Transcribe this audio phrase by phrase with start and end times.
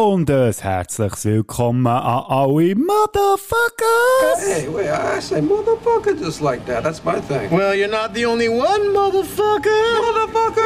[0.00, 4.40] und ein herzliches Willkommen an alle Motherfuckers!
[4.48, 6.84] Hey, wait, I say motherfucker just like that.
[6.84, 7.50] That's my thing.
[7.50, 9.68] Well, you're not the only one, motherfucker.
[10.00, 10.62] Motherfucker!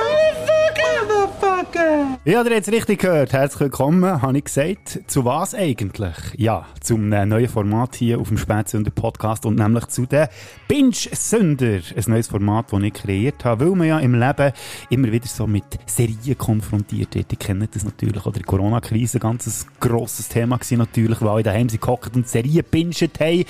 [1.07, 2.19] Motherfucker!
[2.25, 3.33] Ja, ihr habt es richtig gehört.
[3.33, 5.01] Herzlich willkommen, habe ich gesagt.
[5.07, 6.15] Zu was eigentlich?
[6.37, 10.29] Ja, zum neuen Format hier auf dem Spätsünder Podcast und nämlich zu den
[10.69, 11.81] Binge-Sünder.
[11.97, 14.53] Ein neues Format, das ich kreiert habe, weil man ja im Leben
[14.91, 17.33] immer wieder so mit Serien konfrontiert wird.
[17.33, 21.69] Ihr kennt das natürlich, oder die Corona-Krise, ganz grosses Thema gewesen natürlich, weil alle daheim
[21.69, 23.45] gehockt und Serien binged haben.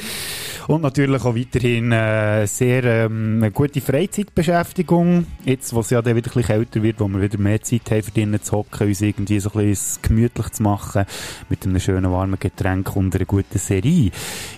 [0.69, 5.27] Und natürlich auch weiterhin äh, sehr ähm, eine gute Freizeitbeschäftigung.
[5.45, 7.91] Jetzt, wo es ja dann wieder ein bisschen älter wird, wo wir wieder mehr Zeit
[7.91, 11.05] haben, für drinnen zu hocken, uns irgendwie so ein bisschen gemütlich zu machen,
[11.49, 14.11] mit einem schönen warmen Getränk und einer guten Serie.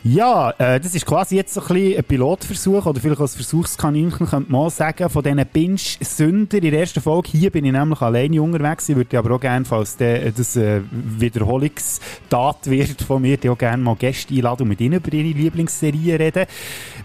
[0.05, 4.27] Ja, äh, das ist quasi jetzt so ein bisschen ein Pilotversuch, oder vielleicht als Versuchskaninchen,
[4.27, 7.31] könnte man auch sagen, von diesen Binge-Sünder in der ersten Folge.
[7.33, 10.83] Hier bin ich nämlich alleine unterwegs, ich würde aber auch gerne, falls der, das äh,
[11.07, 15.39] Wiederholungstat wird von mir, die auch gerne mal Gäste einladen und mit ihnen über ihre
[15.39, 16.47] Lieblingsserien reden.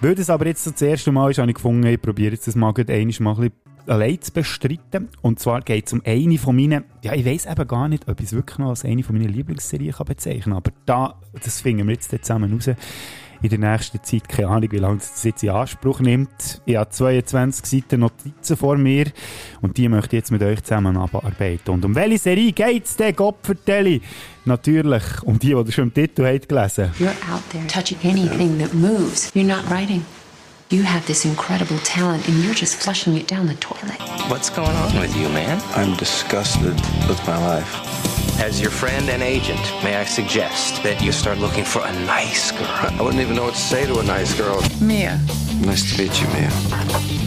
[0.01, 2.47] Weil das aber jetzt so das erste Mal ist, habe ich gefunden, ich probiere jetzt
[2.47, 3.51] das mal einmal mal ein bisschen
[3.87, 5.09] allein zu bestreiten.
[5.21, 8.19] Und zwar geht es um eine von meinen, ja, ich weiß eben gar nicht, ob
[8.19, 11.61] ich es wirklich noch als eine von meinen Lieblingsserien kann bezeichnen kann, aber da, das
[11.61, 12.69] finden wir jetzt zusammen raus.
[13.43, 16.61] In der nächsten Zeit, keine Ahnung, wie lange es jetzt in Anspruch nimmt.
[16.65, 19.05] Ich habe 22 Seiten Notizen vor mir
[19.61, 21.71] und die möchte ich jetzt mit euch zusammen abarbeiten.
[21.73, 23.99] Und um welche Serie geht es denn, Gott vertelle?
[24.45, 28.59] Natürlich um die, die ihr schon im Titel habt gelesen You're out there touching anything
[28.59, 29.31] that moves.
[29.33, 30.05] You're not writing.
[30.71, 33.99] You have this incredible talent and you're just flushing it down the toilet.
[34.29, 35.61] What's going on with you, man?
[35.75, 36.73] I'm disgusted
[37.09, 38.39] with my life.
[38.39, 42.51] As your friend and agent, may I suggest that you start looking for a nice
[42.51, 42.69] girl?
[42.69, 44.63] I wouldn't even know what to say to a nice girl.
[44.79, 45.19] Mia.
[45.59, 46.49] Nice to meet you, Mia.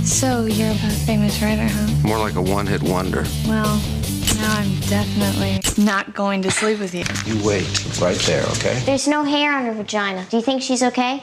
[0.07, 2.09] So you're a famous writer, huh?
[2.09, 3.27] More like a one-hit wonder.
[3.47, 3.77] Well,
[4.37, 7.05] now I'm definitely not going to sleep with you.
[7.27, 8.81] You wait right there, okay?
[8.87, 10.25] There's no hair on her vagina.
[10.31, 11.23] Do you think she's okay?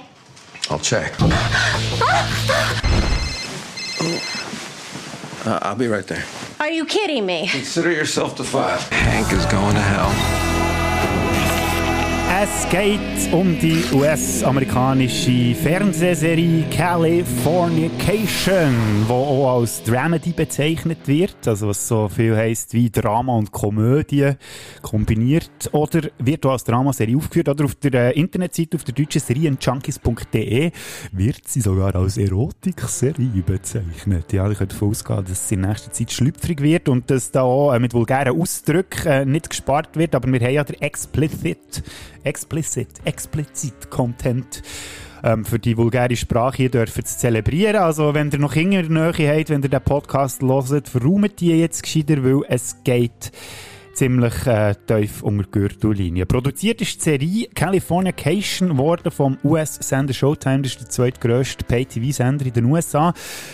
[0.72, 1.14] I'll check.
[5.45, 6.23] Uh, I'll be right there.
[6.61, 7.49] Are you kidding me?
[7.49, 8.80] Consider yourself to five.
[8.89, 10.51] Hank is going to hell.
[12.33, 18.73] Es geht um die US-amerikanische Fernsehserie Californication,
[19.05, 24.31] die auch als Dramedy bezeichnet wird, also was so viel heisst wie Drama und Komödie
[24.81, 29.19] kombiniert, oder wird auch als Dramaserie aufgeführt, oder auf der äh, Internetseite auf der deutschen
[29.19, 30.71] Serienjunkies.de
[31.11, 34.31] wird sie sogar als Erotikserie bezeichnet.
[34.31, 37.42] Ja, ich könnte davon ausgehen, dass sie in nächster Zeit schlüpfrig wird und dass da
[37.42, 41.83] auch äh, mit vulgären Ausdrücken äh, nicht gespart wird, aber wir haben ja der Explicit
[42.23, 44.61] explicit, explizit Content
[45.23, 47.77] ähm, für die vulgäre Sprache hier dürfen zu zelebrieren.
[47.77, 51.39] Also wenn ihr noch Kinder in der Nähe habt, wenn ihr den Podcast hört, verraumt
[51.39, 53.31] die jetzt gescheiter, weil es geht
[53.94, 56.26] ziemlich äh, tief unter Gürtellinie.
[56.26, 60.62] Produziert ist die Serie Californication worden vom US-Sender Showtime.
[60.62, 63.14] Das ist der zweitgrösste Pay-TV-Sender in den USA.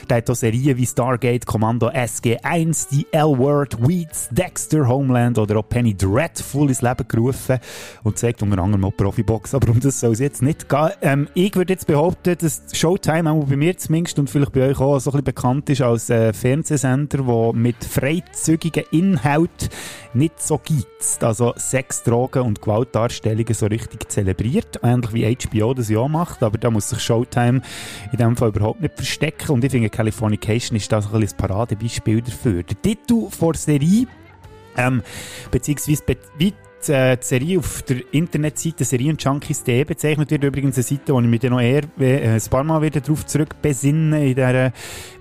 [0.09, 5.67] Der hat auch Serien wie Stargate, Kommando SG-1, die L-Word, Weeds, Dexter, Homeland oder auch
[5.67, 7.59] Penny Dreadful ins Leben gerufen
[8.03, 9.53] und zeigt unter anderem auch Profibox.
[9.55, 10.89] Aber um das soll es jetzt nicht gehen.
[11.01, 14.79] Ähm, ich würde jetzt behaupten, dass Showtime, auch bei mir zumindest und vielleicht bei euch
[14.79, 19.69] auch, so ein bisschen bekannt ist als äh, Fernsehsender, der mit freizügigen Inhalt
[20.13, 20.87] nicht so gibt.
[21.21, 24.79] Also Sex, Drogen und Gewaltdarstellungen so richtig zelebriert.
[24.83, 27.61] Ähnlich wie HBO das ja macht, aber da muss sich Showtime
[28.11, 29.51] in dem Fall überhaupt nicht verstecken.
[29.51, 32.63] Und ich finde, Californication ist da so ein das Paradebeispiel dafür.
[32.63, 34.07] Der Titel vor Serie
[34.77, 35.01] ähm,
[35.51, 36.53] beziehungsweise be
[36.85, 40.43] die, äh, Serie auf der Internetseite serienjunkies.de bezeichnet wird.
[40.43, 43.25] Übrigens eine Seite, wo ich mich dann noch eher äh, ein paar Mal wieder darauf
[43.25, 44.71] zurückbesinnen in dieser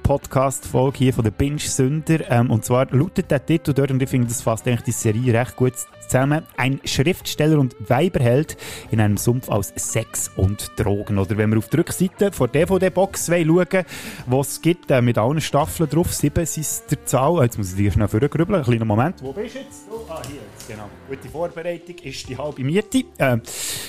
[0.02, 2.30] Podcast-Folge hier von der Binge-Sünder.
[2.30, 5.34] Ähm, und zwar lautet der Titel dort, und ich finde, das fasst eigentlich die Serie
[5.34, 5.74] recht gut
[6.08, 6.42] zusammen.
[6.56, 8.56] Ein Schriftsteller und Weiberheld
[8.90, 11.18] in einem Sumpf aus Sex und Drogen.
[11.18, 13.84] Oder wenn wir auf die Rückseite von DVD-Box schauen,
[14.26, 17.42] was es gibt, äh, mit allen Staffeln drauf, sieben sind der Zahl.
[17.42, 18.56] Jetzt muss ich dir schnell vorgrübeln.
[18.56, 19.22] Einen kleinen Moment.
[19.22, 19.86] Wo bist du jetzt?
[19.90, 20.40] Oh, ah, hier.
[20.68, 20.88] Genau.
[21.08, 23.04] Gute Vorbereitung ist die halbe Miete.
[23.18, 23.38] Äh,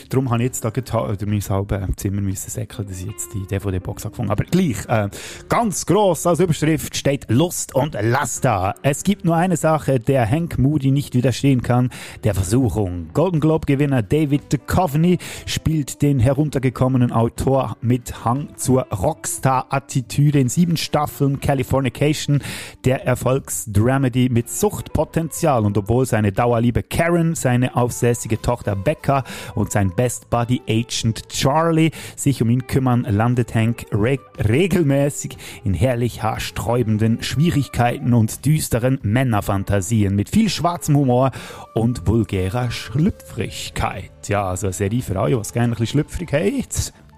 [0.10, 3.46] darum habe ich jetzt da durch mein halbes Zimmer müssen säckeln, dass ich jetzt die
[3.48, 4.38] DVD-Box angefangen habe.
[4.38, 5.10] Aber gleich, äh,
[5.50, 8.76] ganz groß als Überschrift steht Lust und Laster.
[8.84, 11.90] Es gibt nur eine Sache, der Hank Moody nicht widerstehen kann,
[12.24, 13.10] der Versuchung.
[13.14, 21.40] Golden Globe-Gewinner David Duchovny spielt den heruntergekommenen Autor mit Hang zur Rockstar-Attitüde in sieben Staffeln
[21.40, 22.42] Californication,
[22.86, 25.66] der Erfolgsdramedy mit Suchtpotenzial.
[25.66, 29.24] Und obwohl seine Dauerliebe Karen, seine aufsässige Tochter Becca
[29.56, 35.74] und sein Best Buddy Agent Charlie sich um ihn kümmern, landet Hank reg regelmäßig in
[35.74, 41.32] herrlich haarsträubenden Schwierigkeiten und düsteren Männerfantasien mit viel schwarzem Humor
[41.74, 44.12] und vulgärer Schlüpfrigkeit.
[44.28, 46.64] Ja, also eine Serie für alle, die es gerne ein bisschen schlüpfrig haben.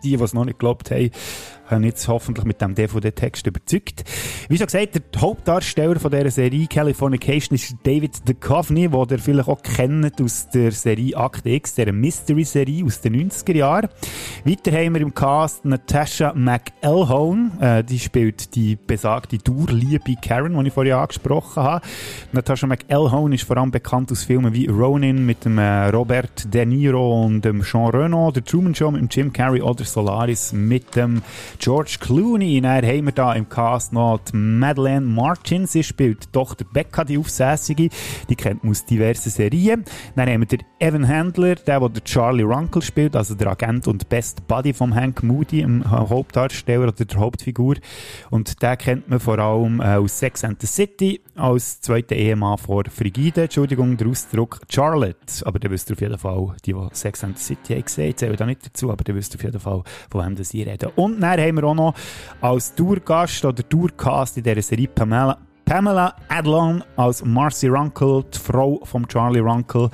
[0.03, 1.11] Die, die es noch nicht geglaubt haben,
[1.69, 4.03] haben jetzt hoffentlich mit dem DVD-Text überzeugt.
[4.47, 9.49] Wie schon gesagt, der Hauptdarsteller von dieser Serie Californication ist David Duchovny, den ihr vielleicht
[9.49, 13.89] auch kennt aus der Serie Akte X, der Mystery-Serie aus den 90er Jahren.
[14.45, 20.67] Weiter haben wir im Cast Natasha McElhone, äh, die spielt die besagte Durliebe Karen, die
[20.67, 21.85] ich vorhin angesprochen habe.
[22.31, 26.65] Natasha McElhone ist vor allem bekannt aus Filmen wie Ronin mit dem äh, Robert De
[26.65, 30.95] Niro und dem Jean Reno, der Truman Show mit dem Jim Carrey oder Solaris mit
[30.95, 31.21] dem
[31.59, 32.61] George Clooney.
[32.61, 35.67] Dann haben wir da im Cast noch die Madeleine Martin.
[35.67, 37.89] Sie spielt die Tochter Becca, die Aufsässige.
[38.29, 39.83] Die kennt man aus diversen Serien.
[40.15, 44.07] Dann haben wir den Evan Handler, der, der Charlie Runkle spielt, also der Agent und
[44.07, 47.75] Best Buddy von Hank Moody, dem Hauptdarsteller oder der Hauptfigur.
[48.29, 52.57] Und den kennt man vor allem äh, aus Sex and the City als zweiter Ehemann
[52.57, 53.43] vor Frigide.
[53.43, 55.15] Entschuldigung, der Ausdruck Charlotte.
[55.43, 58.15] Aber der wisst ihr auf jeden Fall, die, die Sex and the City haben gesehen,
[58.15, 60.91] zählen da nicht dazu, aber der wisst auf jeden Fall, von wem das hier reden.
[60.95, 61.93] Und dann haben wir auch noch
[62.41, 68.79] als Tourgast oder Tourcast in dieser Serie Pamela, Pamela Adlon als Marcy Runkle, die Frau
[68.83, 69.89] von Charlie Runkle.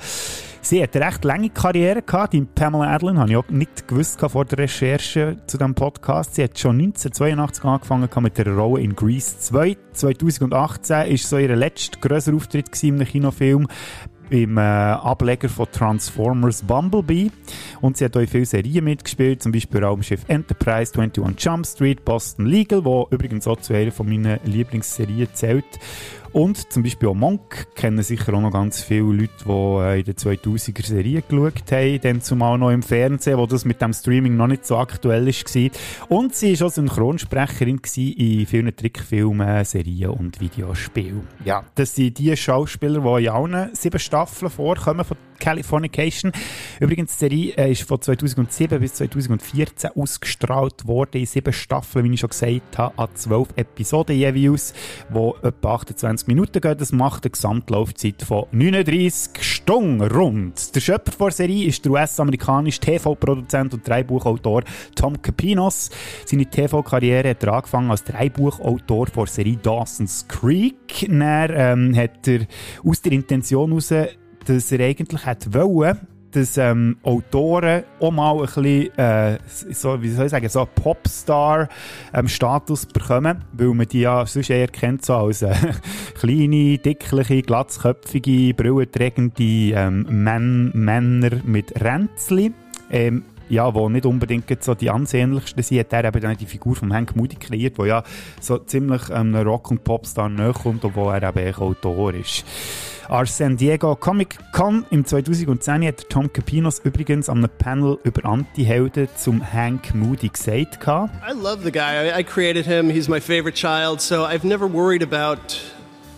[0.62, 2.32] Sie hat eine recht lange Karriere gehabt.
[2.32, 6.34] Die Pamela Adlon habe ich auch nicht gewusst vor der Recherche zu diesem Podcast.
[6.34, 9.76] Sie hat schon 1982 angefangen mit der Rolle in Grease 2.
[9.92, 13.68] 2018 war so ihr letzter grösser Auftritt einem Kinofilm
[14.30, 17.30] im äh, Ableger von Transformers Bumblebee.
[17.80, 22.04] Und sie hat auch in vielen Serien mitgespielt, zum Beispiel Raumschiff Enterprise, 21 Jump Street,
[22.04, 25.64] Boston Legal, wo übrigens auch zu einer von meinen Lieblingsserien zählt.
[26.32, 30.04] Und zum Beispiel auch Monk kennen sicher auch noch ganz viele Leute, die äh, in
[30.04, 34.36] der 2000er Serie geschaut haben, dann zumal noch im Fernsehen, wo das mit dem Streaming
[34.36, 35.70] noch nicht so aktuell war.
[36.08, 41.26] Und sie war auch Synchronsprecherin in vielen Trickfilmen, Serien und Videospielen.
[41.44, 46.32] Ja, das sind die Schauspieler, die in allen sieben Staffeln vorkommen von Californication.
[46.80, 52.14] Übrigens, die Serie äh, ist von 2007 bis 2014 ausgestrahlt worden in sieben Staffeln, wie
[52.14, 54.74] ich schon gesagt habe, an zwölf Episoden jeweils,
[55.08, 56.78] die etwa 28 Minuten gehen.
[56.78, 60.74] Das macht eine Gesamtlaufzeit von 39 Stunden rund.
[60.74, 64.62] Der Schöpfer der Serie ist der US-amerikanische TV-Produzent und Dreibuchautor
[64.94, 65.90] Tom Capinos.
[66.24, 71.06] Seine TV-Karriere hat er angefangen als Dreibuchautor der Serie Dawson's Creek.
[71.08, 72.46] Dann ähm, hat er
[72.84, 73.92] aus der Intention heraus
[74.46, 76.00] dass er eigentlich hätte wollen,
[76.30, 80.68] dass ähm, Autoren auch mal ein bisschen, äh, so, wie soll ich sagen, so einen
[80.74, 85.54] Popstar-Status ähm, bekommen, weil man die ja sonst eher kennt so als äh,
[86.18, 92.52] kleine, dickliche, glatzköpfige, brillenträgende ähm, Män Männer mit Ränzli.
[92.90, 96.74] Ähm, ja, wo nicht unbedingt so die ansehnlichsten sind, hat er eben dann die Figur
[96.74, 98.02] von Hank Moody kreiert, wo ja
[98.40, 102.44] so ziemlich ähm, Rock- und Popstar näher kommt, obwohl er eben Autor ist.
[103.08, 108.24] An San Diego Comic Con im 2010 hat Tom Capinos übrigens an einem Panel über
[108.24, 110.78] Anti-Helden zum Hank Moody gesagt.
[110.86, 112.10] I love the guy.
[112.18, 112.90] I, created him.
[112.90, 114.00] He's my favorite child.
[114.00, 115.60] So I've never worried about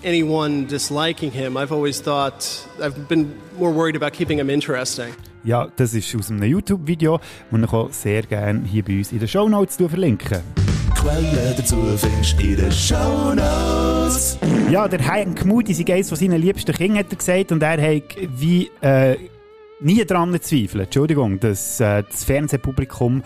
[0.02, 1.58] anyone disliking him.
[1.58, 5.12] I've always thought, I've been more worried about keeping him interesting.
[5.44, 7.20] Ja, das ist aus einem YouTube-Video,
[7.50, 10.42] das ich auch sehr gerne hier bei uns in den Show Notes verlinken.
[10.94, 14.38] Quellen dazu findest du in den Show Notes.
[14.70, 17.80] Ja, der Hank Moody ist eines von seinen liebsten Kindern, hat er gesagt, und er
[17.80, 19.16] hat wie äh,
[19.80, 23.22] nie daran zweifeln, Entschuldigung, dass äh, das Fernsehpublikum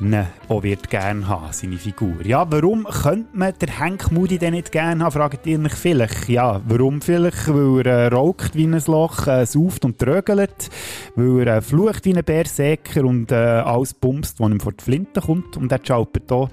[0.00, 2.24] ihn auch wird gerne haben, seine Figur.
[2.24, 6.28] Ja, warum könnte man den Hank Moody denn nicht gerne haben, fragt ihr mich vielleicht.
[6.28, 7.48] Ja, warum vielleicht?
[7.48, 10.70] Weil er äh, raucht wie ein Loch, äh, sauft und trögelt,
[11.14, 14.84] weil er äh, flucht wie ein Bärsäcker und äh, alles bumst, was ihm vor die
[14.84, 15.56] Flinte kommt.
[15.56, 16.50] Und er schaupert hier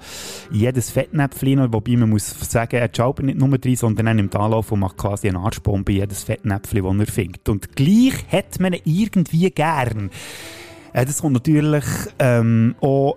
[0.50, 4.72] jedes Fettnäpfchen, wobei man muss sagen, er schaupert nicht nur drin, sondern er nimmt Anlauf
[4.72, 7.48] und macht quasi eine Arschbombe jedes Fettnäpfchen, das er findet.
[7.48, 10.10] Und gleich hat man ihn irgendwie gern.
[10.94, 11.84] Äh, das kommt natürlich
[12.18, 13.16] ähm, auch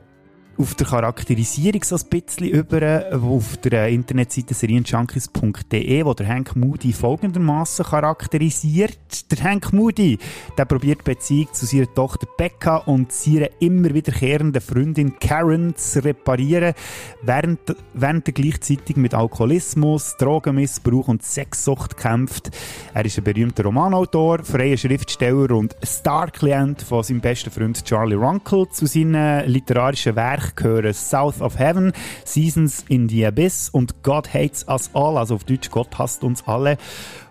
[0.58, 6.94] auf der Charakterisierung so ein bisschen über, auf der Internetseite serienjunkies.de, wo der Hank Moody
[6.94, 8.98] folgendermaßen charakterisiert.
[9.32, 10.18] Der Hank Moody,
[10.58, 16.74] der probiert Beziehung zu seiner Tochter Becca und seiner immer wiederkehrenden Freundin Karen zu reparieren,
[17.22, 17.60] während,
[17.94, 22.50] während er gleichzeitig mit Alkoholismus, Drogenmissbrauch und Sexsucht kämpft.
[22.94, 28.68] Er ist ein berühmter Romanautor, freier Schriftsteller und Star-Klient von seinem besten Freund Charlie Runkle.
[28.70, 31.92] Zu seinen literarischen Werken gehören South of Heaven,
[32.24, 36.48] Seasons in the Abyss und God Hates Us All, also auf Deutsch Gott hasst uns
[36.48, 36.78] alle.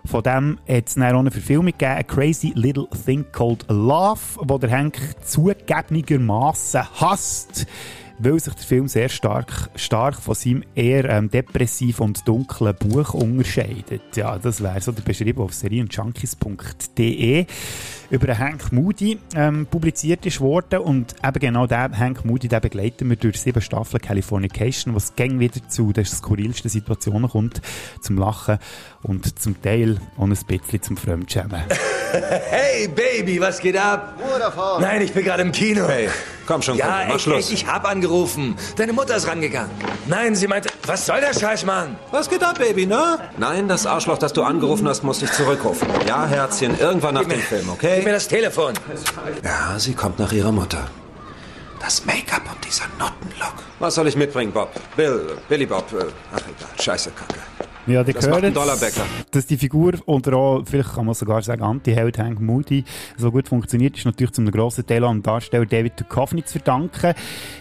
[0.05, 4.71] Von dem hat es eine Verfilmung gegeben, A Crazy Little Thing Called Love, wo der
[4.71, 7.67] Hank zugegebenermaßen hasst
[8.19, 13.13] weil sich der Film sehr stark, stark von seinem eher ähm, depressiv und dunklen Buch
[13.13, 14.15] unterscheidet.
[14.15, 17.45] Ja, das wäre so der beschrieben auf serienjunkies.de
[18.09, 23.09] über Hank Moody ähm, publiziert ist worden und eben genau der Hank Moody, den begleiten
[23.09, 27.61] wir durch sieben Staffeln Californication, was gang wieder zu den skurrilsten Situationen kommt,
[28.01, 28.59] zum Lachen
[29.03, 31.61] und zum Teil auch ein bisschen zum Fremdschämen.
[32.49, 34.17] Hey Baby, was geht ab?
[34.79, 35.87] Nein, ich bin gerade im Kino.
[35.89, 36.07] Hey,
[36.47, 37.37] komm schon, Ja, Kumpel, mach echt, Schluss.
[37.37, 38.55] echt, ich hab angerufen.
[38.77, 39.69] Deine Mutter ist rangegangen.
[40.07, 41.97] Nein, sie meinte, was soll der Scheiß, Mann?
[42.11, 43.19] Was geht ab, Baby, ne?
[43.37, 45.87] Nein, das Arschloch, das du angerufen hast, muss dich zurückrufen.
[46.07, 48.01] Ja, Herzchen, irgendwann nach Gib dem mir- Film, Gib okay?
[48.03, 48.73] mir das Telefon.
[49.43, 50.87] Ja, sie kommt nach ihrer Mutter.
[51.79, 53.53] Das Make-up und dieser Nottenlook.
[53.79, 54.71] Was soll ich mitbringen, Bob?
[54.95, 57.39] Bill, Billy Bob, äh, ach egal, scheiße Kacke.
[57.87, 58.91] Ja, die Das macht einen gehört,
[59.31, 62.83] dass die Figur oder auch, vielleicht kann man sogar sagen, Anti-Held Hank Moody
[63.15, 67.13] so gut funktioniert, ist natürlich zum grossen Teil an den Darsteller David Duchovny zu verdanken.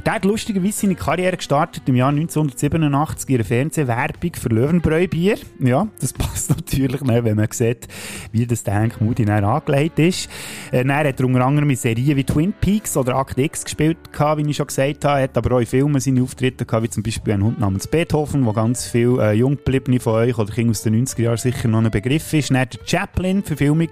[0.05, 5.39] Der hat lustigerweise seine Karriere gestartet im Jahr 1987 in einer Fernsehwerbung für Löwenbräu-Bier.
[5.61, 7.87] Ja, das passt natürlich, ne, wenn man sieht,
[8.33, 10.29] wie das der Hank Moody dann angelegt ist.
[10.73, 13.99] Äh, dann hat er unter anderem in Serien wie Twin Peaks oder Act X gespielt,
[14.13, 15.21] wie ich schon gesagt habe.
[15.21, 17.87] Er hat aber auch in Filmen seine Auftritte gehabt, wie zum Beispiel ein Hund namens
[17.87, 21.69] Beethoven, wo ganz viel äh, Junggebliebene von euch oder Kinder aus den 90er Jahren sicher
[21.69, 22.51] noch ein Begriff ist.
[22.51, 23.91] Dann der Chaplin, Verfilmung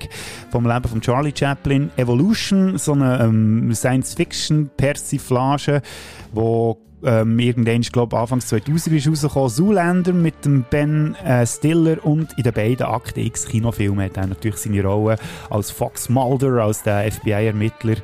[0.51, 1.91] vom Leben von Charlie Chaplin.
[1.97, 5.83] Evolution, so eine ähm, Science-Fiction-Persiflage,
[6.33, 9.51] wo ähm, irgendwann, ich glaube, Anfangs 2000 ist rausgekommen.
[9.51, 14.27] Zoolander mit dem Ben äh, Stiller und in den beiden Akte X Kinofilmen hat er
[14.27, 15.17] natürlich seine Rolle
[15.51, 17.97] als Fox Mulder, als der FBI-Ermittler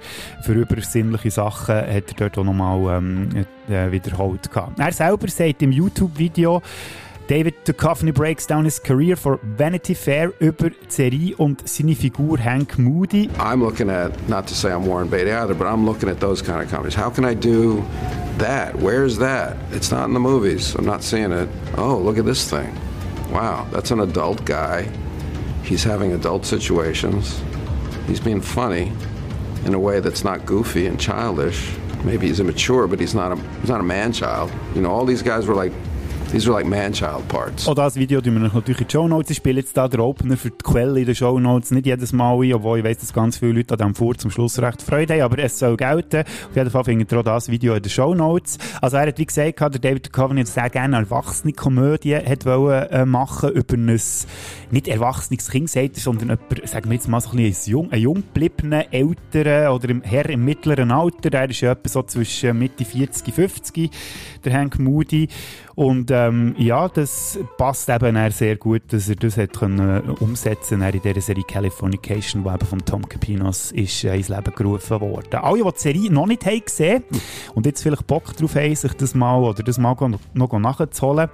[0.43, 4.79] für übersinnliche Sachen, hat er dort auch nochmal ähm, äh, wiederholt gehabt.
[4.79, 6.63] Er selber sagt im YouTube-Video,
[7.31, 12.77] David Duchovny breaks down his career for Vanity Fair über Serie und seine Figur Hank
[12.77, 13.31] Moody.
[13.39, 16.43] I'm looking at, not to say I'm Warren Beatty either, but I'm looking at those
[16.43, 16.97] kind of companies.
[16.97, 17.85] How can I do
[18.39, 18.75] that?
[18.75, 19.57] Where's that?
[19.71, 20.75] It's not in the movies.
[20.75, 21.49] I'm not seeing it.
[21.77, 22.77] Oh, look at this thing.
[23.31, 24.91] Wow, that's an adult guy.
[25.63, 27.41] He's having adult situations.
[28.09, 28.93] He's being funny
[29.67, 31.73] in a way that's not goofy and childish.
[32.03, 34.51] Maybe he's immature, but he's not a he's not a man child.
[34.75, 35.73] You know, all these guys were like
[36.31, 37.67] these are like man child parts.
[37.67, 39.31] Auch das Video tun wir natürlich in die Shownotes.
[39.31, 41.71] Ich spiele jetzt da den Opener für die Quelle in den Shownotes.
[41.71, 44.31] Nicht jedes Mal ein, obwohl ich weiss, dass ganz viele Leute an diesem Vor zum
[44.31, 46.21] Schluss recht Freude haben, aber es soll gelten.
[46.21, 48.59] Auf jeden Fall findet ihr auch das Video in den Shownotes.
[48.81, 52.89] Also er hat, wie gesagt, der David Duchovny sehr gerne eine erwachsene Komödie hat wollen,
[52.89, 54.01] äh, machen über ein,
[54.71, 57.93] nicht erwachsenes Kind, sagt er, sondern jemand, sagen wir jetzt mal so ein, bisschen jung,
[57.93, 61.31] ein jung gebliebenen, älteren oder im, Herr im mittleren Alter.
[61.31, 63.91] Der ist ja etwa so zwischen Mitte 40, 50,
[64.45, 65.29] der Hank Moody.
[65.81, 70.23] Und ähm, ja, das passt eben auch sehr gut, dass er das hat können äh,
[70.23, 75.01] umsetzen in dieser Serie Californication, die eben von Tom Capinos ist äh, ins Leben gerufen
[75.01, 75.37] worden.
[75.37, 77.05] Alle, die die Serie noch nicht haben gesehen
[77.55, 79.97] und jetzt vielleicht Bock drauf haben, sich das mal oder das mal
[80.35, 81.31] noch, nachzuholen,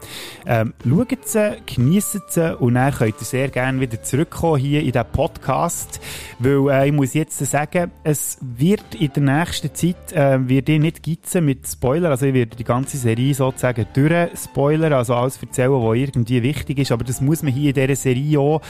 [0.46, 4.92] ähm, schaut sie, geniessen sie und dann könnt ihr sehr gerne wieder zurückkommen hier in
[4.92, 6.00] diesen Podcast,
[6.38, 10.78] weil äh, ich muss jetzt sagen, es wird in der nächsten Zeit äh, wird ich
[10.78, 15.40] nicht gitzen mit Spoiler, also ich werde die ganze Serie sozusagen durch Spoiler, also alles
[15.42, 18.60] erzählen, was irgendwie wichtig ist, aber das muss man hier in dieser Serie auch,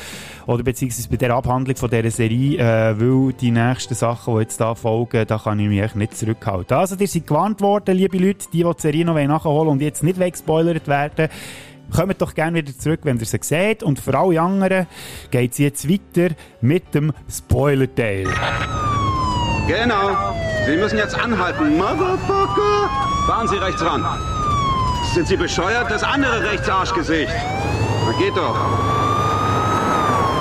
[0.46, 4.60] oder beziehungsweise bei der Abhandlung von dieser Serie, äh, weil die nächsten Sachen, die jetzt
[4.60, 6.76] da folgen, da kann ich mich echt nicht zurückhalten.
[6.76, 10.02] Also, ihr seid gewarnt worden, liebe Leute, die, die die Serie noch nachholen und jetzt
[10.02, 11.28] nicht weggespoilert werden,
[11.94, 13.82] Kommt doch gerne wieder zurück, wenn ihr sie seht.
[13.82, 14.86] Und für alle anderen
[15.30, 18.26] geht es jetzt weiter mit dem Spoiler-Teil.
[19.68, 20.34] Genau.
[20.66, 21.76] Sie müssen jetzt anhalten.
[21.76, 22.90] Motherfucker!
[23.26, 24.04] Fahren Sie rechts ran.
[25.16, 25.90] Sind Sie bescheuert?
[25.90, 27.32] Das andere rechts Arschgesicht.
[28.04, 29.05] Na geht doch.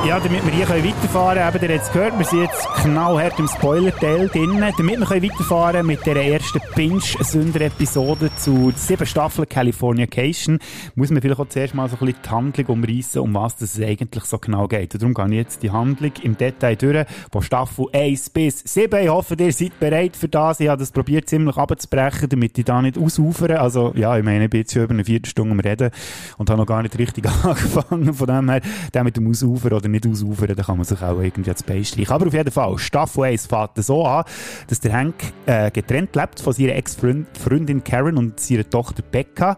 [0.05, 2.67] Ja, damit wir hier können weiterfahren können, eben, ihr habt es gehört, wir sind jetzt
[2.75, 4.63] knallhart im Spoiler-Teil drin.
[4.77, 10.59] Damit wir können weiterfahren mit der ersten Pinch-Sünder-Episode zu sieben Staffeln Californication,
[10.93, 13.81] muss man vielleicht auch zuerst mal so ein bisschen die Handlung umreißen, um was es
[13.81, 14.93] eigentlich so genau geht.
[14.93, 19.01] Und darum gehe ich jetzt die Handlung im Detail durch, von Staffel 1 bis 7.
[19.01, 20.59] Ich hoffe, ihr seid bereit für das.
[20.59, 23.59] Ich habe das probiert ziemlich abzubrechen, damit ich da nicht ausufere.
[23.59, 25.89] Also, ja, ich meine, ich bin jetzt schon über eine Viertelstunde am Reden
[26.37, 28.13] und habe noch gar nicht richtig angefangen.
[28.13, 28.61] Von dem her,
[28.93, 32.13] der dem Ausufern oder nicht ausufern, da kann man sich auch irgendwie ans Bein streichen.
[32.13, 34.25] Aber auf jeden Fall, Staffel 1 fängt so an,
[34.67, 39.57] dass der Hank äh, getrennt lebt von seiner Ex-Freundin Karen und seiner Tochter Becca.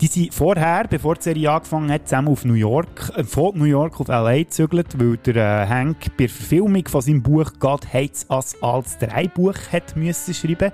[0.00, 3.64] Die sind vorher, bevor die Serie angefangen hat, zusammen auf New York, äh, von New
[3.64, 4.38] York auf L.A.
[4.38, 8.98] gezügelt, weil der äh, Hank bei der Verfilmung von seinem Buch «God Hates Us» als
[8.98, 10.72] Dreibuch hat müssen schreiben.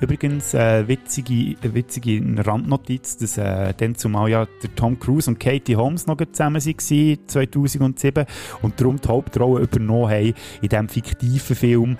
[0.00, 5.76] Übrigens, äh, witzige, witzige Randnotiz, dass äh, dann zumal ja der Tom Cruise und Katie
[5.76, 8.26] Holmes noch zusammen waren, 2007.
[8.62, 11.98] und darum die Hauptrolle übernommen haben in diesem fiktiven Film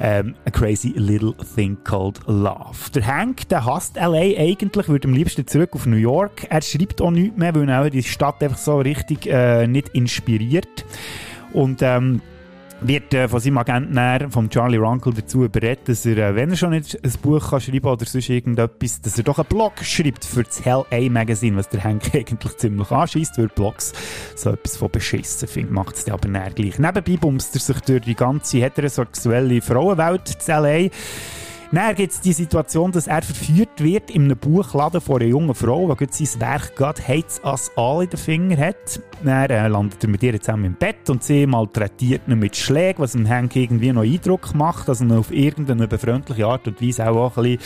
[0.00, 2.90] ähm, A Crazy Little Thing Called Love.
[2.94, 4.40] Der Hank, der hasst L.A.
[4.40, 6.46] eigentlich, würde am liebsten zurück auf New York.
[6.50, 10.84] Er schreibt auch nichts mehr, weil er die Stadt einfach so richtig äh, nicht inspiriert.
[11.52, 12.20] Und ähm,
[12.80, 16.56] wird äh, von seinem Agenten von Charlie Runkle dazu überredet, dass er, äh, wenn er
[16.56, 20.24] schon nicht ein Buch kann schreiben oder sonst irgendetwas, dass er doch einen Blog schreibt
[20.24, 23.92] für das Hell A Magazine, was der Henk eigentlich ziemlich anschießt, weil Blogs
[24.34, 26.78] so etwas von beschissen findet, macht es dann aber näher gleich.
[26.78, 30.90] Nebenbei bumst er sich durch die ganze heterosexuelle Frauenwelt zu L.A.,
[31.72, 35.54] dann gibt es die Situation, dass er verführt wird in einem Buchladen von einer jungen
[35.54, 39.00] Frau, die sein Werk «God Hates Us All» in den Finger hat.
[39.24, 43.02] Dann äh, landet er mit ihr zusammen im Bett und sie malträtiert ihn mit Schlägen,
[43.02, 47.08] was ihm Hank irgendwie noch Eindruck macht, dass er auf irgendeine befreundliche Art und Weise
[47.08, 47.60] auch, auch ein bisschen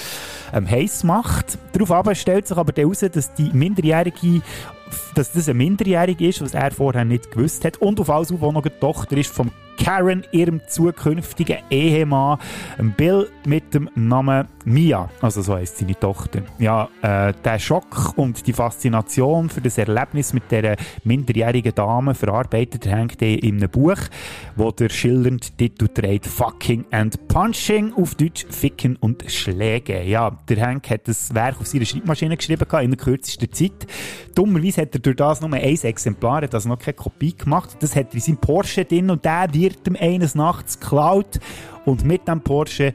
[0.55, 1.59] ähm, heiß macht.
[1.73, 4.43] Darauf stellt sich aber heraus, dass die Minderjährige
[5.15, 7.79] dass das ein Minderjährig ist, was er vorher nicht gewusst hat.
[7.79, 9.51] Und auf alles auf auch noch eine Tochter ist vom
[9.83, 12.39] Karen, ihrem zukünftigen Ehemann,
[12.97, 16.43] Bill mit dem Namen Mia, also so heißt seine Tochter.
[16.59, 22.87] Ja, äh, der Schock und die Faszination für das Erlebnis mit der minderjährigen Dame verarbeitet
[22.87, 23.97] hängt in einem Buch,
[24.55, 30.03] wo der schildernd Titel trägt Fucking and Punching, auf Deutsch Ficken und Schläge.
[30.03, 33.87] Ja, der Hank hat das Werk auf seiner Schreibmaschine geschrieben in der kürzesten Zeit.
[34.35, 37.77] Dummerweise hat er durch das nur ein Exemplar, hat also noch keine Kopie gemacht.
[37.81, 41.39] Das hat er in seinem Porsche drin und der wird ihm eines Nachts geklaut
[41.85, 42.93] und mit dem Porsche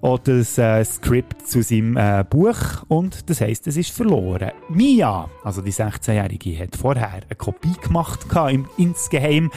[0.00, 4.52] auch das äh, Skript zu seinem äh, Buch und das heisst, es ist verloren.
[4.68, 9.50] Mia, also die 16-Jährige, hat vorher eine Kopie gemacht im, insgeheim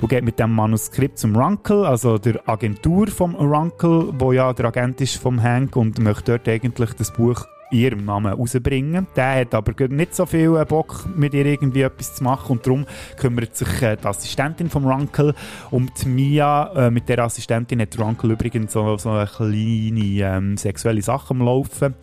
[0.00, 4.66] und geht mit dem Manuskript zum Runkle, also der Agentur vom Runkle, wo ja der
[4.66, 9.06] Agent ist vom Hank und möchte dort eigentlich das Buch ihrem Namen rausbringen.
[9.16, 12.66] Der hat aber nicht so viel äh, Bock, mit ihr irgendwie etwas zu machen und
[12.66, 12.86] darum
[13.16, 15.34] kümmert sich äh, die Assistentin vom Runkle
[15.70, 16.72] um die Mia.
[16.74, 21.40] Äh, mit der Assistentin hat Runkle übrigens so, so eine kleine ähm, sexuelle Sache am
[21.40, 21.94] Laufen,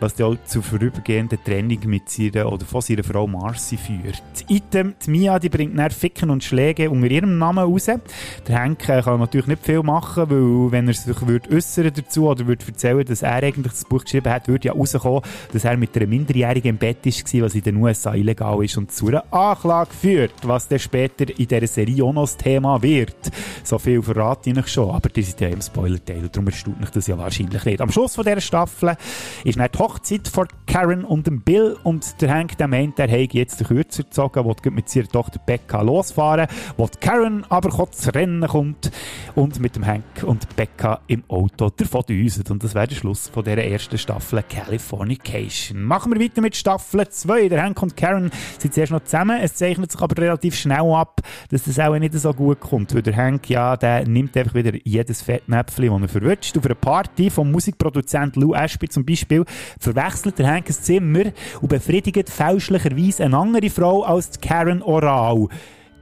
[0.00, 4.22] was dann auch zu vorübergehenden Trennung mit seiner, oder von seiner Frau Marcy führt.
[4.48, 7.86] Item, die Mia die bringt dann Ficken und Schläge unter ihrem Namen raus.
[7.86, 12.46] Der Henk kann natürlich nicht viel machen, weil wenn er sich würde äußern dazu oder
[12.46, 15.11] würde erzählen, dass er eigentlich das Buch geschrieben hat, würde ja rauskommen,
[15.52, 18.92] dass er mit einer Minderjährigen im Bett war, was in den USA illegal ist und
[18.92, 23.30] zu einer Anklage führt, was dann später in dieser Serie auch noch das Thema wird.
[23.64, 26.90] So viel verrate ich euch schon, aber die sind ja im Spoiler-Teil, darum erstaunt mich
[26.90, 27.80] das ja wahrscheinlich nicht.
[27.80, 28.96] Am Schluss von dieser Staffel
[29.44, 33.08] ist dann die Hochzeit von Karen und dem Bill und der Hank der meint, er
[33.08, 38.08] habe jetzt den Kürzer gezogen, will mit seiner Tochter Becca losfahren, wo Karen aber kurz
[38.14, 38.90] Rennen kommt
[39.34, 42.44] und mit dem Hank und Becca im Auto davon düsen.
[42.50, 45.01] Und das wäre der Schluss von dieser ersten Staffel California.
[45.02, 45.82] Fornication.
[45.82, 47.48] Machen wir weiter mit Staffel 2.
[47.48, 49.40] Der Hank und Karen sind zuerst noch zusammen.
[49.42, 52.94] Es zeichnet sich aber relativ schnell ab, dass das auch nicht so gut kommt.
[52.94, 56.56] Weil der Hank, ja, der nimmt einfach wieder jedes Fettnäpfchen, das er verwünscht.
[56.56, 59.44] Auf einer Party vom Musikproduzent Lou Ashby zum Beispiel
[59.80, 65.48] verwechselt der Hank ein Zimmer und befriedigt fälschlicherweise eine andere Frau als Karen Oral.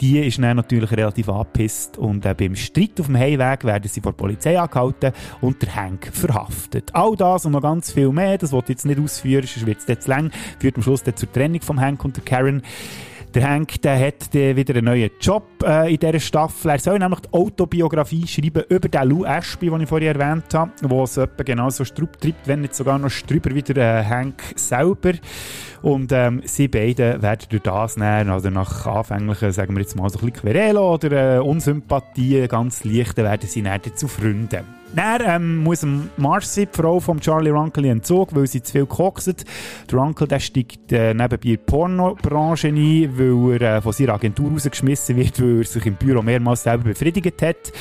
[0.00, 4.00] Die ist dann natürlich relativ angepisst und äh, beim Streit auf dem Heimweg werden sie
[4.00, 6.90] vor der Polizei angehalten und der Hank verhaftet.
[6.94, 9.78] All das und noch ganz viel mehr, das wollte ich jetzt nicht ausführen, sonst wird
[9.78, 12.62] es jetzt zu lang, führt am Schluss zur Trennung von Hank und der Karen.
[13.34, 16.72] Der Hank der hat der wieder einen neuen Job äh, in dieser Staffel.
[16.72, 20.72] Er soll nämlich die Autobiografie schreiben über den Lou Ashby, den ich vorhin erwähnt habe,
[20.82, 24.42] wo es etwa genauso strub treibt, wenn nicht sogar noch strüber wie der äh, Hank
[24.56, 25.12] selber.
[25.82, 30.10] Und ähm, sie beide werden durch das näher, also nach anfänglichen, sagen wir jetzt mal
[30.10, 34.80] so ein bisschen Querelo oder äh, Unsympathie, ganz leicht, werden sie näher zu Freunden.
[34.94, 39.44] Dann ähm, muss Marcy, die Frau von Charlie Runkle, entzogen, weil sie zu viel kokset.
[39.88, 44.14] Der Runkle der steigt äh, nebenbei in die Pornobranche ein, weil er äh, von seiner
[44.14, 47.72] Agentur rausgeschmissen wird, weil er sich im Büro mehrmals selber befriedigt hat.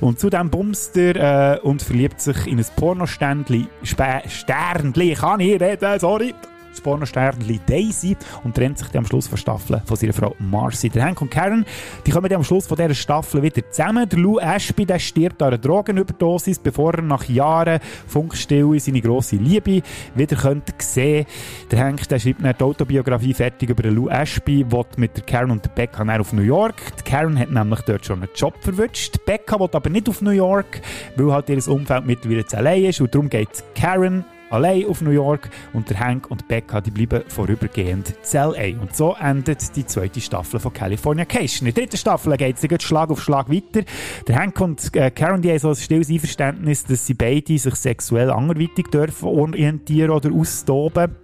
[0.00, 3.66] Und zudem bumst er äh, und verliebt sich in ein Pornoständli.
[3.82, 6.32] Sternli, kann ich reden, sorry
[6.72, 10.88] das Pornosternchen Daisy und trennt sich am Schluss der Staffel von seiner Frau Marcy.
[10.88, 11.64] Der Hank und Karen,
[12.06, 14.08] die kommen am Schluss von dieser Staffel wieder zusammen.
[14.08, 19.36] Der Lou Ashby, der stirbt an einer Drogenüberdosis, bevor er nach Jahren Funkstille seine grosse
[19.36, 19.82] Liebe
[20.14, 21.26] wieder könnte sehen.
[21.70, 25.50] Der Hank, der schreibt eine Autobiografie fertig über den Lou Ashby, will mit der Karen
[25.50, 26.76] und der Becca auf New York.
[26.98, 29.24] Die Karen hat nämlich dort schon einen Job verwünscht.
[29.24, 30.80] Becca will aber nicht auf New York,
[31.16, 35.10] weil halt ihr Umfeld mittlerweile zu allein ist und darum geht Karen allein auf New
[35.10, 38.80] York und der Hank und Becca, die bleiben vorübergehend zu LA.
[38.80, 41.66] Und so endet die zweite Staffel von California Cation.
[41.66, 43.84] In der dritten Staffel geht es Schlag auf Schlag weiter.
[44.28, 47.74] Der Hank und äh, Karen, die haben so ein stilles Einverständnis, dass sie beide sich
[47.74, 51.16] sexuell anderweitig dürfen orientieren oder austoben.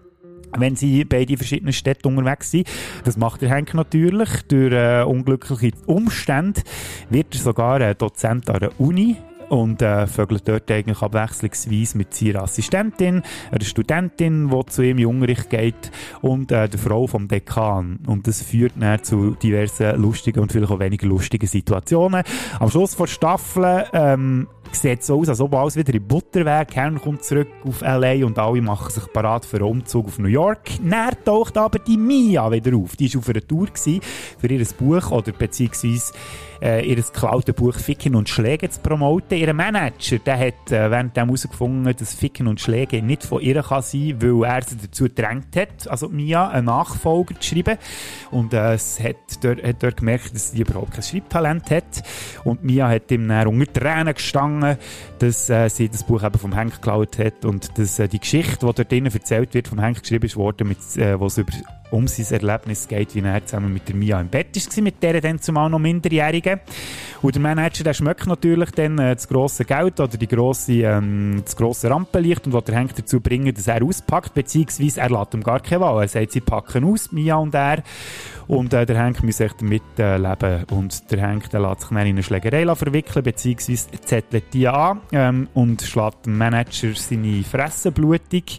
[0.57, 2.67] wenn sie beide in verschiedenen Städten unterwegs sind.
[3.05, 4.43] Das macht der Henk natürlich.
[4.49, 6.63] Durch äh, unglückliche Umstände
[7.11, 9.17] wird er sogar äh, Dozent an der Uni
[9.49, 15.07] und äh, vögelt dort eigentlich abwechslungsweise mit seiner Assistentin, einer Studentin, die zu ihm in
[15.07, 18.01] Unterricht geht und äh, der Frau vom Dekan.
[18.07, 22.23] Und das führt dann zu diversen lustigen und vielleicht auch weniger lustigen Situationen.
[22.59, 26.67] Am Schluss der Staffel ähm, sieht so aus, als ob alles wieder in Butter wäre.
[26.67, 28.25] Kern kommt zurück auf L.A.
[28.25, 30.71] und alle machen sich parat für einen Umzug auf New York.
[30.83, 32.97] Dann taucht aber die Mia wieder auf.
[32.97, 36.13] Die war auf einer Tour für ihr Buch oder beziehungsweise
[36.61, 39.39] äh, ihr geklautes Buch Ficken und Schläge zu promoten.
[39.39, 43.63] Ihr Manager der hat äh, während dem herausgefunden, dass Ficken und Schläge nicht von ihr
[43.63, 47.79] kann sein weil er sie dazu gedrängt hat, also Mia, einen Nachfolger zu schreiben.
[48.31, 52.03] Und äh, es hat dort, hat dort gemerkt, dass sie überhaupt kein Schreibtalent hat.
[52.45, 54.58] Und Mia hat ihm dann unter Tränen gestanden,
[55.19, 58.59] dass äh, sie das Buch eben vom Henk geklaut hat und dass äh, die Geschichte,
[58.61, 61.53] die dort drinnen erzählt wird, vom Henk geschrieben worden, mit, äh, wo es über
[61.91, 65.21] um sein Erlebnis geht, wie er zusammen mit der Mia im Bett war, mit der
[65.21, 66.61] dann zumal noch Minderjährigen.
[67.23, 71.41] Und der Manager, der schmeckt natürlich dann äh, das grosse Geld oder die grosse, ähm,
[71.45, 75.35] das grosse Rampenlicht und will der Henk dazu bringen, dass er auspackt, beziehungsweise er lässt
[75.35, 76.03] ihm gar keine Wahl.
[76.03, 77.83] Er sagt, sie packen aus, Mia und er.
[78.49, 80.65] Und äh, der Henk muss echt damit äh, leben.
[80.71, 85.01] Und der Henk der lässt sich dann in eine Schlägerei verwickeln, beziehungsweise zettelt die an
[85.13, 88.59] ähm, und schlägt dem Manager seine Fresse blutig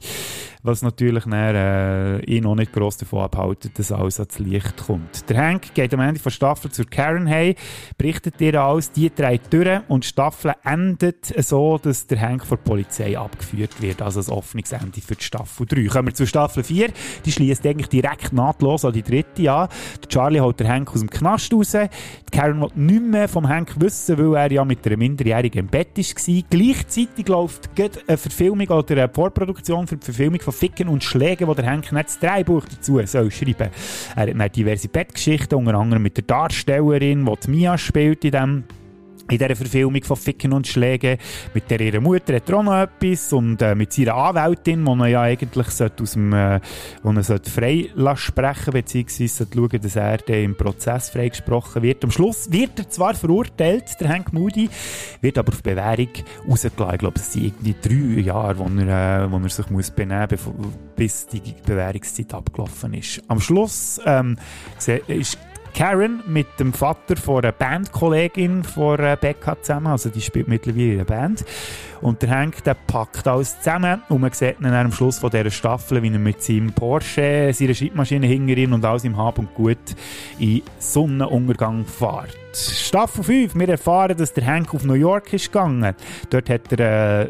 [0.61, 5.29] was natürlich dann, äh, ihn auch nicht gross davon abhalten, dass alles ans Licht kommt.
[5.29, 7.55] Der Hank geht am Ende der Staffel zur Karen hey,
[7.97, 12.57] berichtet ihr alles, die drei durch und die Staffel endet so, dass der Hank vor
[12.57, 15.85] der Polizei abgeführt wird, also das Öffnungsende für die Staffel 3.
[15.85, 16.89] Kommen wir zur Staffel 4,
[17.25, 19.69] die schließt eigentlich direkt nahtlos an die dritte an.
[20.01, 23.47] Der Charlie holt den Hank aus dem Knast raus, die Karen will nicht mehr vom
[23.47, 26.43] Hank wissen, weil er ja mit einer Minderjährigen im Bett war.
[26.49, 31.53] Gleichzeitig läuft eine Verfilmung oder eine Vorproduktion für die Verfilmung von Ficken und Schlägen, wo
[31.53, 33.69] der Henk nicht das Drehbuch dazu soll schreiben.
[34.15, 38.63] Er hat diverse Bettgeschichten, unter anderem mit der Darstellerin, die Mia spielt in dem
[39.29, 41.17] in dieser Verfilmung von Ficken und Schlägen.
[41.53, 44.91] Mit der ihrer Mutter hat er auch noch etwas und äh, mit seiner Anwältin, die
[44.91, 46.59] er ja eigentlich aus dem, äh,
[47.03, 52.03] wo er frei sprechen beziehungsweise schauen, dass er im Prozess freigesprochen wird.
[52.03, 54.69] Am Schluss wird er zwar verurteilt, der Hank Moody,
[55.21, 56.09] wird aber auf Bewährung
[56.47, 56.93] rausgelassen.
[56.93, 60.27] Ich glaube, es sind irgendwie drei Jahre, wo er, äh, wo er sich muss benehmen
[60.31, 63.21] muss, bis die Bewährungszeit abgelaufen ist.
[63.27, 64.37] Am Schluss ähm,
[65.07, 65.37] ist
[65.79, 70.93] Karen mit dem Vater von einer Bandkollegin von Becca zusammen, also die spielt mittlerweile in
[70.95, 71.45] einer Band.
[72.01, 75.49] Und der Hank, der packt alles zusammen und man sieht dann am Schluss von dieser
[75.49, 79.77] Staffel, wie er mit seinem Porsche, seiner Schreibmaschine hinter und alles im Hab und Gut
[80.37, 82.37] in Sonnenuntergang fährt.
[82.53, 85.95] Staffel 5, wir erfahren, dass der Hank auf New York ist gegangen.
[86.29, 87.27] Dort hat er äh,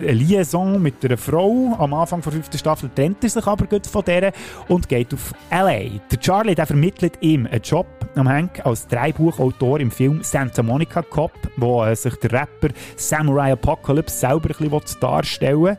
[0.00, 1.76] eine Liaison mit einer Frau.
[1.78, 4.32] Am Anfang der fünften Staffel trennt er sich aber gut von der
[4.68, 5.98] und geht auf L.A.
[6.10, 11.02] Der Charlie der vermittelt ihm einen Job am Hank als Dreibuchautor im Film Santa Monica
[11.02, 15.76] Cop, wo äh, sich der Rapper Samurai Apocalypse selber ein bisschen darstellen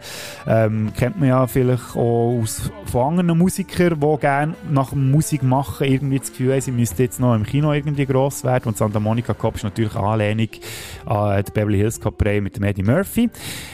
[0.48, 5.88] ähm, Kennt man ja vielleicht auch aus, von anderen Musikern, die gerne nach Musik machen
[5.88, 8.66] irgendwie das Gefühl haben, sie müssten jetzt noch im Kino irgendwie gross werden.
[8.66, 10.50] Und Santa Monica Cop ist natürlich Anlehnung
[11.06, 13.30] an die Beverly Hills Cop mit Eddie Murphy.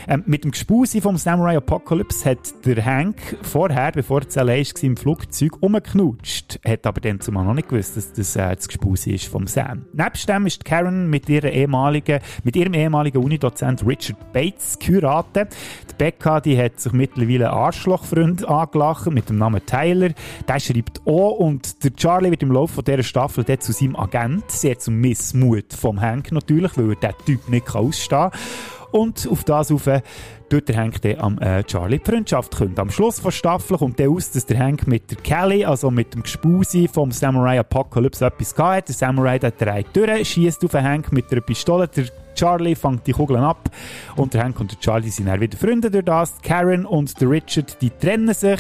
[0.08, 4.84] Ähm, mit dem Gespusi vom Samurai Apocalypse hat der Hank vorher, bevor es LA war,
[4.84, 6.58] im Flugzeug umgeknutscht.
[6.66, 9.86] Hat aber dann zumal noch nicht gewusst, dass das äh, das Gespusi ist vom Sam.
[9.92, 15.54] Nebst dem ist Karen mit, ihrer ehemaligen, mit ihrem ehemaligen Unidozent Richard Bates geheiratet.
[15.90, 20.12] Die Becca die hat sich mittlerweile einen Arschlochfreund angelacht mit dem Namen Tyler.
[20.48, 24.50] Der schreibt auch und der Charlie wird im Laufe dieser Staffel zu seinem Agent.
[24.50, 28.40] Sie hat zum Missmut vom Hank natürlich, weil er diesen Typ nicht ausstehen kann.
[28.92, 29.88] Und auf das auf
[30.50, 32.80] tut der Hank am äh, Charlie die Freundschaft künden.
[32.80, 36.14] Am Schluss der Staffel kommt dann aus, dass der Hank mit der Kelly, also mit
[36.14, 40.84] dem Gespusi vom Samurai Apocalypse etwas gehabt Der Samurai der drei durch, schießt auf den
[40.84, 41.88] Hank mit einer Pistole.
[41.88, 43.70] Der Charlie fängt die Kugeln ab
[44.16, 46.34] und der Hank und der Charlie sind dann wieder Freunde durch das.
[46.42, 48.60] Karen und der Richard, die trennen sich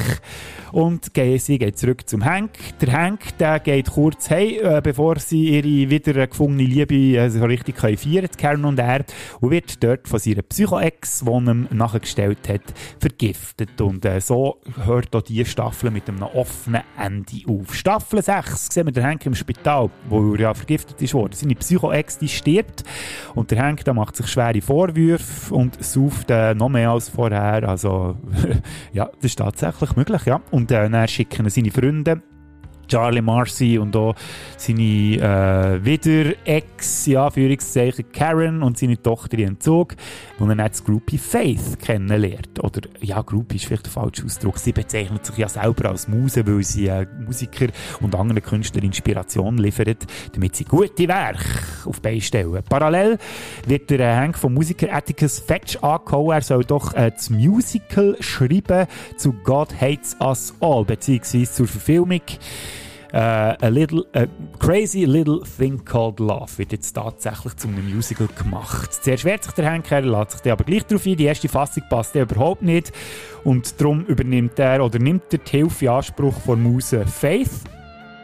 [0.72, 2.52] und sie geht zurück zum Hank.
[2.80, 7.44] Der Hank, der geht kurz hey, äh, bevor sie ihre wieder gefungene Liebe äh, so
[7.44, 9.04] richtig können feiern, Karen und er,
[9.40, 12.62] und wird dort von ihrer Psycho-Ex, die ihm nachgestellt hat,
[13.00, 13.80] vergiftet.
[13.82, 17.76] Und äh, so hört auch diese Staffel mit einem offenen Ende auf.
[17.76, 21.34] Staffel 6 sehen wir den Hank im Spital, wo er ja vergiftet ist worden.
[21.34, 22.84] Seine Psycho-Ex, stirbt
[23.36, 27.68] und der Hank der macht sich schwere Vorwürfe und sauft äh, noch mehr als vorher.
[27.68, 28.18] Also
[28.94, 30.42] ja, das ist tatsächlich möglich, ja.
[30.52, 32.22] Und äh, dann schicken seine Freunde
[32.92, 34.16] Charlie Marcy und auch
[34.58, 39.96] seine äh, wieder Ex, ja, Führungszeichen Karen und seine Tochter in Entzug,
[40.38, 42.62] wo er dann das Groupie Faith kennenlernt.
[42.62, 44.58] Oder, ja, Groupie ist vielleicht der falsche Ausdruck.
[44.58, 47.68] Sie bezeichnet sich ja selber als Muse, weil sie äh, Musiker
[48.02, 51.46] und anderen Künstlern Inspiration liefert, damit sie gute Werke
[51.86, 52.62] auf Beine stellen.
[52.68, 53.18] Parallel
[53.68, 56.36] wird der äh, Hank vom Musiker Atticus Fetch angehauen.
[56.36, 62.22] Er soll doch äh, das Musical schreiben zu God Hates Us All, beziehungsweise zur Verfilmung
[63.14, 64.26] Uh, a little a
[64.58, 68.94] Crazy Little Thing Called Love wird jetzt tatsächlich zu einem Musical gemacht.
[68.94, 71.18] Zuerst wehrt sich der Henker, lässt sich aber gleich darauf ein.
[71.18, 72.94] Die erste Fassung passt ja überhaupt nicht
[73.44, 77.50] und darum übernimmt er oder nimmt er die Hilfe in Anspruch von Muse Faith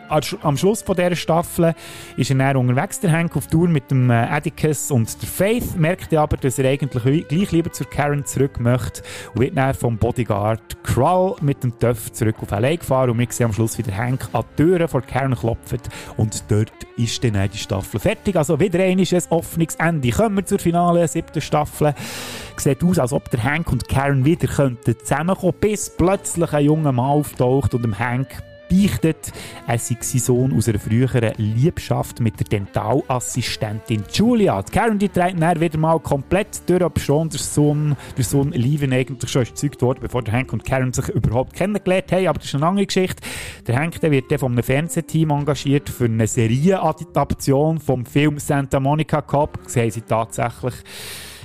[0.10, 1.76] am Schluss von dieser Staffel
[2.16, 5.76] ist er dann unterwegs, der Hank, auf Tour mit dem äh, Atticus und der Faith,
[5.78, 9.02] merkt er aber, dass er eigentlich gleich lieber zur Karen zurück möchte
[9.34, 13.28] und wird dann vom Bodyguard Krull mit dem Töff zurück auf LA gefahren und wir
[13.30, 17.24] sehen am Schluss, wie der Hank an die Türen von Karen klopft und dort ist
[17.24, 18.36] dann die Staffel fertig.
[18.36, 19.78] Also wieder ein ist ein offenes.
[19.78, 21.94] Kommen wir zur finale siebten Staffel.
[22.58, 26.92] Sieht aus, als ob der Hank und Karen wieder könnten zusammenkommen, bis plötzlich ein junger
[26.92, 28.28] Mann auftaucht und dem Hank
[28.70, 29.32] beichtet,
[29.68, 34.62] er sei sein Sohn aus einer früheren Liebschaft mit der Dentalassistentin Julia.
[34.62, 38.52] Die Karen die trägt dann wieder mal komplett durch, ob schon der Sohn, der Sohn
[38.52, 42.28] Leven eigentlich schon erzeugt wurde, bevor der Hank und Karen sich überhaupt kennengelernt haben.
[42.28, 43.22] Aber das ist eine andere Geschichte.
[43.66, 48.80] Der Hank der wird dann von einem Fernsehteam engagiert für eine Serienadaption vom Film Santa
[48.80, 49.60] Monica Cop.
[49.64, 50.76] Das haben sie tatsächlich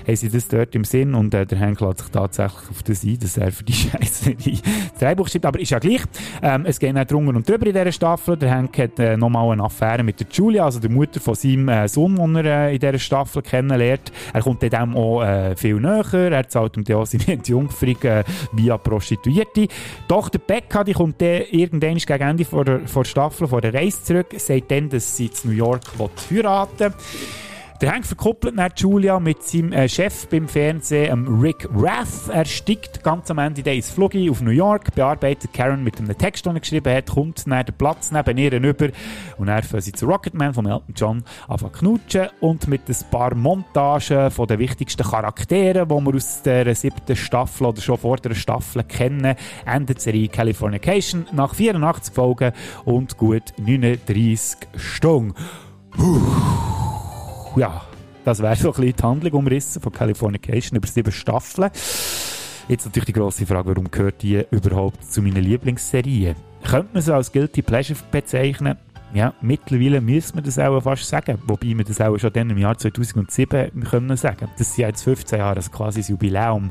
[0.06, 3.04] haben sie das dort im Sinn und äh, der Hank lässt sich tatsächlich auf das
[3.04, 5.46] ein, dass er für die Scheiße das Drehbuch schreibt.
[5.46, 6.02] Aber ist ja gleich.
[6.42, 8.36] Ähm, es geht auch drunter und drüber in dieser Staffel.
[8.36, 11.68] Der Hank hat äh, nochmal eine Affäre mit der Julia, also der Mutter von seinem
[11.68, 14.12] äh, Sohn, den er äh, in dieser Staffel kennenlernt.
[14.32, 16.32] Er kommt dann auch äh, viel näher.
[16.32, 19.68] Er zahlt ihm dann auch seine Entjungferung äh, via Prostituierte.
[20.08, 23.60] Doch der Becca, die kommt dann irgendwann gegen Ende vor der, vor der Staffel, vor
[23.60, 25.82] der Reise zurück, sagt dann, dass sie in New York
[26.30, 26.92] heiraten will.
[27.82, 32.28] Der Hank verkuppelt dann Julia mit seinem äh, Chef beim Fernsehen, Rick Rath.
[32.32, 36.46] Er steigt ganz am Ende ins Fluggi auf New York, bearbeitet Karen mit einem Text,
[36.46, 38.90] den er geschrieben hat, kommt dann den Platz neben ihr rüber
[39.36, 43.34] und er fahren sie zu Rocketman von Elton John anfangen knutschen und mit ein paar
[43.34, 48.34] Montagen von den wichtigsten Charakteren, die wir aus der siebten Staffel oder schon vor der
[48.34, 49.34] Staffel kennen,
[49.66, 52.52] endet die Serie Californication nach 84 Folgen
[52.84, 55.34] und gut 39 Stunden.
[55.90, 56.91] Puh
[57.56, 57.82] ja,
[58.24, 61.70] das wäre so ein bisschen die Handlung umrissen von Californication über sieben Staffeln.
[62.68, 66.36] Jetzt natürlich die grosse Frage, warum gehört die überhaupt zu meiner Lieblingsserie?
[66.62, 68.78] Könnte man sie als Guilty Pleasure bezeichnen?
[69.14, 71.38] Ja, mittlerweile müssen wir das auch fast sagen.
[71.46, 74.48] Wobei wir das auch schon dann im Jahr 2007 können sagen.
[74.56, 76.70] Das sind jetzt 15 Jahre, das quasi das Jubiläum,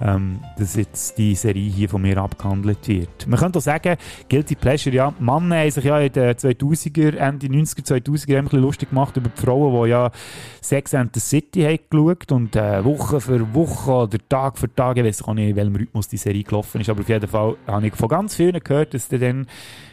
[0.00, 3.26] ähm, dass jetzt die Serie hier von mir abgehandelt wird.
[3.26, 3.96] Man könnte auch sagen,
[4.28, 8.60] Guilty Pleasure, ja, Männer haben sich ja in den 2000er, Ende 90er, 2000er ein bisschen
[8.60, 10.12] lustig gemacht über die Frauen, die ja
[10.60, 14.96] Sex and the City haben geschaut und äh, Woche für Woche oder Tag für Tag,
[14.96, 17.56] ich weiß auch nicht, in welchem Rhythmus die Serie gelaufen ist, aber auf jeden Fall
[17.66, 19.48] habe ich von ganz vielen gehört, dass dann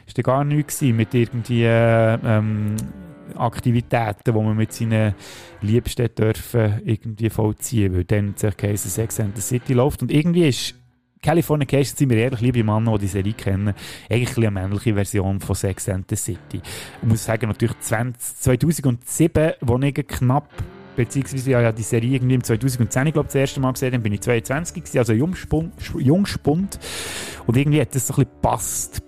[0.08, 2.76] ist gar nichts mit irgendwie äh, ähm,
[3.36, 5.14] Aktivitäten, die man mit seinen
[5.62, 10.02] Liebsten dürfen irgendwie vollziehen, weil dann Case Sex and the City läuft.
[10.02, 10.76] Und irgendwie ist
[11.22, 13.74] Californication, sind wir ehrlich, liebe Männer, die die Serie kennen,
[14.10, 16.62] eigentlich eine männliche Version von Sex and the City.
[17.02, 20.50] Ich muss sagen, natürlich 20, 2007, wo ich knapp
[20.96, 24.22] beziehungsweise ja, die Serie irgendwie im 2010, glaube das erste Mal gesehen, dann bin ich
[24.22, 26.80] 22 gewesen, also Jungspund, Jungspund.
[27.46, 29.07] Und irgendwie hat das so ein bisschen gepasst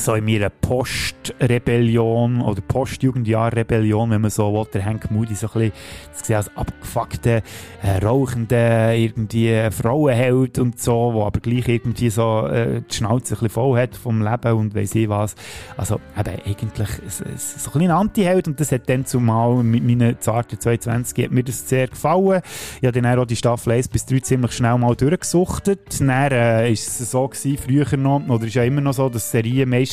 [0.00, 5.72] so in meiner Postrebellion oder Postjugendjahrrebellion, wenn man so will, der Hank Moody so ein
[6.12, 7.42] bisschen als abgefuckte,
[7.82, 13.40] äh, rauchende, irgendwie Frauenheld und so, wo aber gleich irgendwie so äh, die Schnauze ein
[13.40, 15.34] bisschen voll hat vom Leben und weiss ich was.
[15.76, 20.60] Also eben eigentlich so ein bisschen Anti-Held und das hat dann zumal mit meinen zarten
[20.60, 22.42] 22 hat mir das sehr gefallen.
[22.80, 26.00] Ich habe dann auch die Staffel 1 bis 3 ziemlich schnell mal durchgesuchtet.
[26.00, 29.30] Dann äh, ist es so gewesen, früher noch, oder ist ja immer noch so, dass
[29.30, 29.85] Serien meistens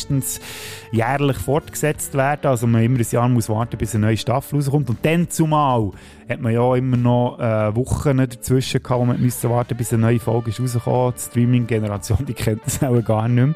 [0.92, 2.48] jährlich fortgesetzt werden.
[2.48, 4.90] Also man immer ein Jahr muss warten, bis eine neue Staffel rauskommt.
[4.90, 5.92] Und dann zumal
[6.30, 10.04] hat man ja immer noch äh, Wochen dazwischen gehabt, wo man musste warten, bis eine
[10.04, 11.14] neue Folge rausgekommen.
[11.16, 13.56] Die Streaming-Generation, die kennt das auch gar nicht mehr.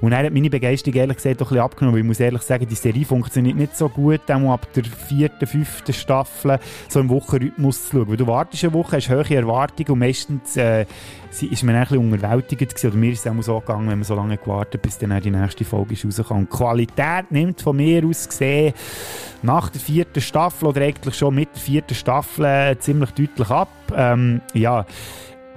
[0.00, 2.66] Und dann hat meine Begeisterung ehrlich gesagt doch ein bisschen abgenommen, ich muss ehrlich sagen,
[2.68, 7.88] die Serie funktioniert nicht so gut, auch ab der vierten, fünften Staffel so im Wochenrhythmus
[7.88, 8.08] zu schauen.
[8.08, 10.86] Weil du wartest eine Woche, hast hohe Erwartungen und meistens äh,
[11.30, 12.88] ist man ein bisschen unterwältigt gewesen.
[12.88, 15.30] Oder mir ist es auch so gegangen, wenn man so lange gewartet bis dann die
[15.30, 16.48] nächste Folge rausgekommen.
[16.50, 18.72] Die Qualität nimmt von mir aus gesehen
[19.42, 22.07] nach der vierten Staffel oder eigentlich schon mit der vierten Staffel
[22.38, 23.68] äh, ziemlich deutlich ab.
[23.94, 24.86] Ähm, ja,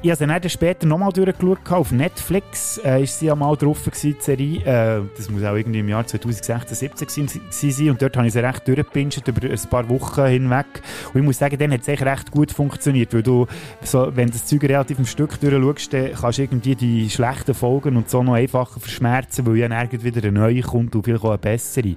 [0.03, 1.71] ich habe sie dann später nochmal durchgeschaut.
[1.71, 4.59] Auf Netflix äh, ist sie ja mal drauf gewesen, die Serie.
[4.65, 7.89] Äh, das muss auch irgendwie im Jahr 2016, 2017 sein.
[7.91, 10.65] Und dort habe ich sie recht durchgepincht über ein paar Wochen hinweg.
[11.13, 13.13] Und ich muss sagen, dann hat es echt recht gut funktioniert.
[13.13, 13.45] Weil du,
[13.83, 17.53] so, wenn du das Zeug relativ im Stück durchschaust, dann kannst du irgendwie die schlechten
[17.53, 21.23] Folgen und so noch einfacher verschmerzen, weil ja dann wieder eine neue kommt und vielleicht
[21.23, 21.95] auch eine bessere.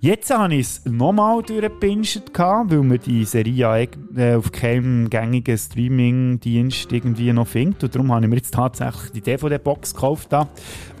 [0.00, 6.92] Jetzt habe ich es nochmal durchgepincht, weil man die Serie äh, auf keinem gängigen Streaming-Dienst
[6.92, 7.82] irgendwie noch findet.
[7.82, 10.46] Und darum habe ich mir jetzt tatsächlich die DVD-Box gekauft, da,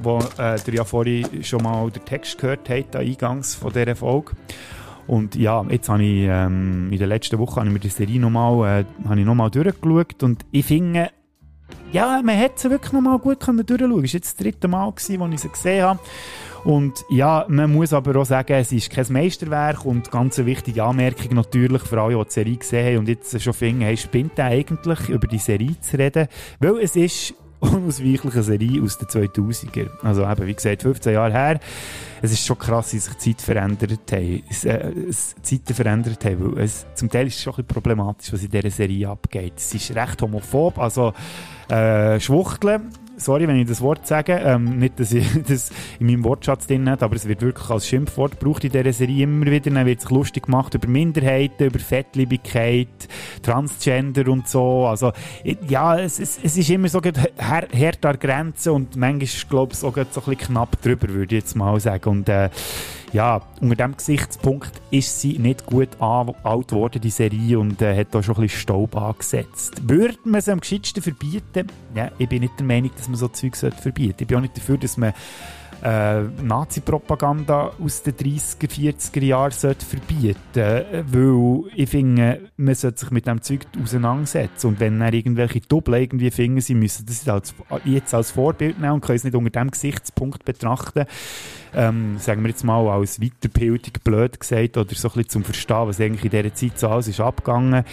[0.02, 4.32] wo äh, ihr ja vorhin schon mal den Text gehört habt, eingangs von dieser Folge.
[5.06, 8.18] Und ja, jetzt habe ich ähm, in der letzten Woche habe ich mir die Serie
[8.18, 11.10] nochmal äh, noch durchgeschaut und ich finde,
[11.92, 13.60] ja, man hätte sie wirklich nochmal gut können.
[13.60, 16.00] Es war jetzt das dritte Mal, als ich sie gesehen habe.
[16.64, 20.84] Und ja, man muss aber auch sagen, es ist kein Meisterwerk und ganz eine wichtige
[20.84, 24.38] Anmerkung natürlich für alle, die die Serie gesehen haben und jetzt schon finden, hey, spinnt
[24.38, 26.28] eigentlich, über die Serie zu reden,
[26.60, 29.88] weil es ist unausweichlich eine Serie aus den 2000er.
[30.02, 31.60] Also eben, wie gesagt, 15 Jahre her.
[32.22, 34.20] Es ist schon krass, wie sich die Zeit verändert hat.
[34.48, 37.64] Es, äh, es, die Zeiten verändert haben, weil es, zum Teil ist es schon ein
[37.64, 39.54] problematisch, was in dieser Serie abgeht.
[39.56, 41.12] Es ist recht homophob, also
[41.68, 46.24] äh, Schwuchteln sorry, wenn ich das Wort sage, ähm, nicht, dass ich das in meinem
[46.24, 49.70] Wortschatz drin habe, aber es wird wirklich als Schimpfwort gebraucht in dieser Serie immer wieder.
[49.70, 52.88] Dann wird sich lustig gemacht über Minderheiten, über Fettliebigkeit,
[53.42, 54.86] Transgender und so.
[54.86, 55.12] Also,
[55.68, 59.78] ja, es, es, es ist immer so her, hart an Grenzen und manchmal, glaube ich,
[59.78, 62.08] so, so ein bisschen knapp drüber, würde ich jetzt mal sagen.
[62.08, 62.50] Und, äh,
[63.12, 68.14] ja, unter diesem Gesichtspunkt ist sie nicht gut alt geworden, die Serie, und äh, hat
[68.14, 69.88] da schon ein bisschen Staub angesetzt.
[69.88, 71.68] Würde man sie am gescheitsten verbieten?
[71.94, 74.22] Ja, ich bin nicht der Meinung, dass man so Zeug verbieten sollte.
[74.22, 75.12] Ich bin auch nicht dafür, dass man
[75.82, 83.10] äh, Nazi-Propaganda aus den 30er, 40er Jahren sollte verbieten weil ich finde, man sollte sich
[83.10, 84.66] mit dem Zeug auseinandersetzen.
[84.68, 88.94] Und wenn dann irgendwelche Double irgendwie finden, sie müssen das als, jetzt als Vorbild nehmen
[88.94, 91.06] und können es nicht unter diesem Gesichtspunkt betrachten,
[91.74, 95.86] ähm, sagen wir jetzt mal als Weiterbildung blöd gesagt oder so ein bisschen zum Verstehen,
[95.86, 97.84] was eigentlich in dieser Zeit so alles ist abgegangen,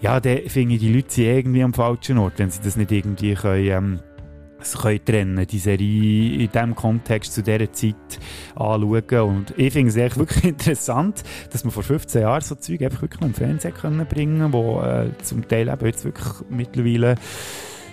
[0.00, 2.92] ja, dann finde ich, die Leute sind irgendwie am falschen Ort, wenn sie das nicht
[2.92, 4.00] irgendwie können, ähm,
[4.72, 7.94] können trennen, die Serie in diesem Kontext zu dieser Zeit
[8.54, 9.20] anschauen.
[9.20, 13.02] Und ich finde es echt wirklich interessant, dass man vor 15 Jahren so Zeug einfach
[13.02, 17.16] wirklich im Fernsehen können bringen wo äh, zum Teil eben jetzt wirklich mittlerweile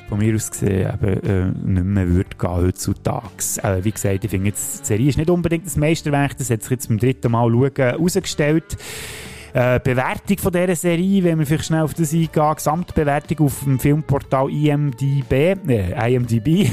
[0.10, 3.30] von mir aus gesehen eben, äh, nicht mehr würde gehen heutzutage.
[3.64, 6.62] Äh, wie gesagt, ich finde jetzt, die Serie ist nicht unbedingt das Meisterwerk, das hat
[6.64, 8.74] sich jetzt beim dritten Mal schauen herausgestellt.
[8.74, 13.80] Äh, Bewertung von dieser Serie, wenn wir vielleicht schnell auf das eingehen, Gesamtbewertung auf dem
[13.80, 15.32] Filmportal IMDb,
[15.68, 16.70] äh, IMDb.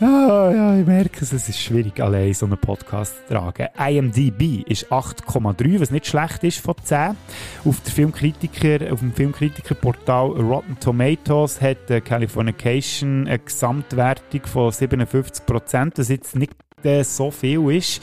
[0.00, 3.68] Ja, ja, ich merke es, es ist schwierig, allein so einen Podcast zu tragen.
[3.78, 7.16] IMDb ist 8,3, was nicht schlecht ist von 10.
[7.64, 15.92] Auf, der Filmkritiker, auf dem Filmkritikerportal Rotten Tomatoes hat äh, Californication eine Gesamtwertung von 57%,
[15.96, 18.00] was jetzt nicht äh, so viel ist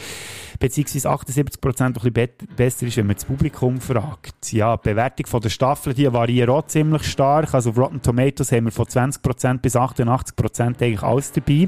[0.62, 4.54] beziehungsweise 78 Prozent ein bisschen besser ist, wenn man das Publikum fragt.
[4.54, 7.54] Ja, die Bewertung von der Staffel, die variiert auch ziemlich stark.
[7.54, 11.68] Also auf Rotten Tomatoes haben wir von 20 Prozent bis 88 Prozent eigentlich alles dabei.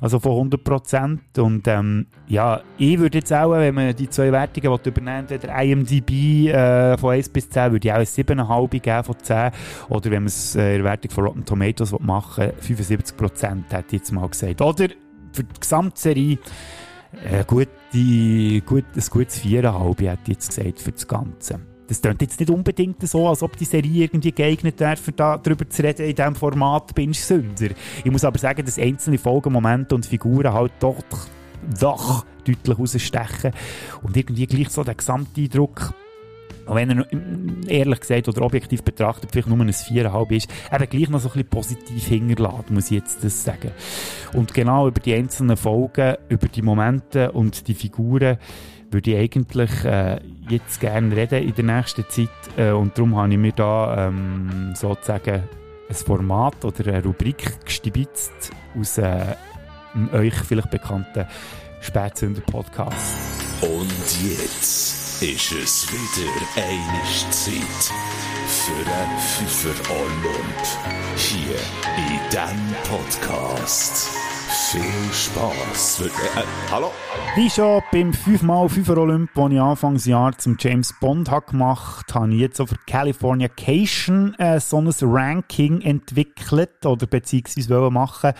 [0.00, 1.38] Also von 100 Prozent.
[1.38, 6.48] Und ähm, ja, ich würde jetzt auch, wenn man die zwei Wertungen übernehmen der IMDb
[6.48, 9.50] äh, von 1 bis 10, würde ich auch eine 7,5 geben von 10.
[9.88, 13.72] Oder wenn man es äh, in der Wertung von Rotten Tomatoes machen will, 75 Prozent,
[13.72, 14.60] hätte ich jetzt mal gesagt.
[14.60, 14.88] Oder
[15.38, 16.38] für die Gesamtserie
[17.24, 21.60] äh, gut, die, gut, ein gutes Viereinhalb, hätte ich jetzt gesagt, für das Ganze.
[21.86, 25.82] Das klingt jetzt nicht unbedingt so, als ob die Serie irgendwie geeignet wäre, darüber zu
[25.82, 27.70] reden in diesem Format Binge Sünder.
[28.04, 31.02] Ich muss aber sagen, dass einzelne Folgenmomente und Figuren halt doch,
[31.80, 33.52] doch deutlich rausstechen
[34.02, 35.94] und irgendwie gleich so der Gesamteindruck
[36.68, 37.06] auch wenn er
[37.68, 41.32] ehrlich gesagt oder objektiv betrachtet vielleicht nur ein 4,5 ist, eben gleich noch so ein
[41.32, 43.72] bisschen positiv hinterlassen, muss ich jetzt das sagen.
[44.34, 48.38] Und genau über die einzelnen Folgen, über die Momente und die Figuren
[48.90, 53.32] würde ich eigentlich äh, jetzt gerne reden in der nächsten Zeit äh, und darum habe
[53.32, 55.42] ich mir da ähm, sozusagen
[55.88, 59.34] ein Format oder eine Rubrik gestibitzt aus äh,
[60.12, 61.26] euch vielleicht bekannten
[61.80, 63.16] Spätzünder-Podcast.
[63.62, 67.92] Und jetzt ist es wieder eine Zeit
[68.46, 71.56] für ein Pfeffer Olymp hier
[71.96, 74.10] in diesem Podcast.
[74.48, 74.80] Viel
[75.12, 76.04] Spaß.
[76.06, 76.90] Äh, hallo?
[77.36, 82.40] Wie schon beim 5x5 Olymp, den ich Anfangsjahr zum James Bond habe gemacht habe, ich
[82.40, 88.32] jetzt auch für Californication äh, so ein Ranking entwickelt oder beziehungsweise machen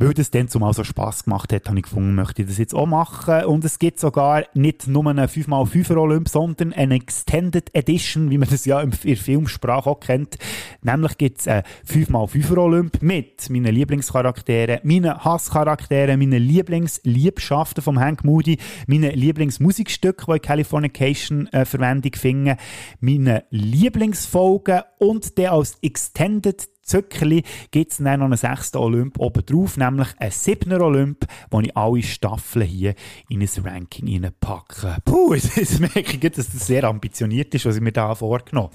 [0.00, 2.74] weil das dann zumal so Spass gemacht hat, habe ich gefunden, möchte ich das jetzt
[2.74, 3.44] auch machen.
[3.44, 8.48] Und es gibt sogar nicht nur einen 5x5 Olymp, sondern eine Extended Edition, wie man
[8.48, 10.38] das ja in der Filmsprache auch kennt.
[10.80, 18.24] Nämlich gibt es einen 5x5 Olymp mit meinen Lieblingscharakteren, meinen Hasscharakteren, meinen Lieblingsliebschaften vom Hank
[18.24, 22.56] Moody, meinen Lieblingsmusikstücken, die in Californication äh, Verwendung finden,
[23.00, 29.46] meinen Lieblingsfolgen und der als Extended Zückerli gibt es dann noch einen sechsten Olymp oben
[29.46, 32.94] drauf, nämlich einen siebner Olymp, wo ich alle Staffeln hier
[33.28, 34.96] in ein Ranking packe.
[35.04, 38.70] Puh, jetzt merke ich, dass das sehr ambitioniert ist, was ich mir da vorgenommen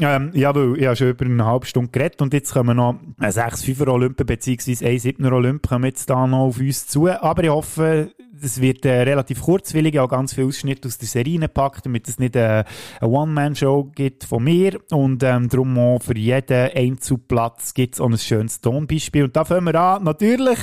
[0.00, 2.98] ähm, ja, weil ich habe schon über eine halbe Stunde geredet und jetzt kommen noch
[3.18, 4.86] ein 6-5er Olymp bzw.
[4.86, 7.08] ein 7er Olymp kommen jetzt da noch auf uns zu.
[7.08, 8.10] Aber ich hoffe,
[8.42, 12.18] es wird äh, relativ kurzwillig, auch ganz viel Ausschnitte aus der Serie gepackt, damit es
[12.18, 12.64] nicht äh,
[13.00, 14.80] eine One-Man-Show gibt von mir.
[14.90, 19.24] Und ähm, darum auch für jeden Einzelplatz gibt es auch ein schönes Tonbeispiel.
[19.24, 20.58] Und da fangen wir an, natürlich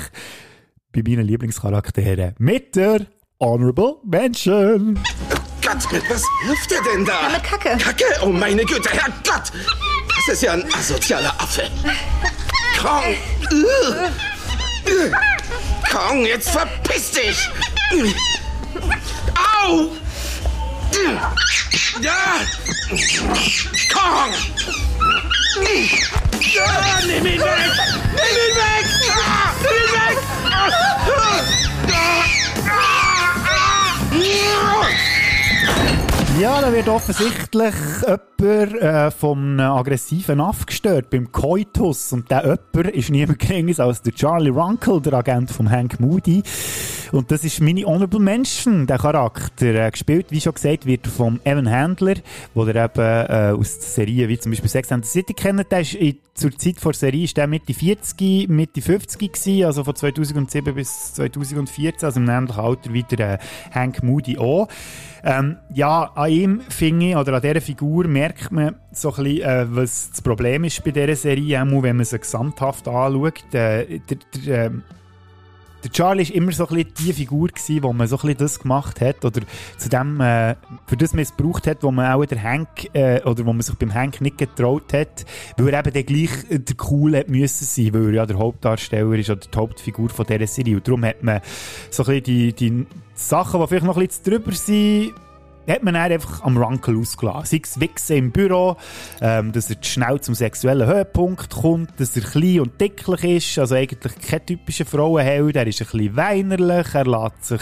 [0.91, 3.07] bei meinen Lieblingscharakteren mit der
[3.39, 4.99] Honorable Mention.
[5.61, 7.27] Gott, was hilft der denn da?
[7.27, 7.77] Eine Kacke.
[7.77, 8.05] Kacke?
[8.21, 9.51] Oh meine Güte, Herrgott!
[10.15, 11.69] Das ist ja ein asozialer Affe.
[12.81, 13.15] Kong!
[15.91, 17.49] Kong, jetzt verpiss dich!
[19.63, 19.91] Au!
[22.01, 22.39] Ja!
[23.93, 24.33] Kong!
[26.53, 27.71] Ja, nimm ihn weg!
[28.11, 28.85] Nimm ihn weg!
[29.09, 30.17] Ah, nimm ihn weg!
[30.45, 30.69] Ah,
[32.65, 35.20] ah, ah,
[36.41, 42.13] ja, da wird offensichtlich jemand äh, vom aggressiven Aff gestört beim Coitus.
[42.13, 46.41] Und der jemand ist niemand geringeres als der Charlie Runkle, der Agent von Hank Moody.
[47.11, 49.67] Und das ist meine Honorable Mention, der Charakter.
[49.67, 52.15] Äh, gespielt, wie schon gesagt, wird von Evan Handler,
[52.55, 55.71] wo der eben äh, aus Serien wie zum Beispiel Sex and the City kennt.
[55.71, 59.83] Der ist in, zur Zeit vor Serie ist der Mitte 40, Mitte 50 gewesen, also
[59.83, 63.37] von 2007 bis 2014, also im ähnlichen Alter wie der äh,
[63.71, 64.67] Hank Moody auch.
[65.23, 69.41] Ähm, ja, an ihm finde ich, oder an dieser Figur merkt man so ein bisschen,
[69.41, 73.53] äh, was das Problem ist bei dieser Serie, wenn man sie gesamthaft anschaut.
[73.53, 74.71] Äh, der, der, äh,
[75.83, 78.37] der Charlie war immer so ein bisschen die Figur, gewesen, wo man so ein bisschen
[78.37, 79.41] das gemacht hat oder
[79.77, 80.55] zu dem, äh,
[80.85, 83.93] für das missbraucht hat, wo man auch der Hank, äh, oder wo man sich beim
[83.93, 85.25] Hank nicht getraut hat,
[85.57, 89.29] weil er eben gleich der Cool hat müssen sein, weil er ja der Hauptdarsteller ist
[89.29, 90.77] oder die Hauptfigur von dieser Serie.
[90.77, 91.41] Und darum hat man
[91.89, 92.85] so ein bisschen die, die
[93.27, 95.13] Sachen, die vielleicht noch ein bisschen drüber sind,
[95.67, 97.45] hat man dann einfach am Runkel ausgelassen.
[97.45, 98.77] Sei es Wichsen im Büro,
[99.21, 103.75] ähm, dass er schnell zum sexuellen Höhepunkt kommt, dass er klein und dicklich ist, also
[103.75, 107.61] eigentlich kein typischer Frauenheld, er ist ein bisschen weinerlich, er lässt sich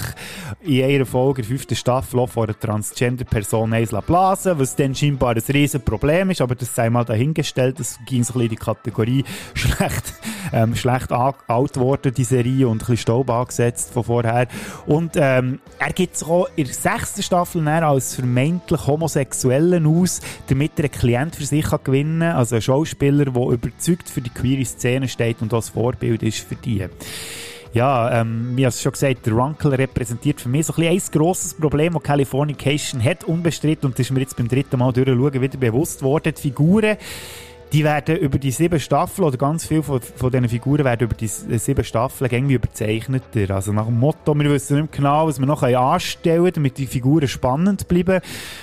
[0.61, 5.81] in einer Folge, der fünften Staffel, von einer Transgender-Person blasen, was dann scheinbar ein riesen
[5.81, 9.25] Problem ist, aber das sei mal dahingestellt, das ging so ein bisschen in die Kategorie
[9.53, 10.13] schlecht,
[10.53, 14.47] ähm, schlecht alt worden, die Serie, und ein bisschen Staub angesetzt von vorher.
[14.85, 20.71] Und ähm, er gibt sich auch in der sechsten Staffel als vermeintlich Homosexuellen aus, damit
[20.77, 22.37] er einen Klient für sich kann gewinnen kann.
[22.37, 26.55] Also ein Schauspieler, der überzeugt für die queere Szene steht und als Vorbild ist für
[26.55, 26.85] die.
[27.71, 31.53] Ja, ähm, wie hast schon gesagt, der Runkle repräsentiert für mich so ein, ein grosses
[31.53, 35.57] Problem, das Californication hat, unbestritten, und das ist mir jetzt beim dritten Mal durchschauen wieder
[35.57, 36.33] bewusst worden.
[36.35, 36.97] Die Figuren
[37.71, 41.15] die werden über die sieben Staffeln, oder ganz viele von, von diesen Figuren werden über
[41.15, 43.55] die sieben Staffeln irgendwie überzeichneter.
[43.55, 46.87] Also nach dem Motto, wir wissen nicht genau, was wir noch anstellen können, damit die
[46.87, 48.21] Figuren spannend bleiben.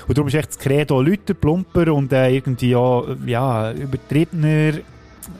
[0.08, 4.80] Und darum ist echt das Credo Lüter, plumper und äh, irgendwie auch, ja, übertriebener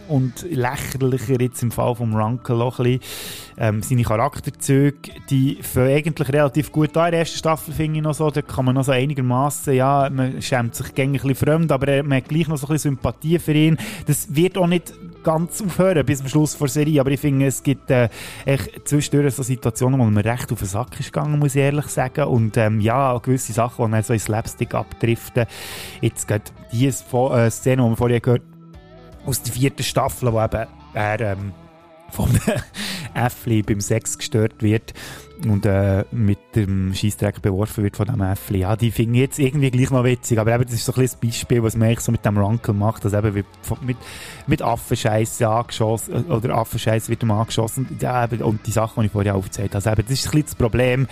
[0.09, 3.01] und lächerlicher jetzt im Fall vom Runkle auch ein bisschen.
[3.59, 7.07] Ähm, seine Charakterzüge, die fangen eigentlich relativ gut an.
[7.07, 10.11] In der ersten Staffel finde ich noch so, da kann man noch so einigermaßen, ja,
[10.13, 12.93] man schämt sich gängig ein bisschen fremd, aber man hat gleich noch so ein bisschen
[12.93, 13.79] Sympathie für ihn.
[14.07, 14.93] Das wird auch nicht
[15.27, 18.09] ganz aufhören bis zum Schluss der Serie, aber ich finde, es gibt äh,
[18.45, 21.87] echt zwischendurch so Situationen, wo man recht auf den Sack ist gegangen, muss ich ehrlich
[21.87, 22.25] sagen.
[22.27, 25.47] Und ähm, ja, gewisse Sachen, die dann so ins Slapstick abdriften.
[26.01, 28.43] Jetzt geht die äh, Szene, die wir vorher gehört
[29.27, 31.53] aus der vierten Staffel, wo eben er ähm,
[32.11, 32.31] vom
[33.15, 34.95] Äffli beim Sex gestört wird
[35.45, 38.61] und äh, mit dem Scheißdreck beworfen wird von dem Äffli.
[38.61, 41.03] Ja, die finde ich jetzt irgendwie gleich noch witzig, aber eben, das ist so ein
[41.03, 43.97] das Beispiel, was man eigentlich so mit dem Runkle macht, dass eben mit,
[44.47, 49.13] mit Affenscheiß angeschossen, oder Affenscheiß wird ihm angeschossen, ja, eben, und die Sachen, die ich
[49.13, 49.77] vorher aufgezählt habe.
[49.77, 51.07] Also eben, das ist ein das Problem,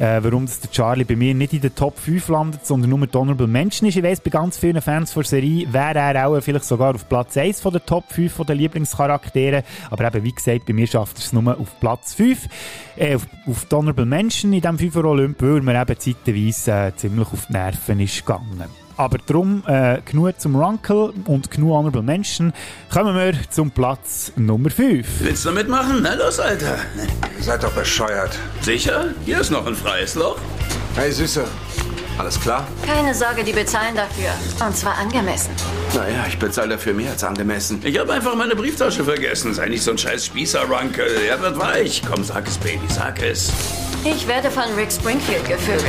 [0.00, 3.06] äh, warum das der Charlie bei mir nicht in den Top 5 landet, sondern nur
[3.12, 3.96] Honorable Menschen ist.
[3.96, 7.36] Ich weiss, bei ganz vielen Fans der Serie wäre er auch vielleicht sogar auf Platz
[7.36, 9.62] 1 von der Top 5 von den Lieblingscharaktere.
[9.90, 12.48] Aber eben, wie gesagt, bei mir schafft er es nur auf Platz 5.
[12.96, 17.28] Äh, auf, auf Honorable Menschen in diesem 5 Olymp, weil mir eben zeitweise äh, ziemlich
[17.30, 18.79] auf die Nerven ist gegangen.
[19.00, 22.52] Aber darum äh, genug zum Runkle und genug Honorable Menschen.
[22.92, 25.06] Kommen wir zum Platz Nummer 5.
[25.20, 26.00] Willst du mitmachen?
[26.02, 26.76] Na los, Alter.
[27.38, 28.38] Ihr seid doch bescheuert.
[28.60, 29.06] Sicher?
[29.24, 30.36] Hier ist noch ein freies Loch.
[30.96, 31.46] Hey, Süße.
[32.20, 32.68] Alles klar?
[32.84, 34.28] Keine Sorge, die bezahlen dafür.
[34.66, 35.52] Und zwar angemessen.
[35.94, 37.80] Naja, ich bezahle dafür mehr als angemessen.
[37.82, 39.54] Ich habe einfach meine Brieftasche vergessen.
[39.54, 41.06] Sei nicht so ein scheiß Spießer-Runkel.
[41.26, 42.02] Er wird weich.
[42.06, 43.50] Komm, sag es, Baby, sag es.
[44.04, 45.84] Ich werde von Rick Springfield gevögelt.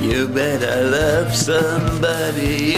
[0.02, 2.76] you better love somebody.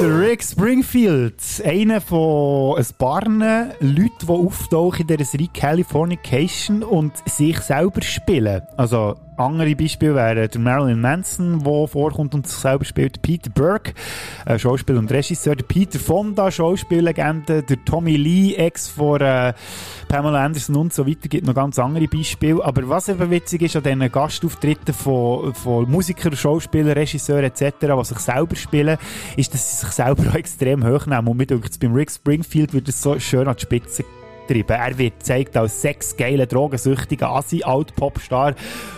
[0.00, 3.72] Der Rick Springfield, einer von ein paar Leuten,
[4.20, 8.62] die auftauchen in dieser Serie Californication und sich selber spielen.
[8.76, 13.94] Also andere Beispiele wären der Marilyn Manson, der vorkommt und sich selber spielt, Peter Burke,
[14.56, 19.52] Schauspieler und Regisseur, der Peter Fonda, Schauspiellegende, der Tommy Lee, Ex von äh,
[20.08, 22.64] Pamela Anderson und so weiter, gibt noch ganz andere Beispiele.
[22.64, 28.04] Aber was eben witzig ist an diesen Gastauftritten von, von Musikern, Schauspielern, Regisseuren etc., die
[28.04, 28.98] sich selber spielen,
[29.36, 31.28] ist, dass sie sich selber auch extrem hoch nehmen.
[31.28, 34.04] Und mir denkt, beim Rick Springfield wird es so schön an die Spitze
[34.46, 34.76] getrieben.
[34.76, 38.54] Er wird gezeigt als sexgeiler, drogensüchtiger Assi-Alt-Popstar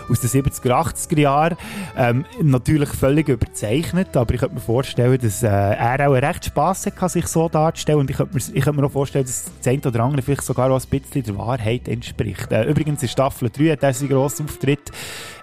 [0.08, 1.56] aus den 70er, 80er Jahren.
[1.96, 6.86] Ähm, natürlich völlig überzeichnet, aber ich könnte mir vorstellen, dass äh, er auch recht Spass
[6.86, 8.00] hat, sich so darzustellen.
[8.00, 10.42] Und ich könnte mir, ich könnte mir auch vorstellen, dass das eine oder andere vielleicht
[10.42, 12.52] sogar auch ein bisschen der Wahrheit entspricht.
[12.52, 14.92] Äh, übrigens in Staffel 3 hat er seinen grossen Auftritt,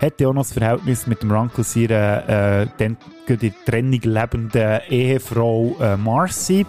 [0.01, 2.97] hatte auch noch das Verhältnis mit dem Runkle seiner äh, dann
[3.27, 6.65] die Trennung lebenden Ehefrau äh, Marcy.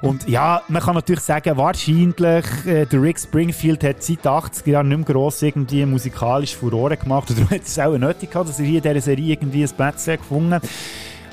[0.00, 4.88] Und ja, man kann natürlich sagen, wahrscheinlich, äh, der Rick Springfield hat seit 80 Jahren
[4.88, 7.30] nicht mehr gross irgendwie musikalisch Furore gemacht.
[7.30, 10.18] Darum hat es auch nötig gehabt, dass er hier in dieser Serie irgendwie ein Plätzchen
[10.18, 10.62] gefunden hat.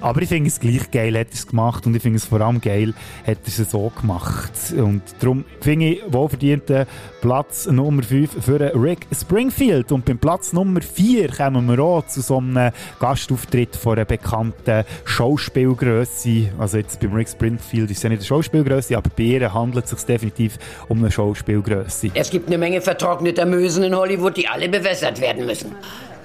[0.03, 2.41] Aber ich finde es gleich geil, hat er es gemacht und ich finde es vor
[2.41, 2.93] allem geil,
[3.25, 4.51] hat er es so gemacht.
[4.75, 6.85] Und darum finde ich wohlverdienten
[7.21, 9.93] Platz Nummer 5 für Rick Springfield.
[9.93, 14.83] Und beim Platz Nummer 4 kommen wir auch zu so einem Gastauftritt von einer bekannten
[15.05, 16.49] Schauspielgröße.
[16.59, 19.85] Also jetzt beim Rick Springfield ist es ja nicht eine Schauspielgröße, aber bei ihr handelt
[19.85, 22.09] es sich definitiv um eine Schauspielgröße.
[22.13, 25.71] Es gibt eine Menge vertrockneter Mösen in Hollywood, die alle bewässert werden müssen.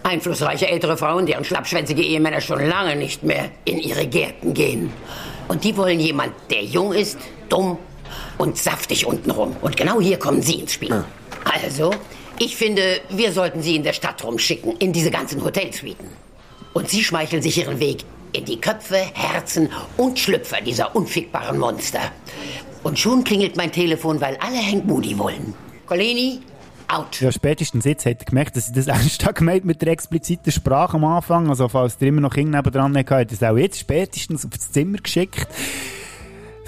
[0.08, 4.92] Einflussreiche ältere Frauen, deren schlappschwänzige Ehemänner schon lange nicht mehr in ihre Gärten gehen.
[5.48, 7.78] Und die wollen jemand, der jung ist, dumm
[8.38, 9.56] und saftig untenrum.
[9.60, 11.04] Und genau hier kommen Sie ins Spiel.
[11.44, 11.92] Also,
[12.38, 16.08] ich finde, wir sollten Sie in der Stadt rumschicken, in diese ganzen Hotelsuiten.
[16.72, 22.12] Und Sie schmeicheln sich Ihren Weg in die Köpfe, Herzen und Schlüpfer dieser unfickbaren Monster.
[22.82, 25.54] Und schon klingelt mein Telefon, weil alle Hank Moody wollen.
[25.86, 26.40] Colini,
[26.88, 27.20] out.
[27.20, 30.52] Ja, spätestens jetzt hat er gemerkt, dass ich das ernst habe gemeint mit der expliziten
[30.52, 31.48] Sprache am Anfang.
[31.48, 34.98] Also falls ihr immer noch Kinder dran hat er es auch jetzt spätestens aufs Zimmer
[34.98, 35.46] geschickt.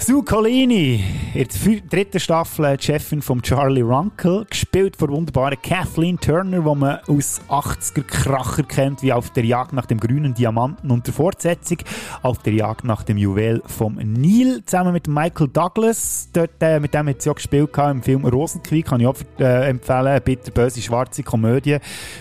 [0.03, 1.03] Sue Colini,
[1.35, 6.61] in der dritten Staffel die Chefin von Charlie Runkle, gespielt von der wunderbaren Kathleen Turner,
[6.61, 11.05] die man aus 80er Kracher kennt, wie auf der Jagd nach dem grünen Diamanten und
[11.05, 11.77] der Fortsetzung
[12.23, 16.29] auf der Jagd nach dem Juwel vom Nil, zusammen mit Michael Douglas.
[16.33, 19.69] Dort, äh, mit dem hat sie auch gespielt im Film Rosenkrieg, kann ich auch äh,
[19.69, 21.77] empfehlen, eine bitterböse schwarze Komödie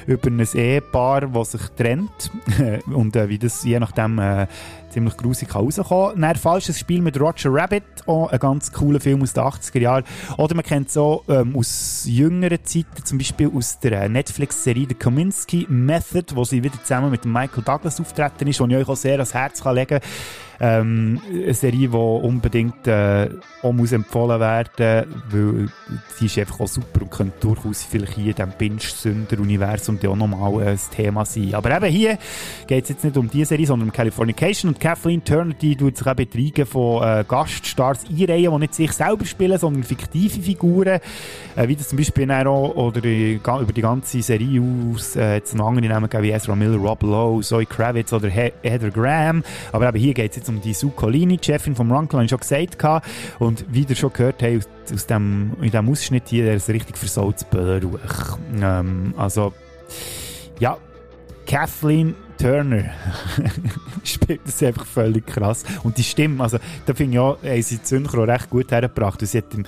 [0.07, 2.31] über ein Ehepaar, das sich trennt
[2.93, 4.47] und äh, wie das je nachdem äh,
[4.91, 6.37] ziemlich grusig rauskommen kann.
[6.37, 10.05] falsches Spiel mit Roger Rabbit, auch ein ganz cooler Film aus den 80er Jahren.
[10.37, 14.95] Oder man kennt es auch ähm, aus jüngeren Zeiten, zum Beispiel aus der Netflix-Serie The
[14.95, 18.97] Kominsky Method, wo sie wieder zusammen mit Michael Douglas auftreten ist, und ich euch auch
[18.97, 20.01] sehr ans Herz legen kann.
[20.61, 23.31] Ähm, eine Serie, die unbedingt äh,
[23.63, 25.69] auch muss empfohlen werden weil
[26.17, 30.69] sie ist einfach auch super und könnte durchaus vielleicht hier in diesem Binge-Sünder-Universum auch nochmal
[30.69, 31.55] ein Thema sein.
[31.55, 32.19] Aber eben hier
[32.67, 35.97] geht es jetzt nicht um diese Serie, sondern um Californication und Kathleen Turner, die tut
[35.97, 41.01] sich eben Reigen von äh, Gaststars einreihen, die nicht sich selber spielen, sondern fiktive Figuren,
[41.57, 45.69] äh, wie das zum Beispiel auch, oder über die ganze Serie aus äh, jetzt noch
[45.69, 49.43] andere Namen wie Ezra Miller, Rob Lowe, Zoe Kravitz oder He Heather Graham.
[49.73, 51.91] Aber eben hier geht es jetzt um die Sue Colini, Chefin vom
[52.25, 52.83] ich schon gesagt.
[52.83, 53.07] Hatte.
[53.39, 56.99] Und wie ihr schon gehört habt, aus, dem, in diesem Ausschnitt hier, der ist richtig
[56.99, 58.39] versautes Böllerruch.
[58.61, 59.53] Ähm, also,
[60.59, 60.77] ja,
[61.47, 62.85] Kathleen Turner
[64.05, 65.65] spielt das einfach völlig krass.
[65.83, 69.21] Und die Stimme, also da finde ich auch, haben sie Synchro recht gut hergebracht.
[69.21, 69.65] Sie hat im,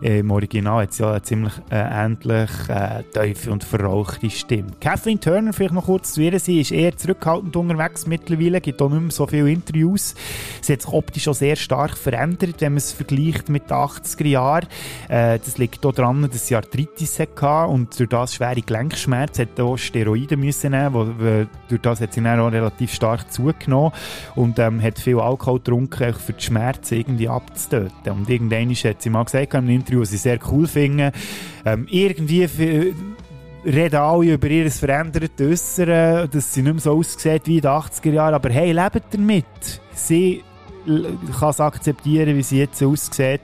[0.00, 4.68] im Original hat sie ja eine ziemlich äh, ähnlich äh, tiefe und verrauchte Stimme.
[4.80, 8.90] Kathleen Turner, vielleicht noch kurz zu ihr, sie ist eher zurückhaltend unterwegs mittlerweile, gibt auch
[8.90, 10.14] nicht mehr so viele Interviews.
[10.60, 14.26] Sie hat sich optisch auch sehr stark verändert, wenn man es vergleicht mit den 80er
[14.26, 14.66] Jahren.
[15.08, 19.60] Äh, das liegt auch daran, dass sie Arthritis hatte und durch das schwere Gelenkschmerzen hat
[19.60, 23.92] auch Steroide müssen nehmen, wo, wo, durch das hat sie dann auch relativ stark zugenommen
[24.34, 28.12] und ähm, hat viel Alkohol getrunken, für die Schmerzen irgendwie abzutöten.
[28.12, 29.54] Und irgendwann hat sie mal gesagt
[29.86, 31.12] Interview, was ich sehr cool finde,
[31.64, 32.48] ähm, irgendwie
[33.64, 37.70] reden alle über ihr verändertes Äußeren, dass sie nicht mehr so aussieht wie in den
[37.70, 39.44] 80er Jahren, aber hey, lebt damit.
[39.92, 40.42] Sie
[40.86, 43.42] kann es akzeptieren, wie sie jetzt aussieht.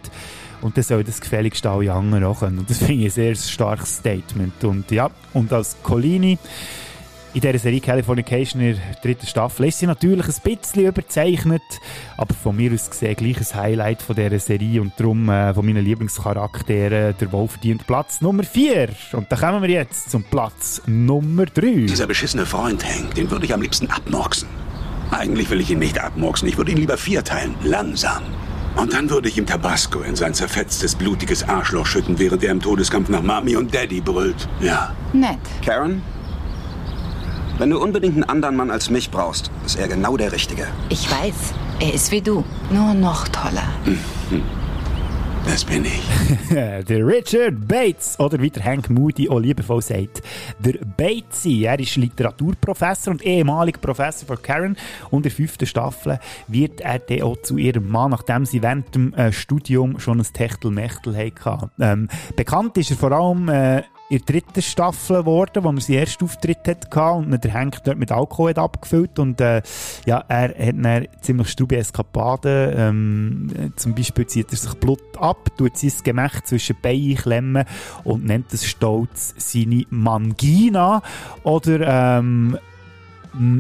[0.61, 2.61] Und dann soll das gefälligst alle anderen auch können.
[2.61, 4.63] Und das finde ich ein sehr starkes Statement.
[4.63, 6.39] Und ja, und als Colini
[7.35, 11.63] in dieser Serie Californication in der dritten Staffel ist sie natürlich ein bisschen überzeichnet,
[12.17, 15.65] aber von mir aus gesehen gleich ein Highlight von dieser Serie und darum äh, von
[15.65, 18.91] meinen Lieblingscharakteren der wohlverdiente Platz Nummer 4.
[19.13, 21.87] Und da kommen wir jetzt zum Platz Nummer 3.
[21.87, 24.49] Dieser beschissene Freund Hank, den würde ich am liebsten abmurksen.
[25.11, 28.23] Eigentlich will ich ihn nicht abmurksen, ich würde ihn lieber vierteilen, langsam.
[28.77, 32.61] Und dann würde ich ihm Tabasco in sein zerfetztes, blutiges Arschloch schütten, während er im
[32.61, 34.49] Todeskampf nach Mami und Daddy brüllt.
[34.61, 34.95] Ja.
[35.13, 35.39] Nett.
[35.65, 36.03] Karen?
[37.59, 40.67] Wenn du unbedingt einen anderen Mann als mich brauchst, ist er genau der Richtige.
[40.89, 43.69] Ich weiß, er ist wie du, nur noch toller.
[45.45, 46.03] Das bin ich.
[46.51, 50.23] der Richard Bates, oder wie der Hank Moody auch liebevoll sagt,
[50.61, 51.65] der Batesy.
[51.65, 54.77] Er ist Literaturprofessor und ehemaliger Professor von Karen.
[55.11, 58.95] Und in der fünften Staffel wird er dann auch zu ihrem Mann, nachdem sie während
[58.95, 61.71] dem äh, Studium schon ein Techtelmechtel hatten.
[61.81, 63.83] Ähm, bekannt ist er vor allem äh,
[64.13, 67.97] in der dritten Staffel geworden, wo er seinen ersten Auftritt hatte und der Hank dort
[67.97, 69.63] mit Alkohol hat abgefüllt und äh,
[70.05, 72.75] ja, er hat dann ziemlich strube Eskapaden.
[72.77, 77.65] Ähm, zum Beispiel zieht er sich Blut ab, tut sein Gemächt zwischen Beinen klemmen
[78.05, 81.03] und nennt es stolz seine Mangina
[81.43, 82.59] oder ähm,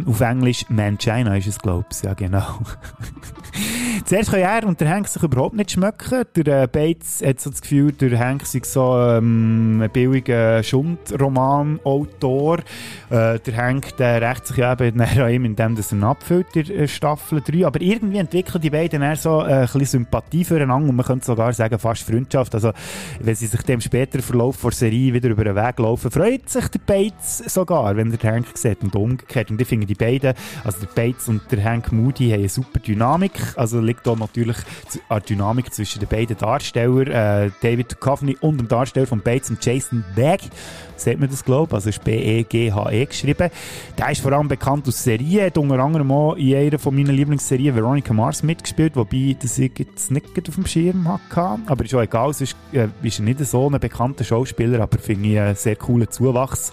[0.04, 2.02] auf Englisch Mangina ist es, glaube ich.
[2.02, 2.44] Ja, genau.
[4.04, 6.24] Zuerst können er und der Hank sich überhaupt nicht schmecken.
[6.36, 12.58] Der äh, Bates hat so das Gefühl, der Hank sei so ähm, ein billiger Schundroman-Autor.
[13.10, 16.88] Äh, der Hank der rächt sich ja eben an ihm, indem er ihn abfüllt in
[16.88, 17.66] Staffel 3.
[17.66, 21.26] Aber irgendwie entwickeln die beiden dann so äh, ein bisschen Sympathie füreinander und man könnte
[21.26, 22.54] sogar sagen, fast Freundschaft.
[22.54, 22.72] Also,
[23.20, 26.68] wenn sie sich dem späteren Verlauf der Serie wieder über den Weg laufen, freut sich
[26.68, 29.50] der Bates sogar, wenn der Hank sieht und umgekehrt.
[29.50, 30.34] Und ich finde, die beiden,
[30.64, 33.41] also der Bates und der Hank Moody, haben eine super Dynamik.
[33.56, 34.56] Also liegt da natürlich
[35.08, 39.64] eine Dynamik zwischen den beiden Darstellern, äh, David Duchovny und dem Darsteller von Bates und
[39.64, 40.44] Jason Begg.
[40.96, 41.74] Sieht man das, glaube ich?
[41.74, 43.50] Also ist B-E-G-H-E geschrieben.
[43.98, 47.14] Der ist vor allem bekannt aus Serien, hat unter anderem auch in einer von meinen
[47.14, 51.60] Lieblingsserien Veronica Mars mitgespielt, wobei das ich jetzt nicht auf dem Schirm hatte.
[51.66, 55.40] Aber ist auch egal, sonst äh, ist nicht so ein bekannter Schauspieler, aber finde ich
[55.40, 56.72] einen sehr coolen Zuwachs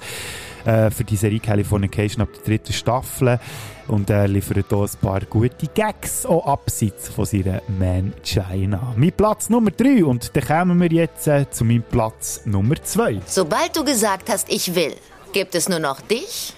[0.66, 3.39] äh, für die Serie Californication ab der dritten Staffel.
[3.88, 8.93] Und er liefert hier ein paar gute Gags, auch abseits von seiner Man China.
[8.95, 13.22] Mein Platz Nummer 3 und dann kommen wir jetzt äh, zu meinem Platz Nummer 2.
[13.26, 14.93] Sobald du gesagt hast, ich will,
[15.34, 16.53] gibt es nur noch dich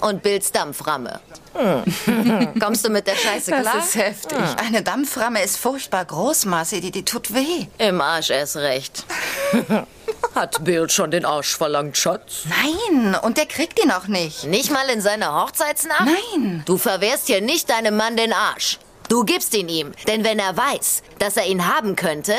[0.00, 1.20] und Bills Dampframme.
[2.60, 3.74] Kommst du mit der Scheiße klar?
[3.74, 4.38] Das ist heftig.
[4.64, 6.80] Eine Dampframme ist furchtbar groß, Marcy.
[6.80, 7.66] Die, die tut weh.
[7.78, 9.04] Im Arsch erst recht.
[10.34, 12.44] Hat Bill schon den Arsch verlangt, Schatz?
[12.48, 14.44] Nein, und der kriegt ihn auch nicht.
[14.44, 16.04] Nicht mal in seiner Hochzeitsnacht?
[16.04, 16.62] Nein.
[16.66, 18.78] Du verwehrst hier nicht deinem Mann den Arsch.
[19.08, 22.34] Du gibst ihn ihm, denn wenn er weiß, dass er ihn haben könnte,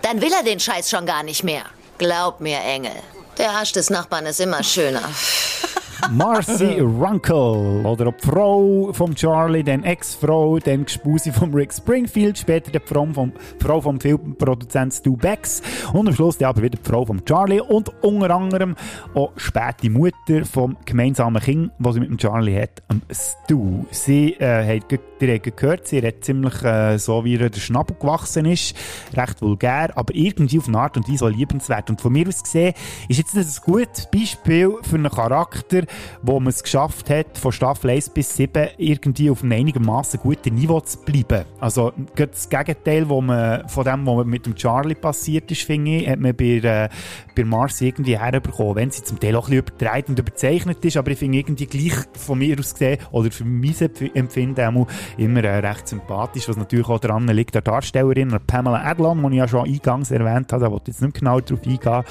[0.00, 1.64] dann will er den Scheiß schon gar nicht mehr.
[1.98, 2.92] Glaub mir, Engel.
[3.36, 5.02] Der Arsch des Nachbarn ist immer schöner.
[6.10, 12.70] Marcy Runkle oder die Frau von Charlie, dann Ex-Frau, dann Gespusi von Rick Springfield, später
[12.70, 17.04] die Frau vom, Frau vom Filmproduzent Stu Becks und am Schluss aber wieder die Frau
[17.04, 18.76] von Charlie und unter anderem
[19.14, 23.84] auch späte Mutter vom gemeinsamen Kind, was sie mit dem Charlie hat, Stu.
[23.90, 28.46] Sie äh, hat direkt gehört, sie redet ziemlich äh, so, wie ihr der Schnabel gewachsen
[28.46, 28.76] ist,
[29.16, 31.90] recht vulgär, aber irgendwie auf eine Art und Weise auch liebenswert.
[31.90, 32.74] Und von mir aus gesehen
[33.08, 35.82] ist jetzt das ein gutes Beispiel für einen Charakter,
[36.22, 40.54] wo man es geschafft hat, von Staffel 1 bis 7 irgendwie auf einem einigermaßen guten
[40.54, 41.44] Niveau zu bleiben.
[41.60, 46.08] Also das Gegenteil wo man, von dem, was mit dem Charlie passiert ist, finde ich,
[46.08, 46.88] hat man bei, äh,
[47.34, 51.10] bei Mars irgendwie herbekommen, wenn sie zum Teil auch ein bisschen und überzeichnet ist, aber
[51.10, 53.74] ich finde irgendwie gleich von mir aus gesehen, oder für mein
[54.14, 54.86] Empfinden
[55.16, 59.38] immer äh, recht sympathisch, was natürlich auch daran liegt, der Darstellerin, Pamela Adlon, die ich
[59.38, 62.04] ja schon eingangs erwähnt habe, da wollte ich jetzt nicht genau darauf eingehen.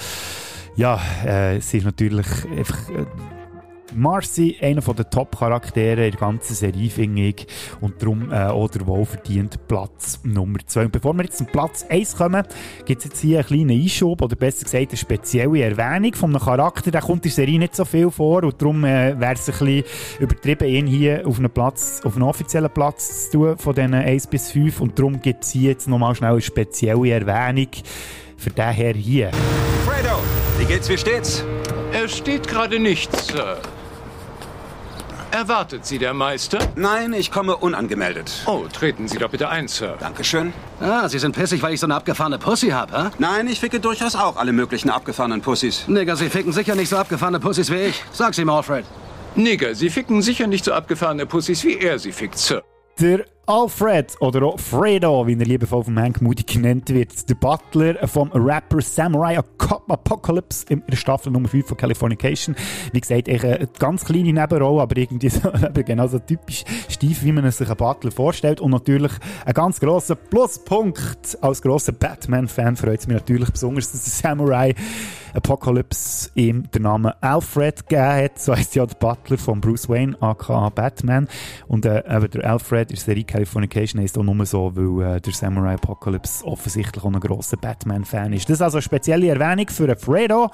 [0.75, 2.89] Ja, äh, sie ist natürlich einfach...
[2.89, 3.36] Äh,
[3.95, 7.47] Marcy, einer der Top-Charaktere in der ganzen Serie, finde ich.
[7.81, 10.85] Und darum äh, auch der wohlverdient Platz Nummer 2.
[10.85, 12.43] Und bevor wir jetzt zum Platz 1 kommen,
[12.85, 16.43] gibt es jetzt hier einen kleinen Einschub, oder besser gesagt eine spezielle Erwähnung von einem
[16.43, 16.91] Charakter.
[16.91, 19.53] Der kommt in der Serie nicht so viel vor und darum äh, wäre es ein
[19.53, 19.83] bisschen
[20.19, 24.27] übertrieben, ihn hier auf einen, Platz, auf einen offiziellen Platz zu tun, von diesen 1
[24.27, 24.81] bis 5.
[24.81, 27.69] Und darum gibt es hier jetzt nochmal schnell eine spezielle Erwähnung
[28.37, 29.31] für den Herr hier.
[29.85, 30.19] Fredo,
[30.59, 31.43] wie geht's, wie steht's?
[31.93, 33.57] Es steht gerade nichts, Sir.
[35.31, 36.59] Erwartet Sie der Meister?
[36.75, 38.43] Nein, ich komme unangemeldet.
[38.45, 39.95] Oh, treten Sie doch bitte ein, Sir.
[39.99, 40.53] Dankeschön.
[40.79, 43.09] Ah, Sie sind pissig, weil ich so eine abgefahrene Pussy hab, hä?
[43.19, 45.87] Nein, ich ficke durchaus auch alle möglichen abgefahrenen Pussys.
[45.87, 48.03] Nigger, Sie ficken sicher nicht so abgefahrene Pussys wie ich.
[48.13, 48.85] Sag's ihm, Alfred.
[49.35, 52.63] Nigger, Sie ficken sicher nicht so abgefahrene Pussys, wie er sie fickt, Sir.
[52.99, 58.05] Der Alfred oder auch Fredo, wie er liebevoll vom Hank Moody genannt wird, der Butler
[58.05, 62.57] vom Rapper Samurai Apocalypse in der Staffel Nummer 5 von Californication.
[62.91, 67.49] Wie gesagt, eine ganz kleine Nebenrolle, aber irgendwie so, genau so typisch steif, wie man
[67.49, 68.59] sich einen Butler vorstellt.
[68.59, 69.13] Und natürlich
[69.45, 71.37] ein ganz grosser Pluspunkt.
[71.41, 74.75] Als grosser Batman-Fan freut es mich natürlich besonders, dass der Samurai
[75.33, 78.39] Apocalypse ihm den Namen Alfred gegeben hat.
[78.39, 81.27] So heisst ja der Butler von Bruce Wayne, aka Batman.
[81.67, 85.31] Und äh, eben der Alfred ist Serie Californication heisst auch nur so, weil äh, der
[85.31, 88.49] Samurai Apocalypse offensichtlich auch ein grosser Batman-Fan ist.
[88.49, 90.49] Das ist also eine spezielle Erwähnung für Fredo.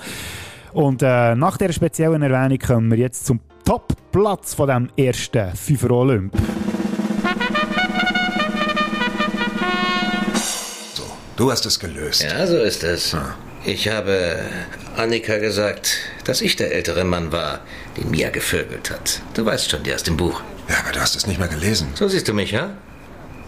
[0.73, 5.89] Und äh, nach dieser speziellen Erwähnung kommen wir jetzt zum Top-Platz von dem ersten FIFA
[5.91, 6.33] Olymp.
[10.93, 11.03] So,
[11.37, 12.21] du hast es gelöst.
[12.21, 13.15] Ja, so ist es.
[13.63, 14.39] Ich habe
[14.97, 17.61] Annika gesagt, dass ich der ältere Mann war,
[17.95, 19.21] den Mia gevögelt hat.
[19.35, 20.41] Du weißt schon, die aus dem Buch.
[20.69, 21.89] Ja, aber du hast es nicht mehr gelesen.
[21.95, 22.71] So siehst du mich, ja?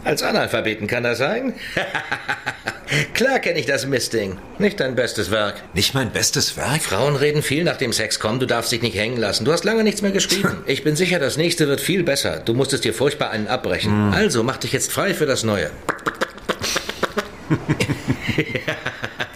[0.03, 1.53] Als Analphabeten kann das sein?
[3.15, 4.37] Klar kenne ich das Mistding.
[4.59, 5.55] Nicht dein bestes Werk.
[5.73, 6.83] Nicht mein bestes Werk?
[6.83, 8.39] Frauen reden viel nach dem Sex kommen.
[8.39, 9.45] Du darfst dich nicht hängen lassen.
[9.45, 10.57] Du hast lange nichts mehr geschrieben.
[10.67, 12.41] ich bin sicher, das nächste wird viel besser.
[12.45, 14.09] Du musstest dir furchtbar einen abbrechen.
[14.09, 14.13] Mm.
[14.13, 15.71] Also mach dich jetzt frei für das Neue.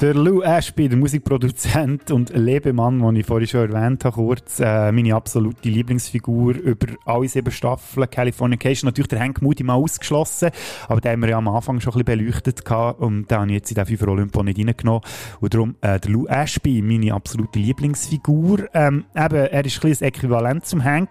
[0.00, 4.90] Der Lou Ashby, der Musikproduzent und Lebemann, den ich vorhin schon erwähnt habe, kurz, äh,
[4.90, 8.88] meine absolute Lieblingsfigur über alle sieben Staffeln Californication.
[8.88, 10.50] Natürlich der Hank Moody mal ausgeschlossen,
[10.88, 13.46] aber den haben wir ja am Anfang schon ein bisschen beleuchtet gehabt und den habe
[13.48, 15.02] ich jetzt in den FIFA Olympo nicht reingenommen.
[15.40, 18.68] Und darum äh, der Lou Ashby, meine absolute Lieblingsfigur.
[18.74, 21.10] Ähm, eben, er ist ein das Äquivalent zum Hank,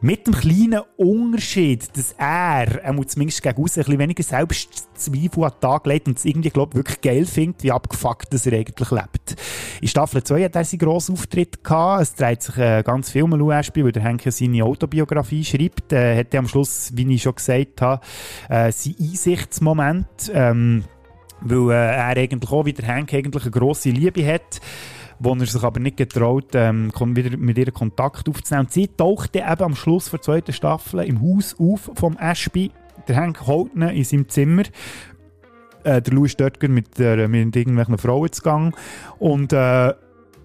[0.00, 5.44] mit dem kleinen Unterschied, dass er, er muss zumindest gegen aussen ein bisschen weniger Selbstzweifel
[5.44, 8.46] an den Tag legt und es irgendwie, glaube ich, wirklich geil findet, wie abgefuckt dass
[8.46, 9.36] er eigentlich lebt.
[9.80, 12.02] In Staffel 2 hat er seinen grossen Auftritt gehabt.
[12.02, 15.92] Es dreht sich äh, ganz viel um Lou Ashby, weil der Henke seine Autobiografie schreibt.
[15.92, 18.04] Äh, hat er am Schluss, wie ich schon gesagt habe,
[18.48, 20.84] äh, seinen Einsichtsmoment, ähm,
[21.40, 24.60] weil äh, er eigentlich auch wie der Henke eigentlich eine grosse Liebe hat
[25.18, 28.66] wo er sich aber nicht getraut, ähm, wieder mit ihr Kontakt aufzunehmen.
[28.66, 32.70] Und sie taucht dann eben am Schluss der zweiten Staffel im Haus auf vom Ashby.
[33.08, 34.62] Der Hank holt ihn in seinem Zimmer
[35.84, 38.76] äh, der Louis Stöttger mit, der, mit irgendwelchen Frauen zu Gang
[39.18, 39.92] und äh,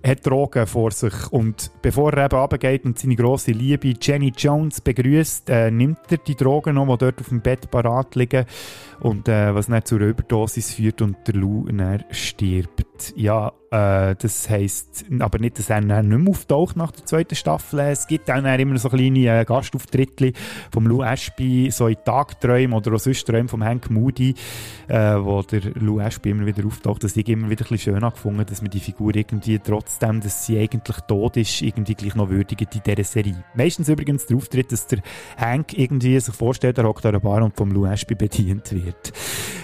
[0.03, 1.13] hat Drogen vor sich.
[1.31, 6.17] Und bevor er eben runtergeht und seine grosse Liebe Jenny Jones begrüßt, äh, nimmt er
[6.17, 8.45] die Drogen noch, die dort auf dem Bett parat liegen
[9.01, 13.13] und äh, was dann zur Überdosis führt und der Lou dann stirbt.
[13.15, 17.35] Ja, äh, das heisst aber nicht, dass er dann nicht mehr auftaucht nach der zweiten
[17.35, 17.79] Staffel.
[17.79, 20.33] Es gibt dann immer so kleine äh, Gastauftritte
[20.71, 24.33] vom Lou Ashby, so in Tagträumen oder auch sonst Träumen vom Hank Moody,
[24.87, 27.03] äh, wo der Lou Ashby immer wieder auftaucht.
[27.03, 30.45] Das ich immer wieder ein bisschen schön gefunden, dass man die Figur irgendwie trotzdem, dass
[30.45, 33.43] sie eigentlich tot ist, irgendwie gleich noch würdigt in dieser Serie.
[33.53, 34.99] Meistens übrigens der Auftritt, dass der
[35.37, 38.88] Hank irgendwie sich vorstellt, er hockt an einer Bar und vom Lou Ashby bedient wird.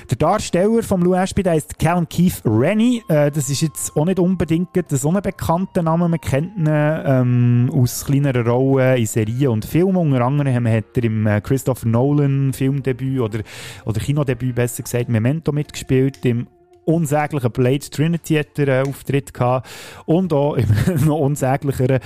[0.09, 3.01] Der Darsteller vom Lou Ashby, heißt Callum Keith Rennie.
[3.07, 6.07] Äh, das ist jetzt auch nicht unbedingt so ein bekannter Name.
[6.07, 9.95] Man kennt ihn ähm, aus kleineren Rollen in Serien und Filmen.
[9.95, 13.39] Unter anderem hat er im äh, Christopher Nolan Filmdebüt oder,
[13.85, 16.23] oder Kinodebüt besser gesagt Memento mitgespielt.
[16.23, 16.47] Im
[16.85, 19.67] unsäglichen Blade Trinity hat er einen Auftritt gehabt
[20.05, 20.67] und auch im
[21.05, 21.99] noch unsäglicheren,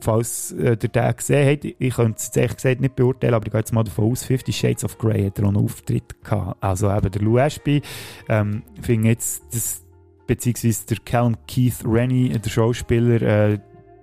[0.00, 3.52] falls äh, der den gesehen hat, ich könnte es ehrlich gesagt nicht beurteilen, aber ich
[3.52, 6.62] gehe jetzt mal davon aus, Fifty Shades of Grey hat er auch einen Auftritt gehabt.
[6.62, 7.82] Also eben der Lou Ashby,
[8.28, 9.84] ähm, finde jetzt, das,
[10.26, 13.58] beziehungsweise der Callum Keith Rennie, der Schauspieler, äh,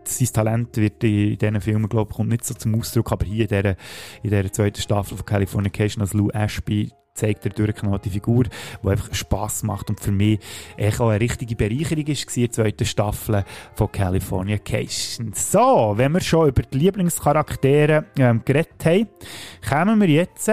[0.06, 3.26] sein Talent wird in, in diesen Filmen, glaube ich, kommt nicht so zum Ausdruck, aber
[3.26, 3.76] hier in dieser,
[4.22, 8.46] in dieser zweiten Staffel von Californication als Lou Ashby zeigt er durchgeknallte Figur,
[8.84, 10.40] die einfach Spass macht und für mich
[10.78, 13.44] echt auch eine richtige Bereicherung ist, die zweite Staffel
[13.76, 15.32] von Californication.
[15.34, 19.08] So, wenn wir schon über die Lieblingscharaktere ähm, geredet haben,
[19.68, 20.52] kommen wir jetzt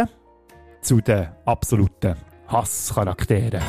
[0.82, 2.16] zu den absoluten
[2.48, 3.62] Hasscharakteren.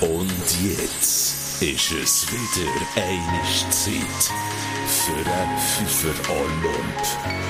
[0.00, 4.32] Und jetzt ist es wieder eine Zeit
[4.86, 7.00] für einen Pfeifer Olymp.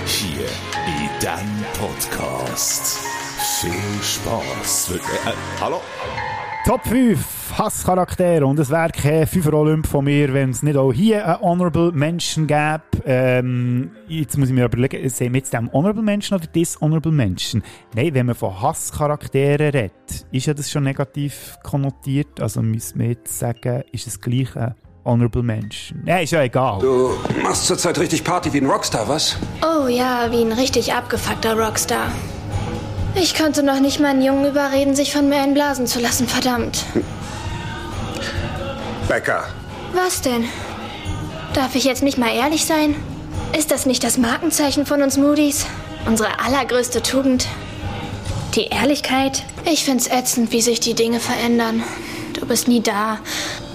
[0.07, 0.47] Hier
[0.87, 3.20] in diesem Podcast.
[3.61, 4.93] Viel Spaß.
[4.95, 5.83] Äh, hallo?
[6.65, 10.95] Top 5 Hasscharaktere und es wäre kein Fünfer Olymp von mir, wenn es nicht auch
[10.95, 12.81] hier einen Honorable Menschen gäbe.
[13.05, 17.63] Ähm, jetzt muss ich mir überlegen, sehen wir jetzt den Honorable Menschen oder Dishonorable Menschen?
[17.95, 19.93] Nein, wenn man von Hasscharakteren redet,
[20.33, 22.41] ist ja das schon negativ konnotiert.
[22.41, 26.03] Also müssen wir jetzt sagen, ist es gleich ein Honorable Menschen?
[26.07, 26.79] Ja, ist ja egal.
[26.79, 27.11] Du
[27.43, 29.37] machst zurzeit richtig Party wie ein Rockstar, was?
[29.63, 32.11] Oh ja, wie ein richtig abgefuckter Rockstar.
[33.15, 36.85] Ich konnte noch nicht mal einen Jungen überreden, sich von mir einblasen zu lassen, verdammt.
[39.09, 39.45] Becker.
[39.93, 40.45] Was denn?
[41.53, 42.95] Darf ich jetzt nicht mal ehrlich sein?
[43.57, 45.67] Ist das nicht das Markenzeichen von uns Moody's?
[46.07, 47.49] Unsere allergrößte Tugend?
[48.55, 49.45] Die Ehrlichkeit?
[49.71, 51.83] Ich find's ätzend, wie sich die Dinge verändern.
[52.39, 53.19] Du bist nie da.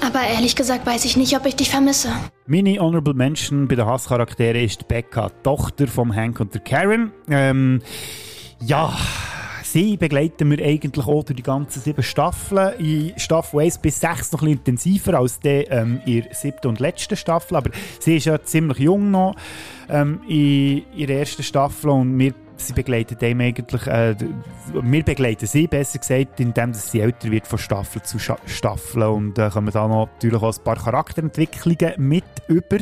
[0.05, 2.09] Aber ehrlich gesagt weiß ich nicht, ob ich dich vermisse.
[2.47, 7.11] Meine Honorable Mention bei den Hasscharakteren ist Becca, Tochter vom Hank und der Karen.
[7.29, 7.81] Ähm,
[8.60, 8.93] ja,
[9.64, 12.80] sie begleiten wir eigentlich auch durch die ganzen sieben Staffeln.
[12.80, 16.68] In Staffel 1 bis 6 noch ein bisschen intensiver als die, ähm, in der siebten
[16.68, 17.58] und letzten Staffel.
[17.58, 19.36] Aber sie ist ja ziemlich jung noch
[19.89, 24.16] ähm, in ihrer ersten Staffel und wir sie begleitet einem eigentlich, äh,
[24.74, 29.49] wir begleiten sie besser gesagt, indem sie älter wird von Staffel zu Staffel und äh,
[29.49, 32.78] kommen da noch natürlich auch ein paar Charakterentwicklungen mit über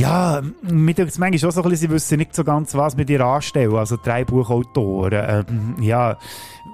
[0.00, 2.96] ja, mir denkt es manchmal auch so ein bisschen, sie wissen nicht so ganz, was
[2.96, 5.44] mit ihr anstellen, also drei Buchautoren.
[5.46, 6.16] Ähm, ja,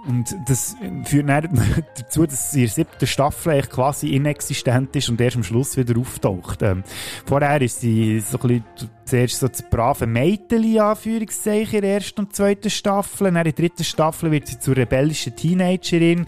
[0.07, 5.09] und das führt dann dazu, dass sie in der siebten Staffel eigentlich quasi inexistent ist
[5.09, 6.63] und erst am Schluss wieder auftaucht.
[6.63, 6.85] Ähm,
[7.25, 12.21] vorher ist sie so ein bisschen zuerst so das brave Mädchen, Anführungszeichen, in der ersten
[12.23, 13.27] und zweiten Staffel.
[13.27, 16.27] Dann in der dritten Staffel wird sie zur rebellischen Teenagerin.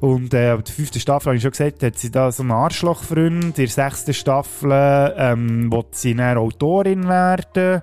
[0.00, 2.52] Und äh, in der fünften Staffel, habe ich schon gesagt, hat sie da so einen
[2.52, 3.44] Arschlochfreund.
[3.44, 4.70] In der sechsten Staffel
[5.16, 7.82] ähm, wird sie dann Autorin werden.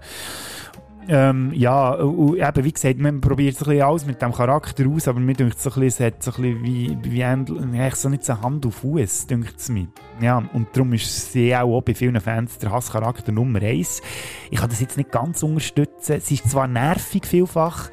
[1.11, 4.87] Ähm, ja, und eben, wie gesagt, man probiert so ein bisschen alles mit dem Charakter
[4.87, 7.95] aus, aber mir denkt so ein bisschen, es hat so ein bisschen wie, wie eigentlich
[7.95, 9.87] so nicht so Hand auf Fuß, denkt es mir.
[10.21, 14.03] Ja, und darum ist sie auch, bei vielen Fans der Hasscharakter Nummer eins.
[14.51, 16.21] Ich kann das jetzt nicht ganz unterstützen.
[16.21, 17.89] Sie ist zwar nervig vielfach,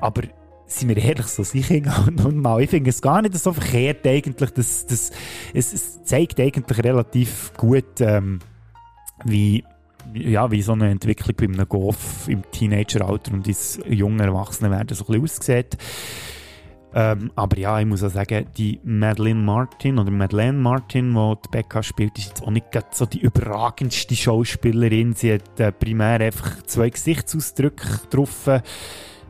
[0.00, 0.22] aber
[0.66, 2.60] sind wir ehrlich, so sicher nun mal.
[2.60, 4.50] Ich finde es gar nicht so verkehrt eigentlich.
[4.50, 5.12] Das, das,
[5.54, 8.40] es, es zeigt eigentlich relativ gut, ähm,
[9.24, 9.62] wie
[10.16, 15.04] ja, wie so eine Entwicklung bei einem Golf im Teenageralter und ins junge Erwachsenenwerden so
[15.04, 15.76] ein bisschen aussieht.
[16.94, 21.48] Ähm, aber ja, ich muss auch sagen, die Madeleine Martin oder Madeleine Martin, die die
[21.50, 25.12] Becca spielt, ist jetzt auch nicht so die überragendste Schauspielerin.
[25.12, 28.62] Sie hat äh, primär einfach zwei Gesichtsausdrücke getroffen.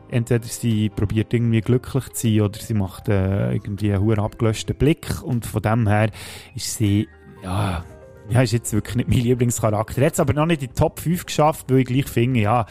[0.09, 4.77] Entweder sie probiert irgendwie glücklich zu sein oder sie macht äh, irgendwie einen hohen abgelöschten
[4.77, 6.11] Blick und von dem her
[6.55, 7.09] ist sie
[7.43, 7.83] ja
[8.29, 10.01] ja, ist jetzt wirklich nicht mein Lieblingscharakter.
[10.01, 12.65] Er es aber noch nicht in die Top 5 geschafft, weil ich gleich finde, ja,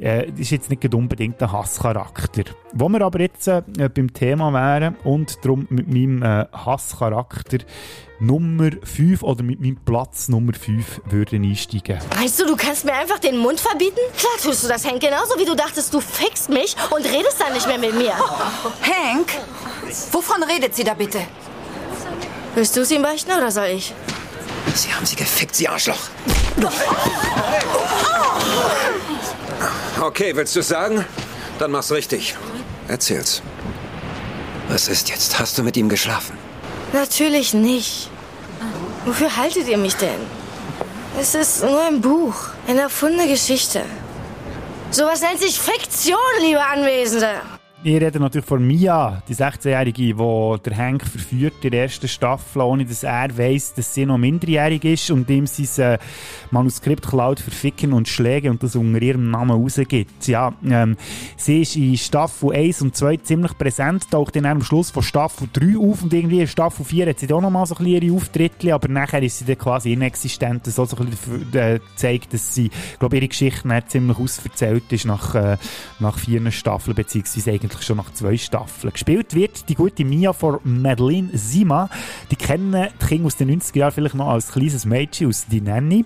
[0.00, 2.44] äh, ist jetzt nicht unbedingt ein Hasscharakter.
[2.72, 7.58] Wo wir aber jetzt äh, beim Thema wären und darum mit meinem äh, Hasscharakter
[8.20, 11.98] Nummer 5 oder mit meinem Platz Nummer 5 würden einsteigen.
[12.20, 13.98] Weißt du, du kannst mir einfach den Mund verbieten?
[14.16, 15.00] Klar tust du das, Hank.
[15.00, 18.12] Genauso wie du dachtest, du fickst mich und redest dann nicht mehr mit mir.
[18.12, 19.32] Hank,
[20.12, 21.18] wovon redet sie da bitte?
[22.54, 23.92] Willst du es ihm beichten oder soll ich?
[24.74, 25.98] Sie haben sie gefickt, Sie Arschloch.
[30.00, 31.04] Okay, willst du sagen?
[31.58, 32.34] Dann mach's richtig.
[32.88, 33.42] Erzähl's.
[34.68, 35.38] Was ist jetzt?
[35.38, 36.36] Hast du mit ihm geschlafen?
[36.92, 38.10] Natürlich nicht.
[39.04, 40.20] Wofür haltet ihr mich denn?
[41.20, 42.34] Es ist nur ein Buch,
[42.66, 43.84] eine erfundene Geschichte.
[44.90, 47.40] Sowas nennt sich Fiktion, liebe Anwesende.
[47.84, 52.62] Ich rede natürlich von Mia, die 16-Jährige, die der Hank verführt in der ersten Staffel,
[52.62, 55.98] ohne dass er weiß, dass sie noch minderjährig ist und ihm sein äh,
[56.52, 60.28] Manuskript klaut für Ficken und Schläge und das unter ihrem Namen rausgibt.
[60.28, 60.96] Ja, ähm,
[61.36, 65.48] sie ist in Staffel 1 und 2 ziemlich präsent, taucht dann am Schluss von Staffel
[65.52, 68.02] 3 auf und irgendwie in Staffel 4 hat sie auch noch mal so ein bisschen
[68.02, 72.32] ihre Auftritte, aber nachher ist sie dann quasi inexistent, so, so ein bisschen äh, zeigt,
[72.32, 72.70] dass sie,
[73.00, 75.56] glaube ihre Geschichte ziemlich ausverzählt ist nach, äh,
[75.98, 78.92] nach vier Staffeln, beziehungsweise eigentlich eigentlich schon nach zwei Staffeln.
[78.92, 81.88] Gespielt wird die gute Mia von Madeline Sima.
[82.30, 85.60] Die kennen die Kinder aus den 90er Jahren vielleicht noch als kleines Mädchen aus Die
[85.60, 86.04] Nanny.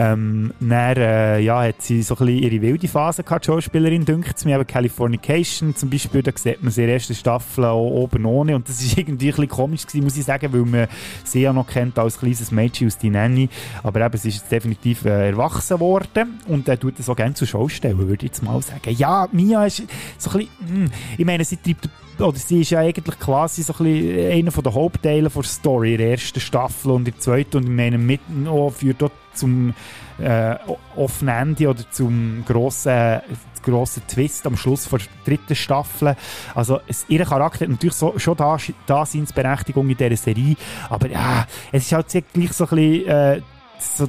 [0.00, 4.36] Ähm, dann, äh, ja, hat sie so ein bisschen ihre wilde Phase gehabt, Schauspielerin, dünkt
[4.36, 7.90] es mir, aber Californication zum Beispiel, da sieht man sie in der ersten Staffel auch
[7.90, 10.86] oben ohne und das ist irgendwie ein bisschen komisch gewesen, muss ich sagen, weil man
[11.24, 13.48] sie ja noch kennt als kleines Mädchen aus die Nanny,
[13.82, 17.34] aber eben, sie ist jetzt definitiv äh, erwachsen worden und er tut das auch gerne
[17.34, 18.94] zur Schau stellen, würde ich jetzt mal sagen.
[18.96, 19.82] Ja, Mia ist
[20.16, 21.88] so ein bisschen, mh, hm, ich meine, sie treibt
[22.20, 25.98] oder sie ist ja eigentlich quasi so ein bisschen einer der Hauptteile der Story in
[25.98, 29.74] der ersten Staffel und in der zweiten und in meinem Mitten auch führt dort zum
[30.18, 30.56] äh,
[30.96, 33.20] offenen Ende oder zum grossen,
[33.62, 36.16] grossen Twist am Schluss der dritten Staffel.
[36.54, 40.56] Also es, ihr Charakter hat natürlich so, schon da, Daseinsberechtigung in dieser Serie,
[40.88, 43.40] aber ja, es ist halt gleich so ein bisschen äh,
[43.78, 44.08] so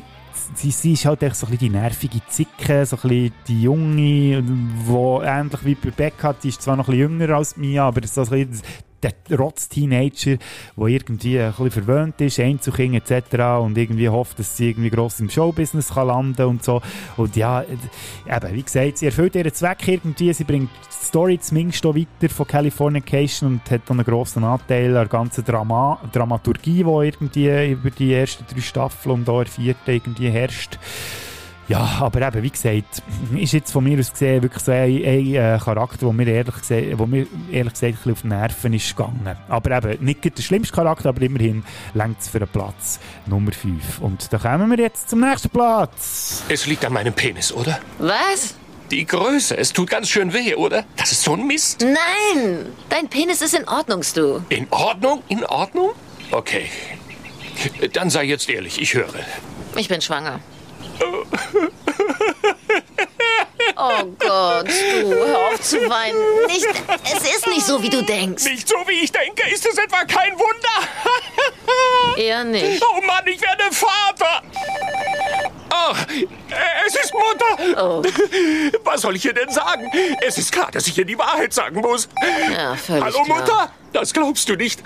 [0.55, 4.43] sie, sie ist halt so ein bisschen die nervige Zicke, so ein bisschen die Junge,
[4.43, 8.05] die ähnlich wie bei Becca, die ist zwar noch ein bisschen jünger als Mia, aber
[8.07, 8.61] so ein bisschen
[9.03, 10.37] der Rotz-Teenager,
[10.75, 13.61] der irgendwie ein bisschen verwöhnt ist, Einzelkind etc.
[13.61, 16.81] und irgendwie hofft, dass sie irgendwie gross im Showbusiness kann landen und so.
[17.17, 17.79] Und ja, eben,
[18.53, 22.47] wie gesagt, sie erfüllt ihren Zweck irgendwie, sie bringt die Story zumindest auch weiter von
[22.47, 27.89] Californication und hat dann einen grossen Anteil an der ganzen Drama Dramaturgie, die irgendwie über
[27.89, 30.77] die ersten drei Staffeln und auch der vierten irgendwie herrscht.
[31.69, 33.03] Ja, aber eben, wie gesagt,
[33.37, 36.55] ist jetzt von mir aus gesehen wirklich so ein, ein äh, Charakter, der mir ehrlich,
[36.55, 39.37] gesehen, wo mir ehrlich gesagt ein bisschen auf die Nerven ist gegangen.
[39.47, 41.63] Aber eben, nicht der schlimmste Charakter, aber immerhin
[41.93, 43.99] längt es für einen Platz Nummer 5.
[43.99, 46.43] Und da kommen wir jetzt zum nächsten Platz.
[46.49, 47.79] Es liegt an meinem Penis, oder?
[47.99, 48.55] Was?
[48.89, 49.55] Die Größe.
[49.55, 50.85] Es tut ganz schön weh, oder?
[50.97, 51.81] Das ist so ein Mist.
[51.81, 52.65] Nein!
[52.89, 54.39] Dein Penis ist in Ordnung, Stu.
[54.49, 55.21] In Ordnung?
[55.27, 55.91] In Ordnung?
[56.31, 56.65] Okay.
[57.93, 59.13] Dann sei jetzt ehrlich, ich höre.
[59.75, 60.39] Ich bin schwanger.
[63.75, 66.17] Oh Gott, du, hör auf zu weinen.
[66.47, 66.67] Nicht,
[67.05, 68.43] es ist nicht so, wie du denkst.
[68.43, 69.49] Nicht so, wie ich denke.
[69.49, 70.87] Ist es etwa kein Wunder?
[72.17, 72.83] Eher nicht.
[72.83, 74.43] Oh Mann, ich werde Vater.
[75.71, 75.95] Oh,
[76.87, 77.81] es ist Mutter.
[77.81, 78.03] Oh.
[78.83, 79.89] Was soll ich ihr denn sagen?
[80.25, 82.09] Es ist klar, dass ich ihr die Wahrheit sagen muss.
[82.51, 83.39] Ja, völlig Hallo, klar.
[83.39, 83.71] Mutter?
[83.93, 84.81] Das glaubst du nicht.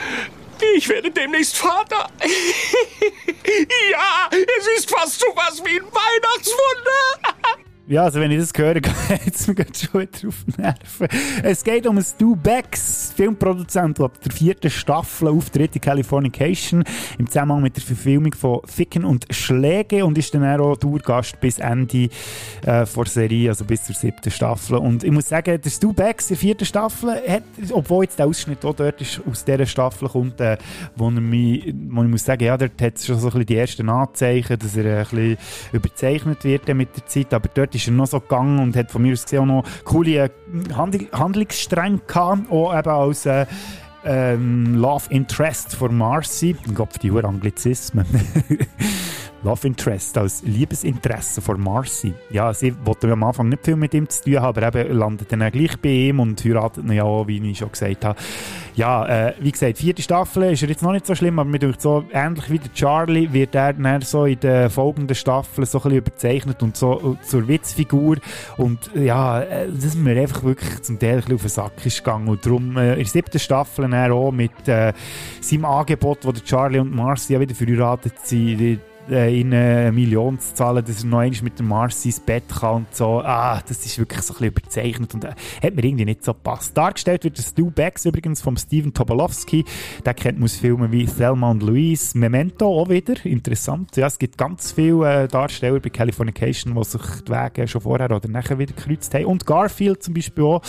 [0.76, 2.10] Ich werde demnächst Vater.
[3.92, 7.64] ja, es ist fast so was wie ein Weihnachtswunder.
[7.94, 11.08] Ja, also wenn ich das höre, geht es mir wieder auf die Nerven.
[11.44, 16.84] Es geht um Stu Becks, Filmproduzent, der ab der vierten Staffel auftritt in Californication
[17.20, 21.60] im Zusammenhang mit der Verfilmung von Ficken und Schläge und ist dann auch Dauergast bis
[21.60, 22.10] Ende äh,
[22.64, 24.78] der Serie, also bis zur siebten Staffel.
[24.78, 28.26] Und ich muss sagen, der Stu Becks in der vierten Staffel, hat, obwohl jetzt der
[28.26, 30.58] Ausschnitt auch dort ist, aus dieser Staffel kommt, äh,
[30.96, 33.58] wo, mich, wo ich muss sagen, ja, dort hat es schon so ein bisschen die
[33.58, 35.38] ersten Anzeichen, dass er ein bisschen
[35.74, 39.02] überzeichnet wird mit der Zeit, aber dort ist er noch so gegangen und hat von
[39.02, 40.30] mir aus gesehen auch noch coole äh,
[40.76, 43.46] Handl Handlungsstränge gehabt, auch eben als äh,
[44.06, 46.56] ähm, Love Interest von Marcy.
[46.74, 48.06] Gott, die Uhr Anglizismen.
[49.44, 52.14] Love Interest als Liebesinteresse von Marcy.
[52.30, 55.32] Ja, sie wollte am Anfang nicht viel mit ihm zu tun haben, aber eben landet
[55.32, 58.20] dann auch gleich bei ihm und heiratet ihn ja auch, wie ich schon gesagt habe.
[58.76, 62.06] Ja, äh, wie gesagt, vierte Staffel ist jetzt noch nicht so schlimm, aber mir so,
[62.12, 65.98] ähnlich wie der Charlie wird er dann so in den folgenden Staffeln so ein bisschen
[65.98, 68.18] überzeichnet und so zur Witzfigur
[68.58, 71.98] und ja, äh, das mir einfach wirklich zum Teil ein bisschen auf den Sack ist
[72.04, 74.94] gegangen und darum äh, in der siebten Staffel dann auch mit äh,
[75.42, 78.80] seinem Angebot, wo der Charlie und Marcy ja wieder verheiratet sind,
[79.10, 82.44] äh, ihnen eine Million zu zahlen, dass er noch einmal mit dem Marcy ins Bett
[82.50, 83.22] kann und so.
[83.22, 86.34] Ah, das ist wirklich so ein bisschen überzeichnet und äh, hat mir irgendwie nicht so
[86.34, 86.78] gepasst.
[86.78, 89.66] Dargestellt wird der Stu Becks übrigens vom Steven Tobolowski.
[90.06, 93.14] Der kennt man aus Filmen wie Thelma und Louise, Memento auch wieder.
[93.26, 93.96] Interessant.
[93.96, 98.12] Ja, es gibt ganz viele äh, Darsteller bei Californication, die sich die Wege schon vorher
[98.12, 99.26] oder nachher wieder gekreuzt haben.
[99.26, 100.62] Und Garfield zum Beispiel auch.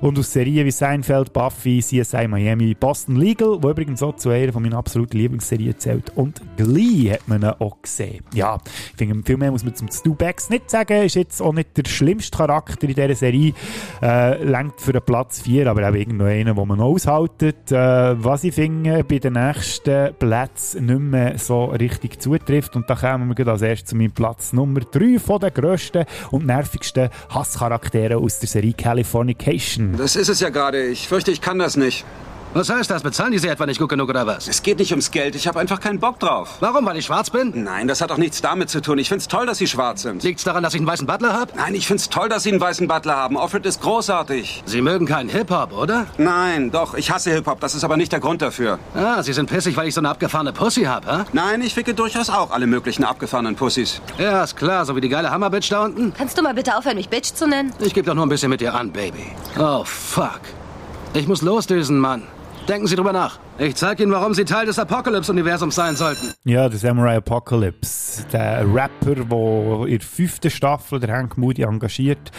[0.00, 4.52] Und aus Serien wie Seinfeld, Buffy, CSI Miami, Boston Legal, wo übrigens auch zu einer
[4.52, 6.12] von meinen absoluten Lieblingsserien zählt.
[6.16, 8.24] Und Glee hat man ihn auch gesehen.
[8.34, 10.16] Ja, ich finde, viel mehr muss man zum Stu
[10.48, 11.02] nicht sagen.
[11.02, 13.54] Ist jetzt auch nicht der schlimmste Charakter in dieser Serie.
[14.00, 17.70] Äh, Längt für den Platz 4, aber auch irgendwo einen, den man aushaltet.
[17.70, 22.76] Äh, was ich finde, bei den nächsten Plätzen nicht mehr so richtig zutrifft.
[22.76, 26.46] Und da kommen wir als erstes zu meinem Platz Nummer 3 von den grössten und
[26.46, 29.96] nervigsten Hasscharakteren aus der Serie Californication.
[29.96, 30.86] Das ist es ja gerade.
[30.86, 32.04] Ich fürchte, ich kann das nicht.
[32.54, 33.02] Was heißt das?
[33.02, 34.46] Bezahlen die Sie etwa nicht gut genug oder was?
[34.46, 35.34] Es geht nicht ums Geld.
[35.34, 36.58] Ich habe einfach keinen Bock drauf.
[36.60, 36.84] Warum?
[36.84, 37.64] Weil ich schwarz bin?
[37.64, 38.98] Nein, das hat doch nichts damit zu tun.
[38.98, 40.22] Ich find's toll, dass Sie schwarz sind.
[40.22, 41.52] Liegt's daran, dass ich einen weißen Butler habe?
[41.56, 43.38] Nein, ich find's toll, dass Sie einen weißen Butler haben.
[43.38, 44.64] Offred ist großartig.
[44.66, 46.06] Sie mögen keinen Hip-Hop, oder?
[46.18, 46.92] Nein, doch.
[46.92, 47.58] Ich hasse Hip-Hop.
[47.60, 48.78] Das ist aber nicht der Grund dafür.
[48.94, 51.24] Ah, Sie sind pissig, weil ich so eine abgefahrene Pussy hab, hä?
[51.32, 54.02] Nein, ich ficke durchaus auch alle möglichen abgefahrenen Pussys.
[54.18, 54.84] Ja, ist klar.
[54.84, 56.12] So wie die geile Hammerbitch da unten.
[56.18, 57.72] Kannst du mal bitte aufhören, mich Bitch zu nennen?
[57.78, 59.24] Ich geb doch nur ein bisschen mit dir an, Baby.
[59.58, 60.40] Oh, fuck.
[61.14, 62.24] Ich muss losdüsen, Mann.
[62.72, 63.38] Denken Sie drüber nach.
[63.58, 66.32] Ich zeig Ihnen, warum Sie Teil des Apocalypse-Universums sein sollten.
[66.44, 68.24] Ja, der Samurai Apocalypse.
[68.32, 72.30] Der Rapper, der in der fünften Staffel der Hank Moody engagiert,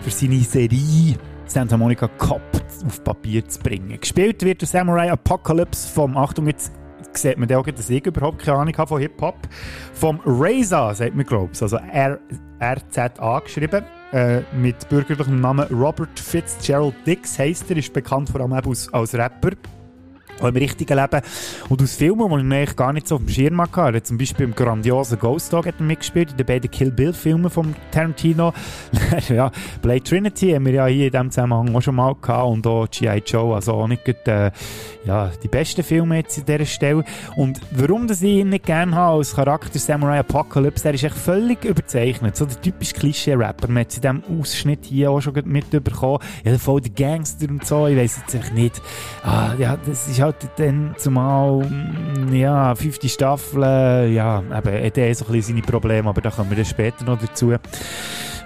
[0.00, 2.40] für seine Serie Santa Monica Cop
[2.86, 4.00] auf Papier zu bringen.
[4.00, 6.72] Gespielt wird der Samurai Apocalypse vom, Achtung, jetzt
[7.12, 9.36] sieht man auch, dass ich überhaupt keine Ahnung habe von Hip-Hop,
[9.92, 11.76] vom Reza, sagt man, glaube ich, also
[12.62, 13.84] RZA geschrieben.
[14.12, 19.50] äh, mit bürgerlichem Namen Robert Fitzgerald Dix heisst er, ist bekannt vor allem als Rapper
[20.40, 21.20] auch im richtigen Leben.
[21.68, 24.46] Und aus Filmen, die ich eigentlich gar nicht so auf dem Schirm hatte, zum Beispiel
[24.46, 28.52] im grandiosen Ghost Dog hat er mitgespielt, in den beiden Kill Bill Filmen von Tarantino.
[29.28, 32.66] ja, Blade Trinity haben wir ja hier in diesem Zusammenhang auch schon mal gehabt und
[32.66, 33.22] auch G.I.
[33.26, 34.50] Joe, also auch nicht äh,
[35.04, 37.04] ja, die besten Filme jetzt an dieser Stelle.
[37.36, 41.16] Und warum das ich ihn nicht gerne habe als Charakter Samurai Apocalypse, der ist echt
[41.16, 43.68] völlig überzeichnet, so der typische Klischee-Rapper.
[43.68, 46.18] Man hat es in diesem Ausschnitt hier auch schon mitbekommen.
[46.44, 48.80] Ja, voll der Gangster und so, ich weiß jetzt nicht.
[49.24, 55.14] Ah, ja, das ist halt dann zumal, mm, ja, fünfte Staffel, ja, eben, hat er
[55.14, 57.52] so ein bisschen seine Probleme, aber da kommen wir dann später noch dazu.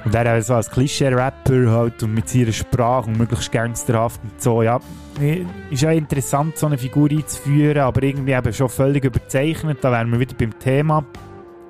[0.05, 4.63] Und er also als Klischee-Rapper halt und mit seiner Sprache und möglichst gangsterhaft und so,
[4.63, 4.81] ja,
[5.71, 10.11] ist ja interessant, so eine Figur einzuführen, aber irgendwie eben schon völlig überzeichnet, da wären
[10.13, 11.05] wir wieder beim Thema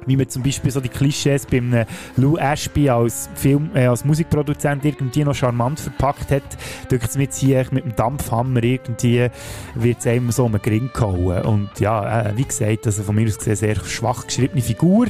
[0.06, 1.84] wie man zum Beispiel so die Klischees bei einem
[2.16, 6.42] Lou Ashby als, Film, äh, als Musikproduzent irgendwie noch charmant verpackt hat,
[6.88, 8.62] drückt es mit hier mit dem Dampfhammer.
[8.62, 9.28] Irgendwie
[9.74, 11.42] wird es einem so um den Gring gehauen.
[11.42, 15.06] Und ja, äh, wie gesagt, also von mir aus gesehen sehr schwach geschriebene Figur.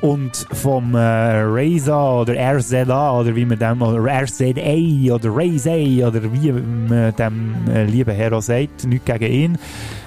[0.00, 6.22] Und vom äh, Reza oder RZA oder wie man dem oder RZA oder Ray oder
[6.32, 9.58] wie man dem äh, lieben Hero sagt, nicht gegen ihn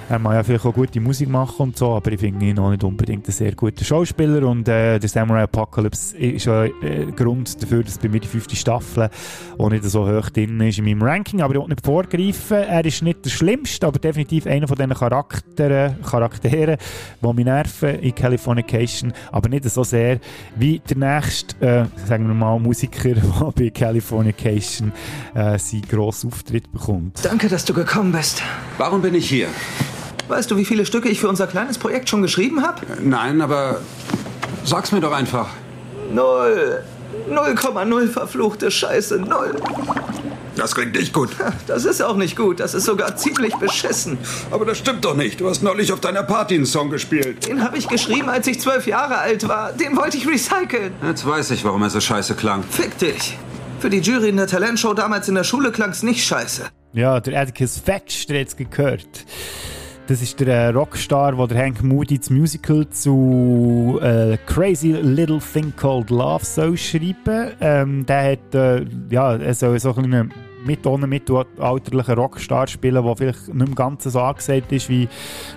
[0.08, 2.70] er mag ja vielleicht auch gute Musik machen und so, aber ich finde ihn auch
[2.70, 7.62] nicht unbedingt ein sehr guter Schauspieler und äh, der Samurai Apocalypse ist ja äh, Grund
[7.62, 9.08] dafür, dass bei mir die fünfte Staffel
[9.58, 12.56] auch nicht so hoch drin ist in meinem Ranking, aber ich will nicht vorgreifen.
[12.56, 16.76] Er ist nicht der Schlimmste, aber definitiv einer von diesen Charakteren, Charakteren,
[17.22, 20.20] die mich nerven in Californication, aber nicht so sehr
[20.56, 24.92] wie der nächste, äh, sagen wir mal, Musiker, der bei Californication
[25.34, 27.24] äh, seinen grossen Auftritt bekommt.
[27.24, 28.42] Danke, dass du gekommen bist.
[28.78, 29.48] Warum bin ich hier?
[30.28, 32.80] Weißt du, wie viele Stücke ich für unser kleines Projekt schon geschrieben habe?
[33.02, 33.80] Nein, aber
[34.64, 35.48] sag's mir doch einfach.
[36.12, 36.82] Null.
[37.30, 39.18] 0,0 verfluchte Scheiße.
[39.18, 39.54] Null.
[40.56, 41.30] Das klingt nicht gut.
[41.66, 42.60] Das ist auch nicht gut.
[42.60, 44.18] Das ist sogar ziemlich beschissen.
[44.50, 45.40] Aber das stimmt doch nicht.
[45.40, 47.46] Du hast neulich auf deiner Party einen Song gespielt.
[47.48, 49.72] Den habe ich geschrieben, als ich zwölf Jahre alt war.
[49.72, 50.92] Den wollte ich recyceln.
[51.04, 52.62] Jetzt weiß ich, warum er so scheiße klang.
[52.62, 53.36] Fick dich.
[53.80, 56.62] Für die Jury in der Talentshow damals in der Schule klang's nicht scheiße.
[56.92, 59.24] Ja, der Atticus Fetch, der jetzt gehört.
[60.06, 65.72] Das ist der äh, Rockstar, der Hank Moody das Musical zu äh, Crazy Little Thing
[65.74, 67.52] Called Love soll schreiben.
[67.60, 70.30] Ähm, der hat äh, ja, er so ein
[70.64, 75.08] mit ohne mittelalterlichen Rockstar spielen, der vielleicht nicht mehr ganz so angesagt ist wie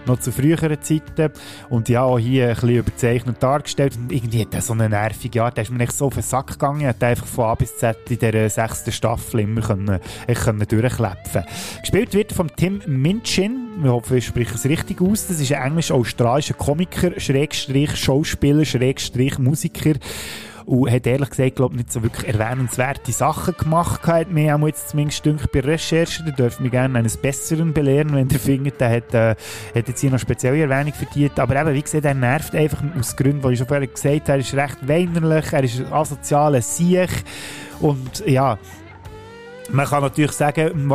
[0.06, 1.32] noch zu früheren Zeiten.
[1.70, 3.98] Und ja, auch hier ein bisschen überzeichnet dargestellt.
[3.98, 5.58] Und irgendwie hat er so eine nervige Art.
[5.58, 6.82] Der ist mir nicht so auf den Sack gegangen.
[6.82, 11.44] Er hat einfach von A bis Z in dieser sechsten Staffel immer können, können durchklepfen.
[11.82, 13.68] Gespielt wird von Tim Minchin.
[13.82, 15.28] Ich hoffe, ich spreche es richtig aus.
[15.28, 19.94] Das ist ein englisch-australischer Komiker, Schrägstrich Schauspieler, Schrägstrich Musiker
[20.68, 24.06] und hat ehrlich gesagt, glaube nicht so wirklich erwähnenswerte Sachen gemacht.
[24.06, 28.14] Hat mir auch jetzt zumindest dünkt bei Recherchen, da dürfen wir gerne eines Besseren belehren,
[28.14, 29.36] wenn der findet, der hat, äh,
[29.74, 31.40] hat jetzt hier noch spezielle Erwähnung verdient.
[31.40, 34.32] Aber eben, wie gesagt, er nervt einfach aus Gründen, die ich schon vorher gesagt habe,
[34.34, 37.24] er ist recht weinerlich, er ist ein asozialer Siech
[37.80, 38.60] und ja,
[39.72, 40.86] man kann natürlich sagen,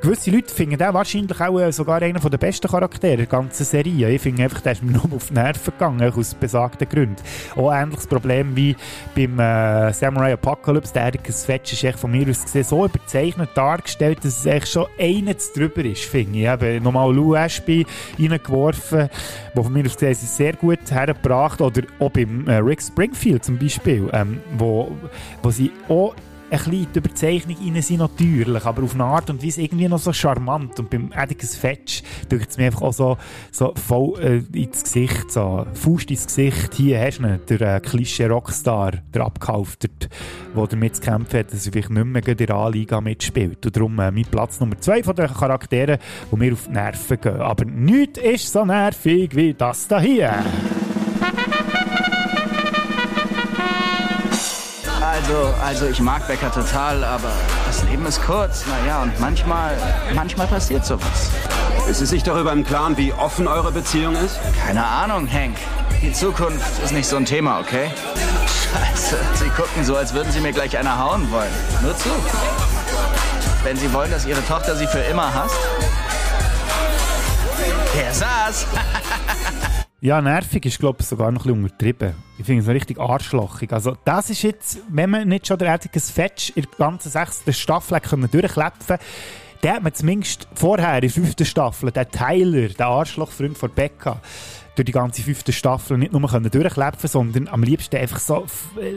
[0.00, 4.10] gewisse Leute finden den wahrscheinlich auch äh, sogar einer der besten Charaktere der ganzen Serie.
[4.10, 7.16] Ich finde einfach, der ist mir nur auf die Nerven gegangen, aus besagten Gründen.
[7.56, 8.76] Auch ähnliches Problem wie
[9.14, 10.92] beim äh, Samurai Apocalypse.
[10.94, 14.68] Der Ericus Fetch ist echt von mir aus gesehen so überzeichnet dargestellt, dass es echt
[14.68, 16.42] schon eines drüber ist, finde ich.
[16.44, 17.86] Ich habe nochmal Lou Ashby
[18.18, 19.10] reingeworfen,
[19.54, 23.58] der von mir aus gesehen sehr gut hergebracht Oder auch beim äh, Rick Springfield zum
[23.58, 24.92] Beispiel, ähm, wo,
[25.42, 26.14] wo sie auch
[26.50, 30.12] ein die Überzeichnung rein sind natürlich, aber auf eine Art und Weise irgendwie noch so
[30.12, 30.78] charmant.
[30.78, 33.16] Und beim Atticus Fetch drückt es mir einfach auch so,
[33.52, 36.74] so voll äh, ins Gesicht, so Faust ins Gesicht.
[36.74, 40.08] Hier hast du ihn, der äh, Klischee-Rockstar, der Abgehalftert,
[40.56, 43.64] der damit zu kämpfen hat, dass er vielleicht nicht mehr in der A-Liga mitspielt.
[43.64, 45.98] Und darum äh, mein Platz Nummer zwei von den Charakteren,
[46.30, 47.40] die mir auf die Nerven gehen.
[47.40, 50.34] Aber nichts ist so nervig wie das da hier.
[55.30, 57.30] Also, also ich mag Becker total, aber
[57.64, 58.64] das Leben ist kurz.
[58.66, 59.76] Naja, und manchmal,
[60.12, 61.30] manchmal passiert sowas.
[61.88, 64.40] Ist Sie sich darüber im Klaren, wie offen eure Beziehung ist?
[64.66, 65.56] Keine Ahnung, Hank.
[66.02, 67.92] Die Zukunft ist nicht so ein Thema, okay?
[68.72, 71.52] Scheiße, Sie gucken so, als würden Sie mir gleich einer hauen wollen.
[71.80, 72.08] Nur zu.
[73.62, 75.54] Wenn Sie wollen, dass Ihre Tochter Sie für immer hasst.
[77.96, 78.66] Der saß.
[80.02, 82.14] Ja, nervig ist, glaube ich, sogar noch ein bisschen untertrieben.
[82.38, 83.70] Ich finde es so richtig arschlochig.
[83.70, 87.52] Also, das ist jetzt, wenn man nicht schon der Atticus Fetch in der ganzen sechsten
[87.52, 88.96] Staffel können durchklepfen
[89.62, 94.20] der hat man zumindest vorher in der fünften Staffel, der Tyler, der Arschlochfreund von Becca,
[94.80, 96.50] durch die ganze fünfte Staffel nicht nur können
[97.02, 98.46] sondern am liebsten einfach so
[98.80, 98.96] äh,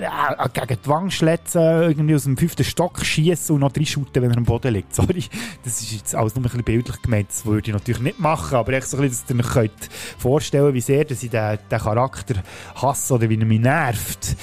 [0.54, 4.32] gegen die Wand schletzen, irgendwie aus dem fünften Stock schießen und noch drei shooten, wenn
[4.32, 4.96] er am Boden liegt.
[4.96, 5.26] Sorry,
[5.64, 7.30] das ist jetzt alles nur ein bisschen bildlich gemeint.
[7.30, 9.72] Das würde ich natürlich nicht machen, aber echt so ein bisschen, dass ihr euch
[10.18, 12.36] vorstellen wie sehr dass ich den, den Charakter
[12.76, 14.38] hasse oder wie er mich nervt.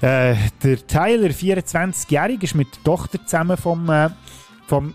[0.00, 4.08] Äh, der Tyler, 24-jährig, ist mit der Tochter zusammen vom, äh,
[4.66, 4.94] vom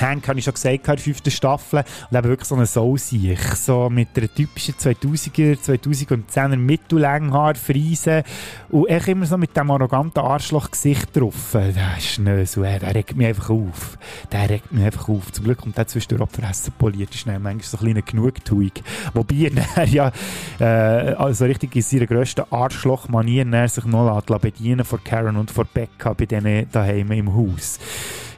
[0.00, 1.84] Hank habe ich schon gesagt, in der fünften Staffel.
[2.10, 3.54] Und eben wirklich so eine Soul-Siech.
[3.54, 8.22] So mit einer typischen 2000er, 2010er Mittellängenhaar, Friese.
[8.70, 11.50] Und echt immer so mit dem arroganten Arschloch-Gesicht drauf.
[11.52, 13.98] Der ist Schnösel, der regt mich einfach auf.
[14.30, 15.32] Der regt mich einfach auf.
[15.32, 17.14] Zum Glück kommt der zwischendurch auch Fressen poliert.
[17.14, 18.72] ist manchmal so ein kleiner Genugtuung.
[19.14, 20.12] Wobei er ja,
[20.58, 26.12] äh, also richtig in seiner grössten Arschloch-Manier sich noch bedienen von Karen und von Becca
[26.12, 27.78] bei denen daheim im Haus.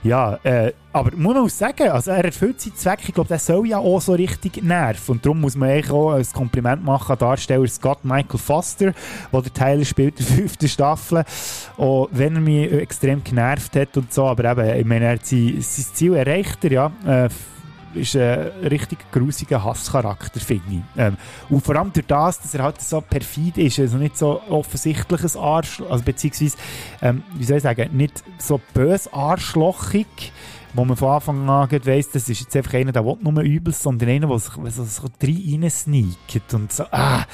[0.05, 3.01] Ja, äh, aber muss man auch sagen, also er erfüllt seinen Zweck.
[3.09, 5.13] Ich glaube, der soll ja auch so richtig nerven.
[5.13, 8.93] Und darum muss man eigentlich auch ein Kompliment machen an Darsteller Scott Michael Foster,
[9.33, 11.25] der der Tyler spielt in der fünften Staffel.
[11.79, 15.25] Und wenn er mich extrem genervt hat und so, aber eben, ich meine, er hat
[15.25, 16.93] sein, sein Ziel erreicht, er, ja.
[17.07, 17.29] Äh,
[17.95, 20.81] ist ein richtig grusiger Hasscharakter, finde ich.
[20.97, 21.17] Ähm,
[21.49, 25.37] und vor allem durch das, dass er halt so perfid ist, also nicht so offensichtliches
[25.37, 26.57] Arschloch, also beziehungsweise,
[27.03, 30.33] ähm, wie soll ich sagen, nicht so bös arschlochig,
[30.75, 33.83] wo man von Anfang an weiss, das ist jetzt einfach einer, der will nur Übels,
[33.83, 37.25] sondern einer, der sich so, so rein sneakt und so, ah,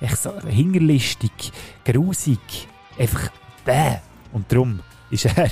[0.00, 1.52] echt so hingerlistig,
[1.84, 2.68] grusig,
[2.98, 3.30] einfach
[3.64, 3.96] bäh.
[4.32, 4.80] Und darum
[5.10, 5.48] ist er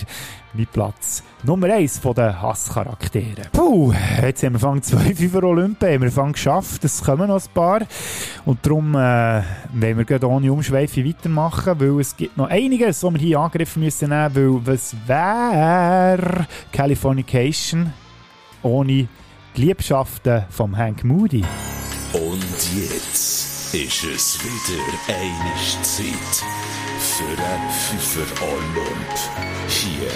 [0.55, 3.47] mein Platz Nummer 1 von den Hasscharakteren.
[3.53, 3.93] Puh,
[4.23, 7.83] jetzt haben wir fangen zwei für Olympia, wir fangen geschafft, es kommen noch ein paar.
[8.45, 9.43] Und darum äh,
[9.73, 13.83] wollen wir gerade ohne Umschweife weitermachen, weil es gibt noch einiges, was wir hier angegriffen
[13.83, 17.93] müssen weil was wäre Californication
[18.63, 19.09] ohne
[19.55, 21.45] die Liebschaften von Hank Moody?
[22.13, 22.45] Und
[22.75, 29.15] jetzt ist es wieder eine Zeit für einen Pfiffer Olymp
[29.69, 30.11] hier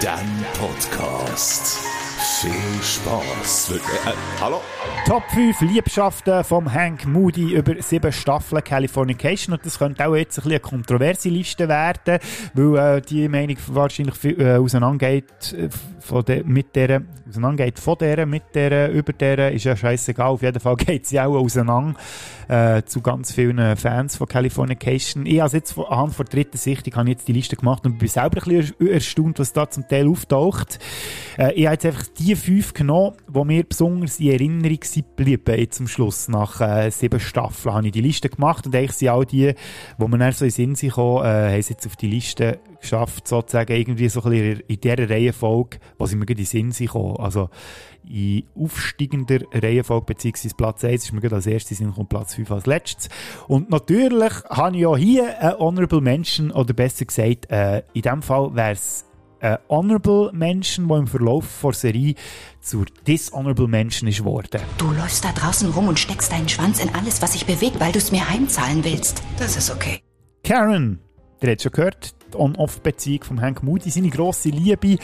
[0.00, 2.05] diesem Podcast.
[2.46, 3.72] Viel Spaß.
[3.72, 4.60] Äh, hallo?
[5.04, 9.54] Top 5 Liebschaften von Hank Moody über sieben Staffeln Californication.
[9.54, 12.20] Und das könnte auch jetzt ein bisschen eine kontroverse Liste werden,
[12.54, 15.68] weil äh, die Meinung wahrscheinlich viel, äh, auseinandergeht, äh,
[15.98, 20.28] von de, mit der, auseinandergeht von der, mit der, über der, ist ja scheißegal.
[20.28, 21.98] Auf jeden Fall geht sie auch auseinander
[22.46, 25.26] äh, zu ganz vielen Fans von Californication.
[25.26, 28.40] Ich habe jetzt anhand der dritten Sichtung habe jetzt die Liste gemacht und bin selber
[28.44, 30.78] ein bisschen erstaunt, was da zum Teil auftaucht.
[31.38, 35.58] Äh, ich habe jetzt einfach die fünf genommen, die mir besonders in Erinnerung sind geblieben,
[35.58, 36.28] jetzt zum Schluss.
[36.28, 39.54] Nach äh, sieben Staffeln habe ich die Liste gemacht und eigentlich sind auch die,
[39.98, 42.60] wo man dann so in Sinn sich kommen, äh, haben sie jetzt auf die Liste
[42.80, 46.94] geschafft, sozusagen irgendwie so ein bisschen in dieser Reihenfolge, was ich mir in Sinn sind.
[46.94, 47.50] Also
[48.08, 52.50] in aufsteigender Reihenfolge, beziehungsweise Platz 1 ist mir gerade als erstes und kommt Platz 5
[52.50, 53.08] als letztes.
[53.48, 58.22] Und natürlich habe ich auch hier ein Honorable Mention, oder besser gesagt, äh, in dem
[58.22, 59.04] Fall wäre es
[59.40, 62.14] ein Honorable Mention, der im Verlauf der Serie
[62.60, 64.60] zur Dishonorable Mention ist worden.
[64.78, 67.92] Du läufst da draußen rum und steckst deinen Schwanz in alles, was sich bewegt, weil
[67.92, 69.22] du es mir heimzahlen willst.
[69.38, 70.00] Das ist okay.
[70.42, 71.00] Karen,
[71.42, 74.96] der hat schon gehört, On-Off-Beziehung von Hank Moody, seine grosse Liebe,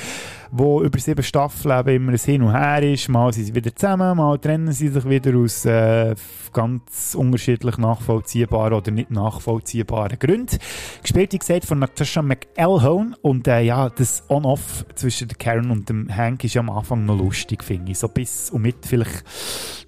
[0.51, 3.09] wo über sieben Staffeln immer ein Hin und Her ist.
[3.09, 6.15] Mal sind sie wieder zusammen, mal trennen sie sich wieder aus äh,
[6.53, 10.59] ganz unterschiedlich nachvollziehbaren oder nicht nachvollziehbaren Gründen.
[11.03, 16.15] Gespielt, wie gesagt, von Natasha McElhone und äh, ja, das On-Off zwischen Karen und dem
[16.15, 17.99] Hank ist am Anfang noch lustig, finde ich.
[17.99, 19.25] So bis und mit vielleicht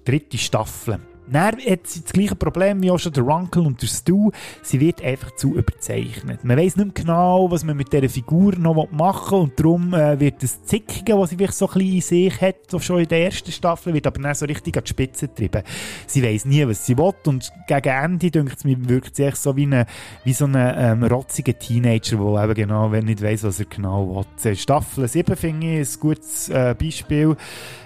[0.05, 0.99] dritte Staffel.
[1.31, 4.31] Dann hat sie das gleiche Problem wie auch schon der Runkle und der Stu.
[4.61, 6.43] Sie wird einfach zu überzeichnet.
[6.43, 9.93] Man weiß nicht mehr genau, was man mit dieser Figur noch machen will und darum
[9.93, 12.99] äh, wird das Zickige, was sie vielleicht so ein bisschen in sich hat, so schon
[12.99, 15.63] in der ersten Staffel, wird aber dann so richtig an die Spitze getrieben.
[16.07, 19.37] Sie weiß nie, was sie will und gegen Ende, denkt es mir, wirkt sie echt
[19.37, 19.85] so wie, eine,
[20.23, 24.25] wie so ein ähm, rotziger Teenager, der eben genau, wenn nicht weiß, was er genau
[24.43, 24.55] will.
[24.55, 27.35] Staffel 7 finde ich ein gutes äh, Beispiel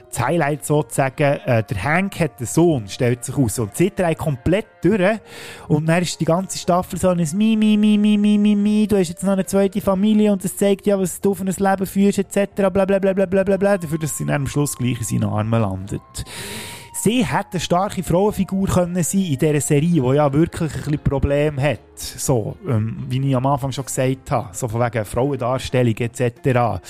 [0.09, 3.59] das Highlight sozusagen, äh, der Hank hat einen Sohn, stellt sich aus.
[3.59, 5.19] Und zieht er komplett durch.
[5.67, 8.87] Und dann ist die ganze Staffel so ein Mi, Mi, Mi, Mi, Mi, Mi, Mi,
[8.87, 11.55] du hast jetzt noch eine zweite Familie und das zeigt ja, was du für ein
[11.57, 12.49] Leben führst, etc.
[12.55, 15.03] Bla, bla, bla, bla, bla, bla, bla, dafür, dass sie dann am Schluss gleich in
[15.03, 16.01] seinen Armen landet.
[17.01, 20.99] Sie hätte eine starke Frauenfigur können sein in dieser Serie, die ja wirklich ein bisschen
[20.99, 21.97] Probleme hat.
[21.97, 24.49] So, ähm, wie ich am Anfang schon gesagt habe.
[24.51, 26.81] So von wegen Frauendarstellung etc.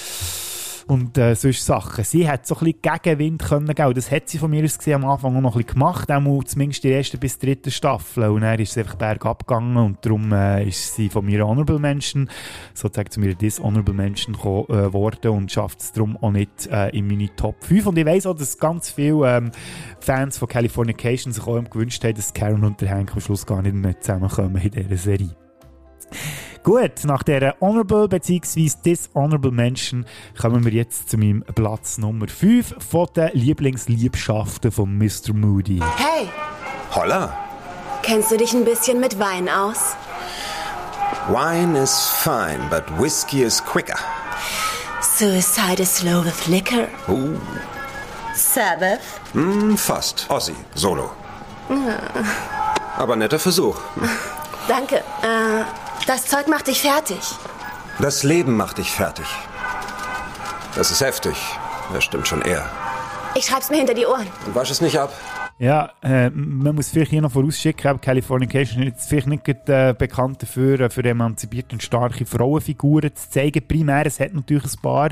[0.89, 2.03] und äh, solche Sachen.
[2.03, 3.93] Sie hat so ein bisschen Gegenwind können geben.
[3.93, 6.43] Das hat sie von mir aus gesehen am Anfang auch noch ein bisschen gemacht, auch
[6.45, 8.23] zumindest die erste bis dritte Staffel.
[8.29, 11.77] Und dann ist sie einfach bergab gegangen und darum äh, ist sie von mir Honorable
[11.77, 12.27] Menschen,
[12.73, 17.05] sozusagen zu mir Dishonorable Menschen geworden äh, und schafft es darum auch nicht äh, in
[17.05, 17.85] meine Top 5.
[17.85, 19.51] Und ich weiss auch, dass ganz viele ähm,
[19.99, 23.61] Fans von Californication sich auch gewünscht haben, dass Karen und der Hank am Schluss gar
[23.61, 25.29] nicht mehr zusammenkommen in dieser Serie.
[26.63, 28.71] Gut, nach dieser Honorable bzw.
[28.85, 30.05] Dishonorable Menschen
[30.39, 35.33] kommen wir jetzt zu meinem Platz Nummer 5 von den Lieblingsliebschaften von Mr.
[35.33, 35.81] Moody.
[35.97, 36.29] Hey!
[36.93, 37.33] Holla!
[38.01, 39.95] Kennst du dich ein bisschen mit Wein aus?
[41.29, 43.97] Wine is fine, but whiskey is quicker.
[45.01, 46.87] Suicide is slow with liquor.
[47.07, 47.37] Uh.
[48.35, 49.01] Sabbath?
[49.33, 50.25] Hm, fast.
[50.29, 51.11] Ozzy, solo.
[52.97, 53.77] Aber netter Versuch.
[54.67, 55.03] Danke.
[55.21, 55.63] Äh,
[56.05, 57.19] das Zeug macht dich fertig.
[57.99, 59.25] Das Leben macht dich fertig.
[60.75, 61.35] Das ist heftig.
[61.93, 62.65] Das stimmt schon eher.
[63.35, 64.27] Ich schreib's mir hinter die Ohren.
[64.45, 65.13] Und wasch es nicht ab.
[65.61, 70.41] Ja, äh, man muss vielleicht hier noch vorausschicken, aber Californication ist vielleicht nicht äh, bekannt
[70.41, 73.67] dafür, äh, für emanzipierte und starke Frauenfiguren zu zeigen.
[73.67, 75.09] Primär, es hat natürlich ein paar,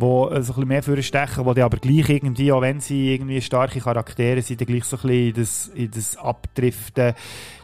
[0.00, 3.40] die äh, so ein bisschen mehr vorstechen, die aber gleich irgendwie, auch wenn sie irgendwie
[3.40, 7.14] starke Charaktere sind, gleich so ein bisschen in das, in das Abdriften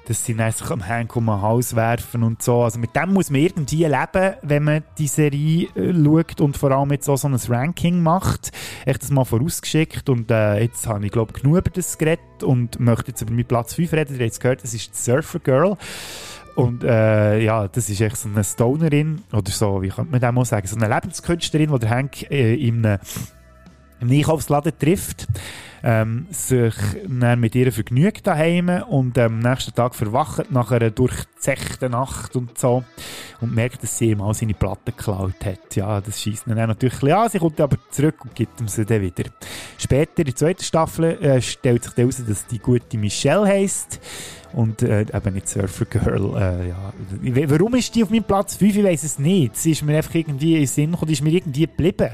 [0.06, 2.62] dass sie dann sich am Hank um den Hals werfen und so.
[2.62, 6.70] Also mit dem muss man irgendwie leben, wenn man die Serie äh, schaut und vor
[6.70, 8.52] allem jetzt auch so ein Ranking macht.
[8.86, 12.78] Ich das mal vorausgeschickt und äh, jetzt habe ich glaube genug über das geredet und
[12.78, 14.14] möchte jetzt über meinen Platz 5 reden.
[14.14, 15.76] Ihr habt es gehört, das ist die Surfer Girl.
[16.56, 20.32] Und äh, ja, das ist echt so eine Stonerin, oder so, wie könnte man das
[20.32, 22.98] mal sagen, so eine Lebenskünstlerin, die der Hank äh, in einem
[24.00, 25.26] im Einkaufsladen trifft,
[25.82, 26.74] ähm, sich
[27.06, 32.58] dann mit ihr vergnügt daheim und am nächsten Tag verwacht nach einer durchzechten Nacht und
[32.58, 32.84] so
[33.40, 35.76] und merkt, dass sie ihm all seine Platten geklaut hat.
[35.76, 38.84] Ja, das schießt ihn dann natürlich an, sie kommt aber zurück und gibt ihm sie
[38.84, 39.24] dann wieder.
[39.78, 44.00] Später, in der zweiten Staffel, äh, stellt sich heraus, dass die gute Michelle heisst
[44.56, 46.34] und äh, eben nicht Surfer Girl.
[46.34, 46.92] Äh, ja.
[47.50, 48.76] Warum ist die auf meinem Platz 5?
[48.76, 49.54] Ich weiß es nicht.
[49.54, 52.12] Sie ist mir einfach irgendwie in den Sinn gekommen, die ist mir irgendwie geblieben.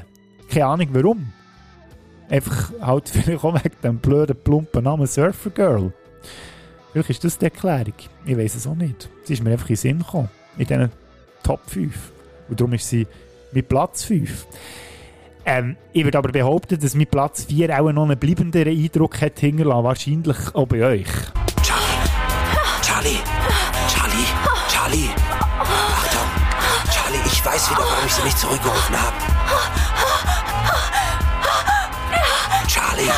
[0.50, 1.32] Keine Ahnung warum.
[2.28, 5.92] Einfach halt vielleicht auch wegen dem blöden, plumpen Namen Surfer Girl.
[6.92, 7.94] Vielleicht ist das die Erklärung.
[8.26, 9.08] Ich weiß es auch nicht.
[9.22, 10.28] Sie ist mir einfach in den Sinn gekommen.
[10.58, 10.90] In diesen
[11.44, 12.12] Top 5.
[12.48, 13.06] Und darum ist sie
[13.52, 14.48] mit Platz 5.
[15.46, 19.38] Ähm, ich würde aber behaupten, dass mein Platz 4 auch noch einen bleibenderen Eindruck hat
[19.38, 19.84] hinterlassen.
[19.84, 21.06] Wahrscheinlich auch bei euch.
[23.02, 23.18] Charlie!
[23.88, 24.26] Charlie!
[24.68, 25.10] Charlie!
[25.58, 26.28] Achtung!
[26.88, 29.16] Charlie, ich weiß wieder, warum ich sie nicht zurückgerufen habe.
[32.68, 33.10] Charlie!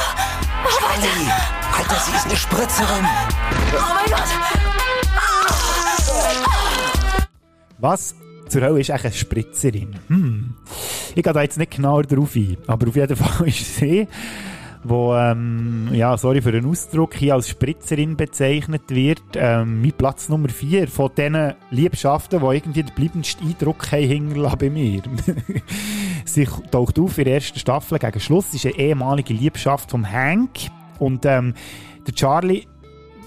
[0.79, 1.33] Charlie!
[1.77, 3.05] Alter, sie ist eine Spritzerin!
[3.75, 4.25] Oh mein Gott!
[7.77, 8.15] Was
[8.49, 10.01] zur Hölle ist eigentlich eine Spritzerin?
[10.09, 10.55] Hm.
[11.15, 14.09] Ich gehe da jetzt nicht genau drauf ein, aber auf jeden Fall ist sie,
[14.85, 20.29] wo, ähm, ja, sorry für den Ausdruck, hier als Spritzerin bezeichnet wird, ähm, mein Platz
[20.29, 25.03] Nummer 4 von diesen Liebschaften, die irgendwie den bleibendsten Eindruck haben hinterlassen bei mir.
[26.25, 30.51] Sie taucht auf in der ersten Staffel gegen Schluss, ist eine ehemalige Liebschaft von Hank.
[30.99, 31.55] Und ähm,
[32.07, 32.67] der Charlie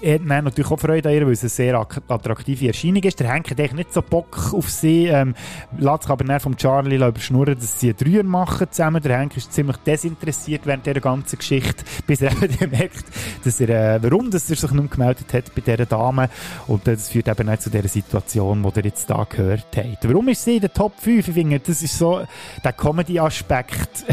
[0.02, 3.20] hat dann natürlich auch Freude an ihr, weil es eine sehr attraktive Erscheinung ist.
[3.20, 5.34] Der Henk hat eigentlich nicht so Bock auf sie, ähm,
[5.78, 9.02] lässt sich aber dann vom Charlie überschnurren, dass sie Dreier machen zusammen.
[9.02, 13.04] Der Henk ist ziemlich desinteressiert während dieser ganzen Geschichte, bis er eben merkt,
[13.44, 16.28] dass er, äh, warum dass er sich nicht gemeldet hat bei dieser Dame.
[16.66, 20.08] Und das führt eben auch zu dieser Situation, die ihr jetzt da gehört habt.
[20.08, 21.28] Warum ist sie in der Top 5?
[21.28, 22.22] Ich finde, das ist so
[22.64, 24.04] der Comedy-Aspekt,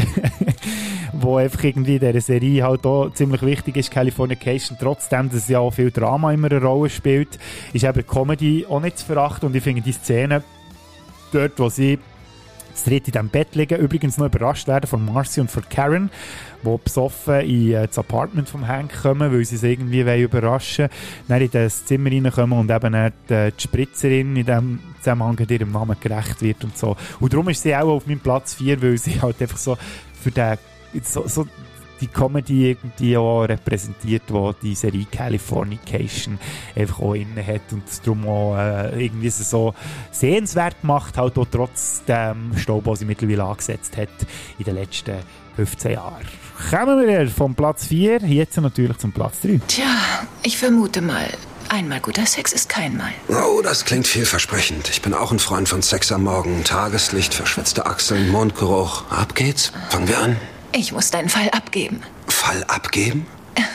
[1.12, 5.60] wo einfach irgendwie in dieser Serie halt auch ziemlich wichtig ist, Californication, trotzdem, dass ja
[5.60, 7.38] auch viel Drama immer eine Rolle spielt,
[7.72, 9.46] ist eben Comedy auch nicht zu verachten.
[9.46, 10.42] Und ich finde die Szene
[11.32, 11.98] dort, wo sie
[12.76, 16.10] das dritte in diesem Bett liegen, übrigens noch überrascht werden von Marcy und von Karen,
[16.62, 20.90] die besoffen in äh, das Apartment vom Hank kommen, weil sie es irgendwie überraschen wollen,
[21.28, 25.96] dann in das Zimmer reinkommen und eben die, die Spritzerin in diesem Zusammenhang ihrem Namen
[25.98, 26.96] gerecht wird und so.
[27.18, 29.78] Und darum ist sie auch auf meinem Platz 4, weil sie halt einfach so
[30.20, 30.58] für den
[31.02, 31.46] so, so
[32.00, 36.38] die Comedy irgendwie auch repräsentiert, wo die Serie Californication
[36.74, 39.74] einfach auch inne hat und es darum auch äh, irgendwie so
[40.10, 44.08] sehenswert macht, halt auch trotz dem Staub, den sie mittlerweile angesetzt hat
[44.58, 45.16] in den letzten
[45.56, 46.24] 15 Jahren.
[46.70, 49.60] Kommen wir vom Platz 4 jetzt natürlich zum Platz 3.
[49.66, 49.84] Tja,
[50.42, 51.28] ich vermute mal,
[51.68, 53.10] Einmal guter Sex ist kein Mal.
[53.28, 54.88] Oh, das klingt vielversprechend.
[54.88, 56.62] Ich bin auch ein Freund von Sex am Morgen.
[56.62, 59.10] Tageslicht, verschwitzte Achseln, Mondgeruch.
[59.10, 59.72] Ab geht's.
[59.90, 60.36] Fangen wir an.
[60.76, 62.02] Ich muss deinen Fall abgeben.
[62.28, 63.26] Fall abgeben?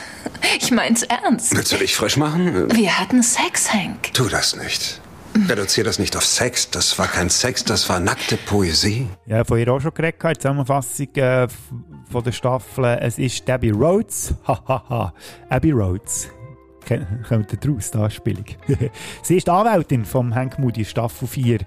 [0.58, 1.54] Ich mein's ernst.
[1.54, 2.68] Willst du dich frisch machen?
[2.76, 4.12] Wir hatten Sex, Hank.
[4.12, 5.00] Tu das nicht.
[5.48, 6.70] Reduzier das nicht auf Sex.
[6.70, 9.08] Das war kein Sex, das war nackte Poesie.
[9.26, 11.46] Ja, von ihr auch schon geredet, die Zusammenfassung äh,
[12.10, 12.84] von der Staffel.
[13.00, 14.34] Es ist Debbie Rhodes.
[14.46, 15.14] Hahaha.
[15.48, 16.28] Abby Rhodes.
[17.28, 18.44] Kommt ihr die Anspielung?
[19.22, 21.58] Sie ist Anwältin von Hank Moody, Staffel 4,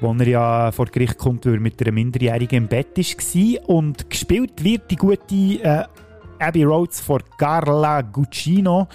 [0.00, 3.68] wo er ja vor Gericht kommt, weil er mit einer Minderjährigen im Bett war.
[3.68, 5.84] Und gespielt wird die gute äh,
[6.38, 8.88] Abby Rhodes von Carla Guccino.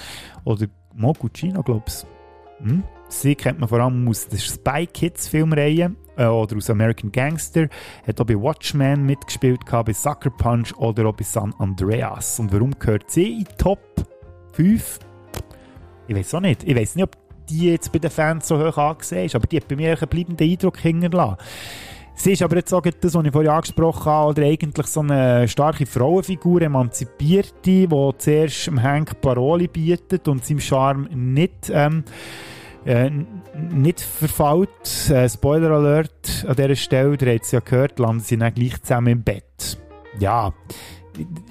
[0.44, 2.06] Oder Mo Guccino, glaube ich.
[2.66, 2.84] Hm?
[3.10, 7.70] Sie kennt man vor allem aus der Spy Kids Filmreihe äh, oder aus American Gangster.
[8.06, 12.40] Hat auch bei Watchmen mitgespielt, bei Sucker Punch oder auch bei San Andreas.
[12.40, 13.80] Und warum gehört sie in die Top
[14.54, 15.00] 5?
[16.08, 16.64] Ich weiß auch nicht.
[16.64, 17.18] Ich weiß nicht, ob
[17.50, 20.10] die jetzt bei den Fans so hoch angesehen ist, aber die hat bei mir einen
[20.10, 21.38] bleibenden Eindruck hinterlassen.
[22.20, 25.48] Sie ist aber jetzt auch das, was ich vorhin angesprochen habe, oder eigentlich so eine
[25.48, 32.04] starke Frauenfigur, emanzipierte, die zuerst dem Hank Paroli bietet und seinem Charme nicht, ähm,
[32.86, 33.12] äh,
[33.72, 35.12] nicht verfällt.
[35.12, 38.82] Äh, Spoiler Alert an dieser Stelle, ihr habt es ja gehört, landen sie dann gleich
[38.82, 39.78] zusammen im Bett.
[40.20, 40.54] Ja,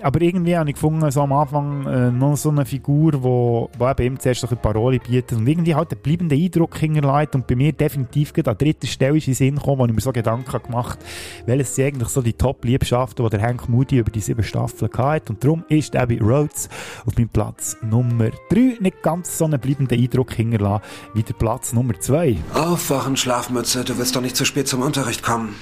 [0.03, 3.89] aber irgendwie habe ich gefunden, so am Anfang äh, noch so eine Figur, wo, wo
[3.89, 7.47] eben ihm zuerst so eine Parole bietet und irgendwie halt einen bleibenden Eindruck hinterlässt und
[7.47, 10.13] bei mir definitiv gerade an dritter Stelle ist in Sinn gekommen, wo ich mir so
[10.13, 10.99] Gedanken habe gemacht
[11.47, 15.33] welches sind eigentlich so die Top-Liebschaften, die der Hank Moody über die sieben Staffeln hatte
[15.33, 16.69] und darum ist Abby Rhodes
[17.05, 20.85] auf meinem Platz Nummer 3 nicht ganz so einen bleibenden Eindruck hinterlassen
[21.15, 22.37] wie der Platz Nummer 2.
[22.55, 23.85] Aufwachen, Schlafmütze.
[23.85, 25.55] Du willst doch nicht zu spät zum Unterricht kommen.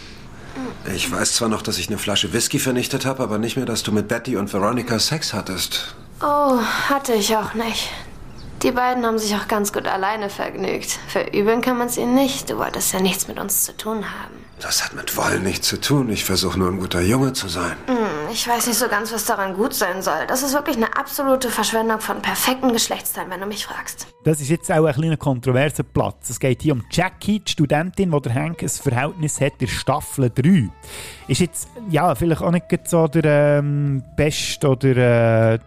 [0.93, 3.82] Ich weiß zwar noch, dass ich eine Flasche Whisky vernichtet habe, aber nicht mehr, dass
[3.82, 5.94] du mit Betty und Veronica Sex hattest.
[6.20, 6.59] Oh,
[6.89, 7.90] hatte ich auch nicht.
[8.62, 10.98] Die beiden haben sich auch ganz gut alleine vergnügt.
[11.09, 12.48] Verübeln kann man es ihnen nicht.
[12.48, 14.43] Du wolltest ja nichts mit uns zu tun haben.
[14.60, 16.09] Das hat mit Wollen nichts zu tun.
[16.10, 17.76] Ich versuche nur ein guter Junge zu sein.
[17.86, 20.26] Hm, ich weiß nicht so ganz, was daran gut sein soll.
[20.28, 24.06] Das ist wirklich eine absolute Verschwendung von perfekten Geschlechtsteilen, wenn du mich fragst.
[24.24, 26.31] Das ist jetzt auch ein kleiner kontroverser Platz.
[26.31, 30.31] Es geht hier um Jackie, die Studentin, die der Hank ein Verhältnis hat in Staffel
[30.31, 30.70] 3.
[31.28, 35.59] Ist jetzt, ja, vielleicht auch nicht so der ähm, beste oder äh,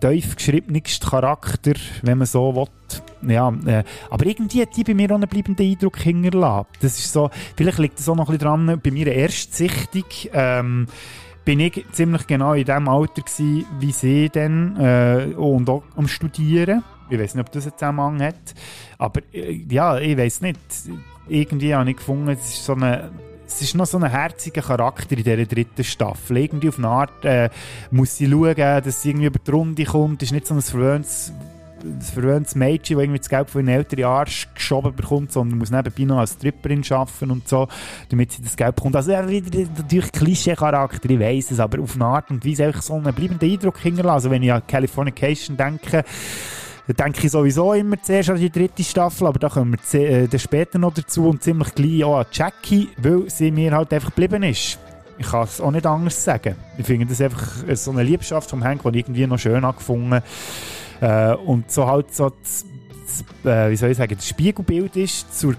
[0.00, 3.30] tief geschriebenste Charakter, wenn man so will.
[3.30, 6.66] Ja, äh, aber irgendwie hat die bei mir auch einen bleibenden Eindruck hinterlassen.
[6.80, 10.86] Das ist so, vielleicht liegt das auch noch ein bisschen dran, bei meiner Erstsichtung, ähm,
[11.44, 16.08] bin ich ziemlich genau in dem Alter gewesen, wie sie dann äh, und auch am
[16.08, 16.82] Studieren.
[17.08, 18.54] Ich weiß nicht, ob das einen Zusammenhang hat,
[18.98, 20.60] aber äh, ja, ich weiß nicht.
[21.28, 23.10] Irgendwie habe ich gefunden, es ist so eine
[23.50, 26.36] es ist noch so ein herziger Charakter in dieser dritten Staffel.
[26.36, 27.50] Irgendwie auf eine Art äh,
[27.90, 30.22] muss sie schauen, dass sie irgendwie über die Runde kommt.
[30.22, 31.32] Es ist nicht so ein verwöhntes,
[31.82, 35.58] ein verwöhntes Mädchen, das irgendwie das Geld von ihren Eltern den Arsch geschoben bekommt, sondern
[35.58, 37.66] muss nebenbei noch als Stripperin arbeiten und so,
[38.08, 38.94] damit sie das Geld bekommt.
[38.94, 42.94] Also ja, natürlich Klischee-Charakter, ich weiss es, aber auf eine Art und Weise einfach so
[42.94, 44.14] einen bleibenden Eindruck hinterlassen.
[44.14, 46.04] Also wenn ich an Californication denke,
[46.92, 50.26] da denke ich sowieso immer zuerst an die dritte Staffel, aber da kommen wir äh,
[50.26, 54.08] dann später noch dazu und ziemlich gleich auch an Jackie, weil sie mir halt einfach
[54.10, 54.78] geblieben ist.
[55.18, 56.56] Ich kann es auch nicht anders sagen.
[56.78, 59.64] Ich finde das einfach äh, so eine Liebschaft vom Hank, die ich irgendwie noch schön
[59.64, 60.22] angefunden
[61.00, 62.64] äh, und so halt so das,
[63.44, 65.54] das, äh, wie soll ich sagen, das Spiegelbild ist zur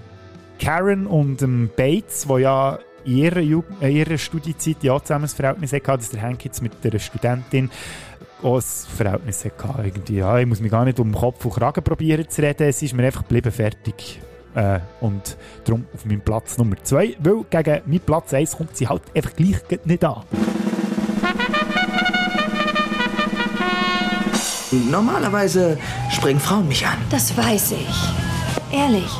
[0.60, 5.28] Karen und dem Bates, wo ja in ihrer, Jugend, äh, ihrer Studienzeit ja zusammen ein
[5.28, 7.70] Verhältnis hatte, dass der Hank jetzt mit der Studentin
[8.42, 9.82] auch ein Verhältnis hatte.
[9.82, 10.16] Irgendwie.
[10.16, 12.94] Ja, ich muss mich gar nicht um Kopf und Kragen probieren zu reden, es ist
[12.94, 14.20] mir einfach geblieben fertig.
[14.54, 18.86] Äh, und darum auf meinem Platz Nummer 2, weil gegen meinen Platz 1 kommt sie
[18.86, 20.22] halt einfach gleich nicht an.
[24.90, 25.78] Normalerweise
[26.10, 26.96] springen Frauen mich an.
[27.10, 28.76] Das weiß ich.
[28.76, 29.10] Ehrlich,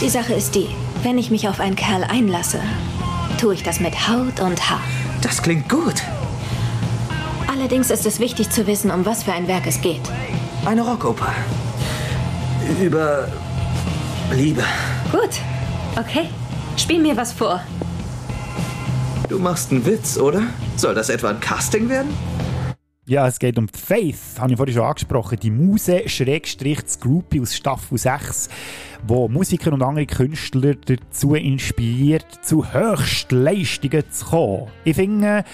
[0.00, 0.68] die Sache ist die,
[1.02, 2.60] wenn ich mich auf einen Kerl einlasse,
[3.38, 4.80] tue ich das mit Haut und Haar.
[5.22, 6.02] Das klingt gut.
[7.46, 10.00] Allerdings ist es wichtig zu wissen, um was für ein Werk es geht.
[10.64, 11.32] Eine Rockoper.
[12.82, 13.28] Über
[14.32, 14.64] Liebe.
[15.12, 15.40] Gut,
[15.98, 16.28] okay.
[16.76, 17.60] Spiel mir was vor.
[19.28, 20.42] Du machst einen Witz, oder?
[20.76, 22.08] Soll das etwa ein Casting werden?
[23.06, 25.38] Ja, es geht um Faith, habe ich vorhin schon angesprochen.
[25.38, 28.48] Die Muse Schrägstrich das Groupie aus Staffel 6,
[29.06, 34.68] wo Musiker und andere Künstler dazu inspiriert, zu Höchstleistungen zu kommen.
[34.84, 35.44] Ich finde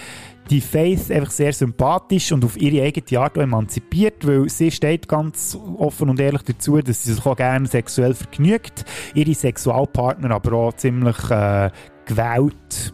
[0.50, 5.06] die Faith einfach sehr sympathisch und auf ihre eigene Art auch emanzipiert, weil sie steht
[5.08, 10.52] ganz offen und ehrlich dazu, dass sie sich auch gerne sexuell vergnügt, ihre Sexualpartner aber
[10.54, 11.70] auch ziemlich äh,
[12.04, 12.92] gewählt,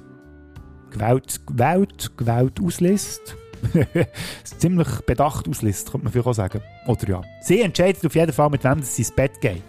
[0.90, 3.36] gewählt, gewählt, gewählt auslässt.
[4.44, 6.60] ziemlich bedacht auslässt, könnte man vielleicht auch sagen.
[6.86, 7.22] Oder ja.
[7.40, 9.62] Sie entscheidet auf jeden Fall, mit wem sie ins Bett geht.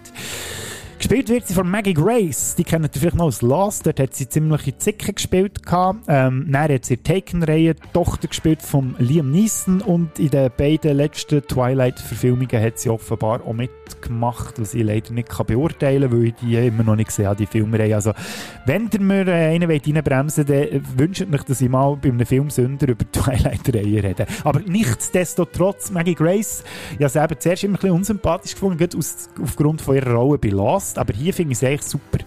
[0.98, 2.56] Gespielt wird sie von Maggie Grace.
[2.56, 3.86] Die kennt ihr vielleicht noch aus Lost.
[3.86, 5.61] Dort hat sie ziemliche Zicke gespielt.
[6.07, 11.44] Ähm, dann hat sie Taken-Reihe Tochter gespielt von Liam Neeson und in den beiden letzten
[11.44, 16.34] Twilight-Verfilmungen hat sie offenbar auch mitgemacht, was ich leider nicht kann beurteilen kann, weil ich
[16.41, 17.94] die immer noch nicht gesehen habe, die Filmreihe.
[17.94, 18.14] Also,
[18.65, 22.26] wenn ihr mir äh, einen reinbremsen wollt, dann wünscht euch, dass ich mal bei einem
[22.26, 24.26] Filmsünder über Twilight-Reihe rede.
[24.44, 26.64] Aber nichtsdestotrotz, Maggie Grace,
[26.98, 28.90] ich habe sie eben zuerst immer ein bisschen unsympathisch gefunden,
[29.44, 30.86] aufgrund von ihrer Rolle bei Lost.
[30.95, 32.19] Aber hier finde ich es eigentlich super,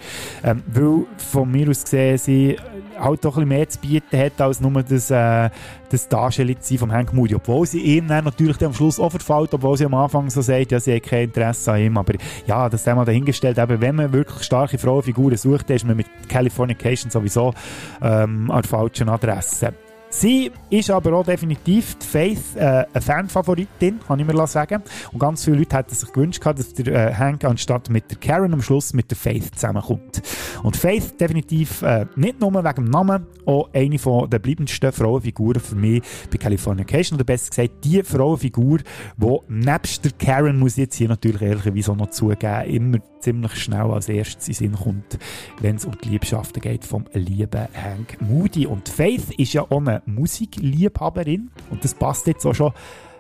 [0.43, 2.57] ähm, weil von mir aus gesehen sie
[2.99, 5.51] halt doch ein bisschen mehr zu bieten hat, als nur das, äh,
[5.89, 7.35] das Darstellen vom Hank Moody.
[7.35, 10.43] Obwohl sie ihm dann natürlich dann am Schluss auch verfällt, obwohl sie am Anfang so
[10.43, 11.97] sagt, ja, sie hat kein Interesse an ihm.
[11.97, 12.15] Aber
[12.47, 15.97] ja, das haben wir dahingestellt, eben, wenn man wirklich starke Frauenfiguren sucht, dann ist man
[15.97, 17.55] mit Californication sowieso
[18.03, 19.73] ähm, an der falschen Adresse.
[20.13, 24.83] Sie ist aber auch definitiv die Faith äh, eine Fanfavoritin, kann ich mir sagen.
[25.13, 28.53] Und ganz viele Leute hätten sich gewünscht, dass der äh, Hank anstatt mit der Karen
[28.53, 30.21] am Schluss mit der Faith zusammenkommt.
[30.65, 33.97] Und Faith definitiv äh, nicht nur wegen dem Namen, auch eine
[34.29, 37.17] der bleibendsten Frauenfiguren für mich bei Californication.
[37.17, 38.79] Oder besser gesagt, die Frauenfigur,
[39.17, 43.91] die nebst der Karen, muss ich jetzt hier natürlich ehrlicherweise noch zugeben, immer ziemlich schnell
[43.91, 45.19] als erstes in Sinn kommt,
[45.61, 48.67] wenn es um die Liebschaften geht vom lieben Hank Moody.
[48.67, 52.73] Und Faith ist ja auch eine Musikliebhaberin und das passt jetzt auch schon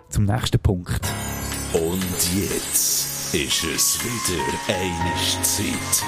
[0.09, 1.01] zum nächsten Punkt.
[1.73, 2.02] Und
[2.35, 6.05] jetzt ist es wieder eine Zeit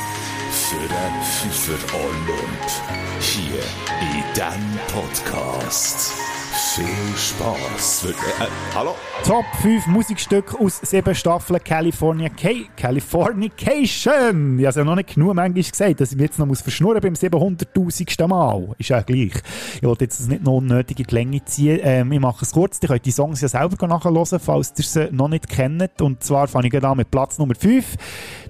[0.50, 3.62] für einen Pfeifer Olymp hier
[4.00, 6.12] in diesem Podcast.
[6.52, 6.84] Viel
[7.16, 8.08] Spaß.
[8.10, 8.94] Äh, hallo?
[9.24, 14.58] Top 5 Musikstücke aus 7 Staffeln California K Californication.
[14.58, 16.60] Ich habe es ja noch nicht genug manchmal gesagt, dass ich mich jetzt noch muss
[16.60, 18.26] verschnurren beim 700.000.
[18.26, 18.68] Mal.
[18.76, 19.32] Ist ja gleich.
[19.76, 21.80] Ich wollte jetzt nicht noch unnötig in die Länge ziehen.
[21.82, 22.78] Ähm, ich mache es kurz.
[22.82, 26.02] Ihr könnt die Songs ja selber nachhören, falls ihr sie noch nicht kennt.
[26.02, 27.96] Und zwar fange ich an mit Platz Nummer 5.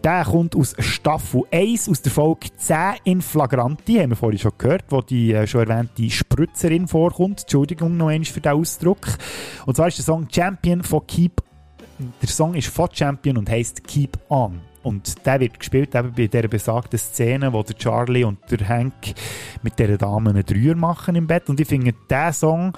[0.04, 4.50] Der kommt aus Staffel 1, aus der Folge 10 in Flagranti, haben wir vorhin schon
[4.58, 7.42] gehört, wo die äh, schon erwähnte Spritzerin vorkommt.
[7.42, 9.06] Entschuldigung noch einmal für den Ausdruck.
[9.64, 11.40] Und zwar ist der Song Champion von Keep.
[12.20, 14.60] Der Song ist von Champion und heißt Keep On.
[14.82, 19.14] Und der wird gespielt eben bei dieser besagten Szene, wo der Charlie und der Hank
[19.62, 21.48] mit dieser Dame einen Dreier machen im Bett.
[21.48, 22.72] Und ich finde, diesen Song,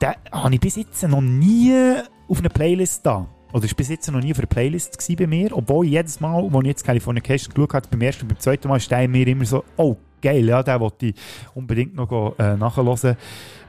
[0.00, 1.96] den habe ich bis jetzt noch nie
[2.28, 3.28] auf einer Playlist da.
[3.52, 5.56] Oder ist bis jetzt noch nie auf einer Playlist bei mir.
[5.56, 8.80] Obwohl jedes Mal, als ich jetzt Californication geschaut habe, beim ersten und beim zweiten Mal,
[8.80, 11.14] steht mir immer so, oh, geil, ja, den wollte ich
[11.54, 13.16] unbedingt noch äh, nachhören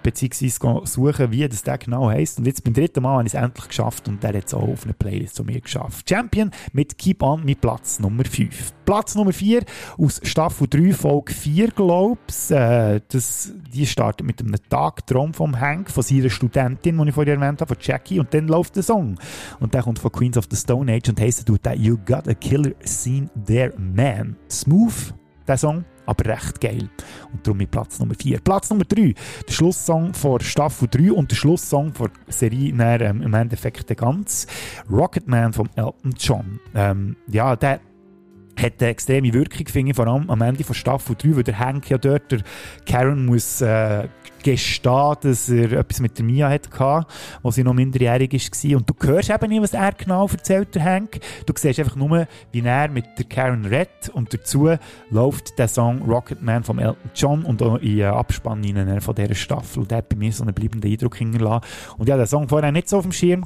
[0.04, 2.38] beziehungsweise suchen, wie das der genau heisst.
[2.38, 4.68] Und jetzt beim dritten Mal habe ich es endlich geschafft und der hat es auch
[4.68, 6.08] auf eine Playlist zu mir geschafft.
[6.08, 8.74] Champion mit Keep On mit Platz Nummer 5.
[8.86, 9.64] Platz Nummer 4
[9.98, 12.52] aus Staffel 3, Folge 4, glaube ich.
[12.52, 13.00] Äh,
[13.74, 17.74] die startet mit einem Tagtraum vom Hank, von seiner Studentin, die ich vorhin erwähnt habe,
[17.74, 18.20] von Jackie.
[18.20, 19.18] Und dann läuft der Song.
[19.60, 22.74] Und der kommt von Queens of the Stone Age und heisst, You got a killer
[22.86, 24.36] scene there, man.
[24.50, 25.14] Smooth,
[25.48, 26.90] der Song aber recht geil.
[27.32, 28.40] Und darum mit Platz Nummer 4.
[28.40, 29.14] Platz Nummer 3,
[29.48, 33.96] der Schlusssong von Staffel 3 und der Schlusssong von Serie dann, ähm, im Endeffekt der
[33.96, 34.48] ganz
[34.92, 36.60] Rocketman von Elton John.
[36.76, 37.80] Ähm, ja, der
[38.60, 41.60] hat eine extreme Wirkung, finde ich, vor allem am Ende von Staffel 3, weil der
[41.60, 42.42] Hank ja dort, der
[42.86, 44.08] Karen muss äh,
[44.44, 47.06] gestehen, dass er etwas mit der Mia hatte,
[47.44, 48.78] als sie noch minderjährig war.
[48.78, 51.20] Und du hörst eben nicht, was er genau erzählt, der Hank.
[51.46, 54.70] Du siehst einfach nur, wie er mit der Karen redet und dazu
[55.10, 58.64] läuft der Song Rocketman von Elton John und auch in Abspann
[59.00, 59.82] von dieser Staffel.
[59.82, 61.66] Und der hat bei mir so einen bleibenden Eindruck hinterlassen.
[61.98, 63.46] Und ja, den Song vorher nicht so auf dem Schirm.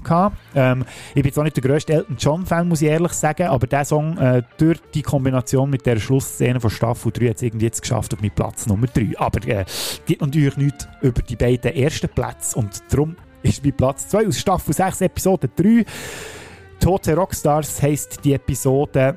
[0.56, 3.68] Ähm, ich bin jetzt auch nicht der grösste Elton John-Fan, muss ich ehrlich sagen, aber
[3.68, 7.66] der Song äh, durch die Kombination mit der Schlussszene von Staffel 3 hat es irgendwie
[7.66, 9.18] jetzt geschafft auf meinen Platz Nummer 3.
[9.18, 9.66] Aber äh,
[10.06, 12.58] gibt natürlich nichts über die beiden ersten Plätze.
[12.58, 15.86] Und darum ist bei Platz 2 aus Staffel 6, Episode 3
[16.80, 19.16] Tote Rockstars heisst die Episode.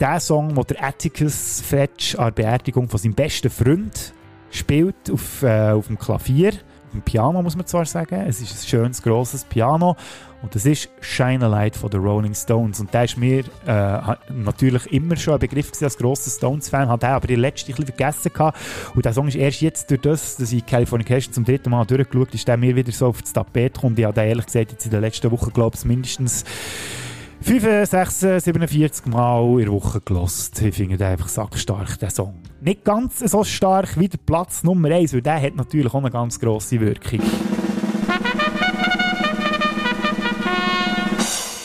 [0.00, 4.12] Der Song, wo der Atticus Fetch an der Beerdigung von seinem besten Freund
[4.50, 6.52] spielt auf, äh, auf dem Klavier
[6.94, 8.24] ein Piano, muss man zwar sagen.
[8.26, 9.96] Es ist ein schönes, grosses Piano.
[10.42, 12.80] Und das ist Shine a Light von den Rolling Stones.
[12.80, 17.04] Und der ist mir äh, natürlich immer schon ein Begriff gewesen, als grosser Stones-Fan, hat
[17.04, 18.58] er aber die letzte ein vergessen gehabt.
[18.94, 22.34] Und der Song ist erst jetzt durch das, dass ich Californication zum dritten Mal durchgeschaut
[22.34, 23.96] ist der mir wieder so auf das Tapet gekommen.
[23.96, 26.44] Ich habe ehrlich gesagt jetzt in der letzten Woche, glaube ich, mindestens
[27.42, 30.60] 5, 6, 47 Mal in der Woche gelost.
[30.60, 32.51] Ich finde den einfach sackstark, den Song.
[32.64, 36.12] Nicht ganz so stark wie der Platz Nummer 1, weil der hat natürlich auch eine
[36.12, 37.18] ganz grosse Wirkung.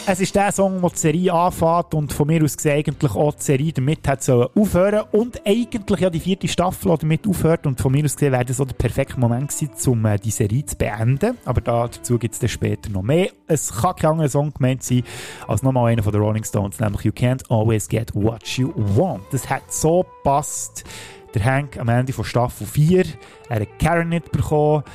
[0.09, 3.33] Es ist der Song, der die Serie anfängt und von mir aus gesehen eigentlich auch
[3.33, 7.91] die Serie damit hat aufhören und eigentlich ja die vierte Staffel damit aufhört und von
[7.91, 10.77] mir aus gesehen wäre das so der perfekte Moment gewesen, um äh, die Serie zu
[10.77, 11.37] beenden.
[11.43, 13.31] Aber da, dazu gibt es dann später noch mehr.
[13.47, 15.03] Es kann kein anderer Song gemeint sein
[15.45, 19.25] als nochmal einer von den Rolling Stones, nämlich You Can't Always Get What You Want.
[19.31, 20.85] Das hat so gepasst.
[21.33, 23.03] Der Hank am Ende von Staffel 4,
[23.49, 24.85] er hat Karen nicht bekommen.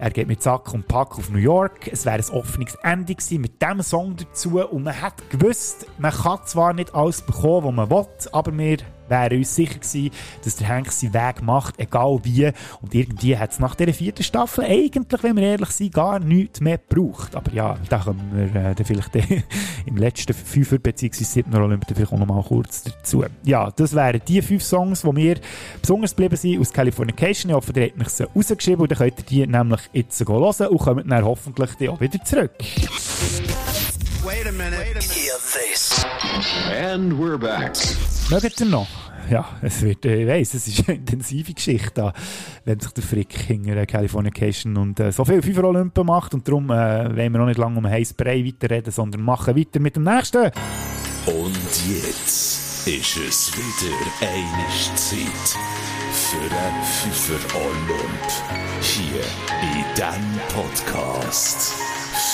[0.00, 1.86] Er geht mit Sack und Pack auf New York.
[1.92, 4.58] Es wäre ein offenes Ende gewesen mit diesem Song dazu.
[4.58, 8.78] Und man hat gewusst, man kann zwar nicht alles bekommen, was man will, aber wir
[9.10, 10.10] wären uns sicher gewesen,
[10.44, 12.52] dass der Hank seinen Weg macht, egal wie.
[12.80, 16.60] Und irgendwie hat es nach dieser vierten Staffel eigentlich, wenn wir ehrlich sind, gar nichts
[16.60, 17.36] mehr gebraucht.
[17.36, 19.10] Aber ja, da kommen wir äh, dann vielleicht
[19.86, 21.24] im letzten Fünfer bzw.
[21.24, 23.24] siebten Olymp vielleicht auch noch mal kurz dazu.
[23.44, 25.36] Ja, das wären die fünf Songs, die mir
[25.80, 27.50] besonders geblieben sind aus Californication.
[27.50, 30.66] Ich hoffe, ihr habt mich sie rausgeschrieben und dann könnt ihr die nämlich jetzt hören
[30.68, 32.52] und kommt dann hoffentlich dann auch wieder zurück.
[34.22, 35.02] Wait a minute.
[35.02, 36.04] Hear this.
[36.70, 37.74] And we're back.
[38.30, 38.86] Mögt ihr noch?
[39.30, 42.12] Ja, es wird, ich weiss, es ist eine intensive Geschichte, da,
[42.64, 46.68] wenn sich der Frick hinter Californication und äh, so viel FIFA Olympen macht und darum
[46.70, 50.04] äh, wollen wir noch nicht lange um heiß Brei weiterreden, sondern machen weiter mit dem
[50.04, 50.50] nächsten.
[51.26, 55.56] Und jetzt ist es wieder eine Zeit
[56.12, 59.22] für einen FIFA Olymp hier
[59.62, 61.74] in diesem Podcast.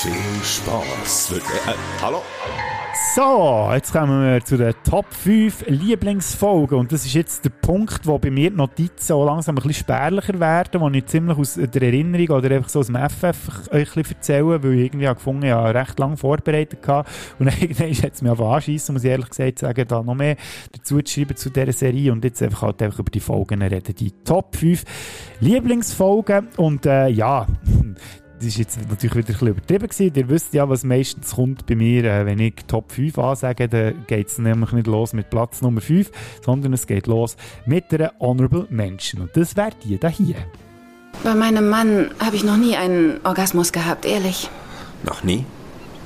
[0.03, 0.13] Viel
[0.45, 1.33] Spaß.
[1.33, 2.21] Äh, hallo?
[3.15, 6.79] So, jetzt kommen wir zu den Top 5 Lieblingsfolgen.
[6.79, 9.85] Und das ist jetzt der Punkt, wo bei mir die Notizen auch langsam ein bisschen
[9.85, 13.97] spärlicher werden, wo ich ziemlich aus der Erinnerung oder einfach so aus dem FF euch
[13.97, 17.09] erzähle, weil ich irgendwie habe gefunden ja recht lange vorbereitet hatte.
[17.39, 20.37] Und irgendwann hat es mich einfach anschiessen, muss ich ehrlich gesagt sagen, da noch mehr
[20.73, 23.95] dazu zu schreiben zu dieser Serie und jetzt einfach halt einfach über die Folgen reden.
[23.95, 24.85] Die Top 5
[25.41, 27.47] Lieblingsfolgen und äh, ja,
[28.39, 30.13] das ist jetzt natürlich wieder ein bisschen übertrieben gewesen.
[30.15, 34.05] Ihr wisst ja, was meistens kommt bei mir, äh, wenn ich Top 5 ansage, dann
[34.07, 36.11] geht es nämlich nicht los mit Platz Nummer 5,
[36.45, 39.23] sondern es geht los mit einer Honorable Mention.
[39.23, 40.37] Und das wäre die da hier.
[41.25, 44.51] Bei meinem Mann habe ich noch nie einen Orgasmus gehabt, ehrlich.
[45.03, 45.45] Noch nie?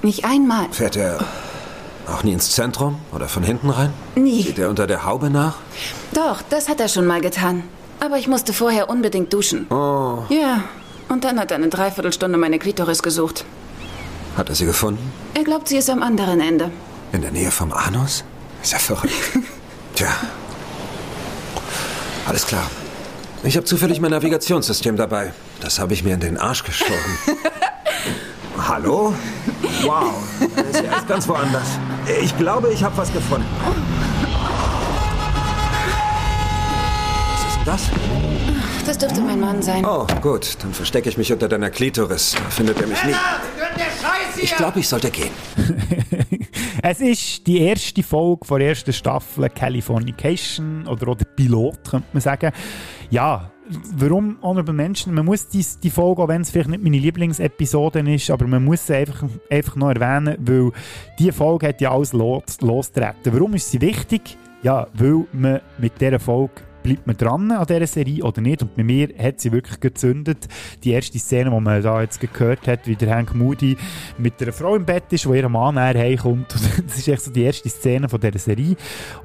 [0.02, 0.68] Nicht einmal.
[0.70, 1.18] Fährt er
[2.06, 3.92] auch nie ins Zentrum oder von hinten rein?
[4.14, 4.44] Nie.
[4.44, 5.56] Geht er unter der Haube nach?
[6.12, 7.64] Doch, das hat er schon mal getan.
[8.00, 9.66] Aber ich musste vorher unbedingt duschen.
[9.70, 10.24] Oh.
[10.30, 10.64] Ja,
[11.10, 13.44] und dann hat er eine Dreiviertelstunde meine Klitoris gesucht.
[14.36, 15.12] Hat er sie gefunden?
[15.34, 16.70] Er glaubt, sie ist am anderen Ende.
[17.12, 18.24] In der Nähe vom Anus?
[18.62, 19.12] Ist ja verrückt.
[19.94, 20.08] Tja.
[22.26, 22.70] Alles klar.
[23.42, 25.32] Ich habe zufällig mein Navigationssystem dabei.
[25.60, 27.18] Das habe ich mir in den Arsch geschoben.
[28.68, 29.14] Hallo?
[29.82, 30.14] Wow.
[30.72, 31.78] Sie ist ganz woanders.
[32.22, 33.46] Ich glaube, ich habe was gefunden.
[37.32, 38.29] Was ist denn das?
[38.90, 39.84] Das dürfte mein Mann sein.
[39.86, 40.56] Oh, gut.
[40.64, 42.34] Dann verstecke ich mich unter deiner Klitoris.
[42.34, 43.14] Da findet er mich nie.
[44.42, 45.30] Ich glaube, ich sollte gehen.
[46.82, 52.20] es ist die erste Folge der ersten Staffel Californication oder auch der Pilot, könnte man
[52.20, 52.50] sagen.
[53.10, 53.52] Ja,
[53.94, 55.14] warum Honorable Menschen?
[55.14, 58.64] Man muss die, die Folge, auch wenn es vielleicht nicht meine Lieblingsepisode ist, aber man
[58.64, 60.72] muss sie einfach, einfach noch erwähnen, weil
[61.16, 63.32] die Folge hat ja alles los, losgetreten.
[63.34, 64.36] Warum ist sie wichtig?
[64.64, 68.62] Ja, weil man mit dieser Folge bleibt man dran an dieser Serie oder nicht?
[68.62, 70.48] Und bei mir hat sie wirklich gezündet.
[70.84, 73.76] Die erste Szene, die man da jetzt gehört hat, wie der Hank Moody
[74.18, 76.52] mit einer Frau im Bett ist, wo ihr Mann heimkommt.
[76.86, 78.76] das ist echt so die erste Szene von dieser Serie,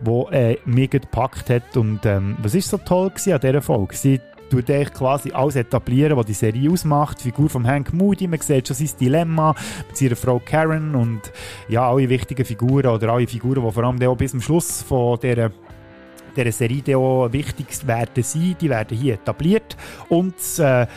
[0.01, 1.75] die äh, mich gepackt hat.
[1.77, 3.95] Und ähm, was ist so toll an dieser Folge?
[3.95, 4.19] Sie
[4.49, 7.19] tut eigentlich quasi alles etablieren, was die Serie ausmacht.
[7.19, 9.55] Die Figur von Hank Moody, man sieht schon sein Dilemma
[9.87, 11.21] mit seiner Frau Karen und
[11.67, 15.19] ja, alle wichtigen Figuren oder alle Figuren, die vor allem auch bis zum Schluss von
[15.19, 15.51] dieser
[16.35, 18.55] dieser Serie auch wichtig werden sein.
[18.59, 19.75] Die werden hier etabliert
[20.09, 20.87] und äh,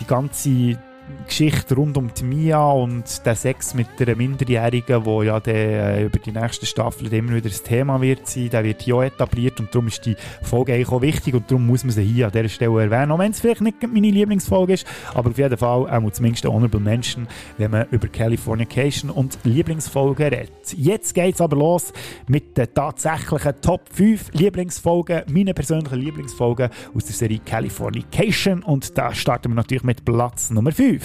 [0.00, 0.78] die ganze
[1.26, 6.04] Geschichte rund um die Mia und den Sex mit der Minderjährigen, wo ja der, äh,
[6.04, 9.74] über die nächste Staffel immer wieder das Thema wird sein, der wird auch etabliert und
[9.74, 12.48] darum ist die Folge eigentlich auch wichtig und darum muss man sie hier an dieser
[12.48, 16.10] Stelle erwähnen, auch wenn es vielleicht nicht meine Lieblingsfolge ist, aber auf jeden Fall auch
[16.10, 17.26] zumindest ein Honorable Mention,
[17.58, 20.52] wenn man über Californication und Lieblingsfolgen redet.
[20.76, 21.92] Jetzt geht es aber los
[22.28, 29.14] mit den tatsächlichen Top 5 Lieblingsfolgen, meine persönlichen Lieblingsfolgen aus der Serie Californication und da
[29.14, 30.95] starten wir natürlich mit Platz Nummer 5.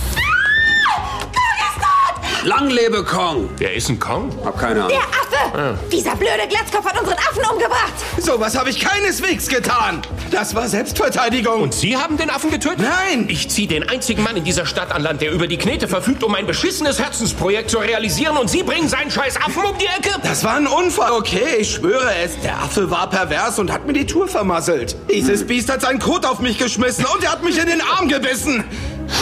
[2.44, 3.50] Lang lebe Kong!
[3.58, 4.32] Wer ist ein Kong?
[4.44, 4.98] Hab keine Ahnung.
[4.98, 5.78] Der Affe!
[5.92, 7.94] Dieser blöde Glatzkopf hat unseren Affen umgebracht!
[8.20, 10.02] So was habe ich keineswegs getan!
[10.32, 11.62] Das war Selbstverteidigung!
[11.62, 12.80] Und Sie haben den Affen getötet?
[12.80, 13.26] Nein!
[13.30, 16.24] Ich ziehe den einzigen Mann in dieser Stadt an Land, der über die Knete verfügt,
[16.24, 20.20] um ein beschissenes Herzensprojekt zu realisieren und Sie bringen seinen scheiß Affen um die Ecke?
[20.24, 22.40] Das war ein Unfall, okay, ich schwöre es.
[22.42, 24.96] Der Affe war pervers und hat mir die Tour vermasselt.
[25.12, 28.08] Dieses Biest hat seinen Kot auf mich geschmissen und er hat mich in den Arm
[28.08, 28.64] gebissen.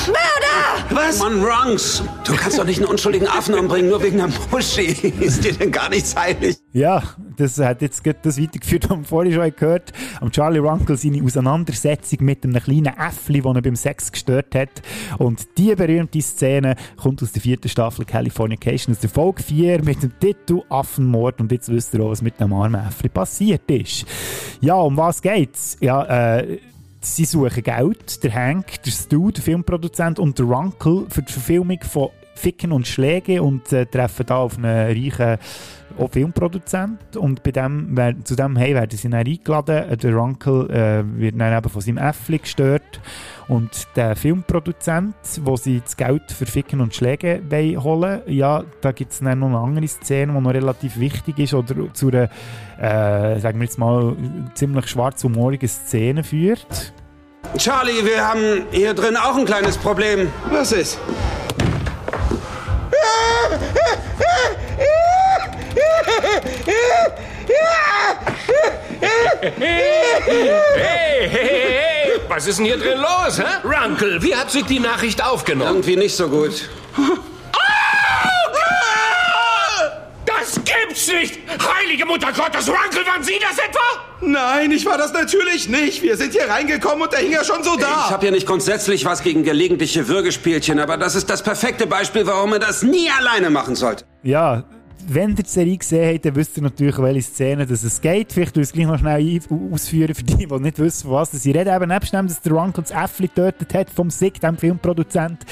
[0.07, 0.85] Mörder!
[0.89, 1.19] Was?
[1.19, 2.03] Mann, Runks!
[2.23, 5.13] Du kannst doch nicht einen unschuldigen Affen umbringen, nur wegen einer Muschi.
[5.19, 6.57] Ist dir denn gar nichts heilig?
[6.73, 7.03] Ja,
[7.37, 10.31] das hat jetzt das weitergeführt, was wir vorhin schon gehört haben.
[10.31, 14.81] Charlie Runkle seine Auseinandersetzung mit einem kleinen Äffli, den er beim Sex gestört hat.
[15.17, 20.03] Und diese berühmte Szene kommt aus der vierten Staffel Californication, aus der Folge 4 mit
[20.03, 21.39] dem Titel Affenmord.
[21.41, 24.05] Und jetzt wisst ihr auch, was mit dem armen Äffli passiert ist.
[24.61, 25.77] Ja, um was geht's?
[25.79, 26.59] Ja, äh,
[27.01, 28.23] sie suchen Geld.
[28.23, 32.87] Der Hank, der Stu, der Filmproduzent und der Runkle für die Verfilmung von Ficken und
[32.87, 35.37] Schläge und äh, treffen da auf einen reichen
[35.99, 39.97] auch Filmproduzent und bei dem, zu dem hey, werden sie dann eingeladen.
[39.97, 43.01] Der Runkle äh, wird dann eben von seinem Äffli gestört
[43.47, 47.41] und der Filmproduzent, wo sie das Geld für Ficken und Schläge
[47.81, 51.53] holen ja, da gibt es dann noch eine andere Szene, die noch relativ wichtig ist
[51.53, 52.29] oder zu einer,
[52.77, 54.15] äh, sagen wir jetzt mal,
[54.53, 56.93] ziemlich schwarzhumorigen Szene führt.
[57.57, 60.27] Charlie, wir haben hier drin auch ein kleines Problem.
[60.51, 60.99] Was ist?
[69.41, 73.43] Hey, hey, hey, was ist denn hier drin los, hä?
[73.63, 75.71] Runkle, wie hat sich die Nachricht aufgenommen?
[75.71, 76.69] Irgendwie nicht so gut.
[80.25, 81.39] Das gibt's nicht!
[81.47, 83.79] Heilige Mutter Gottes, Runkle, waren Sie das etwa?
[84.21, 86.01] Nein, ich war das natürlich nicht.
[86.01, 88.05] Wir sind hier reingekommen und der hing ja schon so da.
[88.07, 92.25] Ich habe ja nicht grundsätzlich was gegen gelegentliche Würgespielchen, aber das ist das perfekte Beispiel,
[92.27, 94.03] warum er das nie alleine machen sollte.
[94.23, 94.63] Ja,
[95.07, 98.31] wenn ihr die Serie gesehen habt, dann wisst ihr natürlich, welche Szene dass es geht.
[98.31, 99.39] Vielleicht tue ich es gleich noch schnell
[99.71, 101.45] ausführen für die, die nicht wissen, was das ist.
[101.45, 104.57] Ich rede eben nebst dem, dass der Runkle das Äffli getötet hat vom Sick, dem
[104.57, 105.45] Filmproduzent,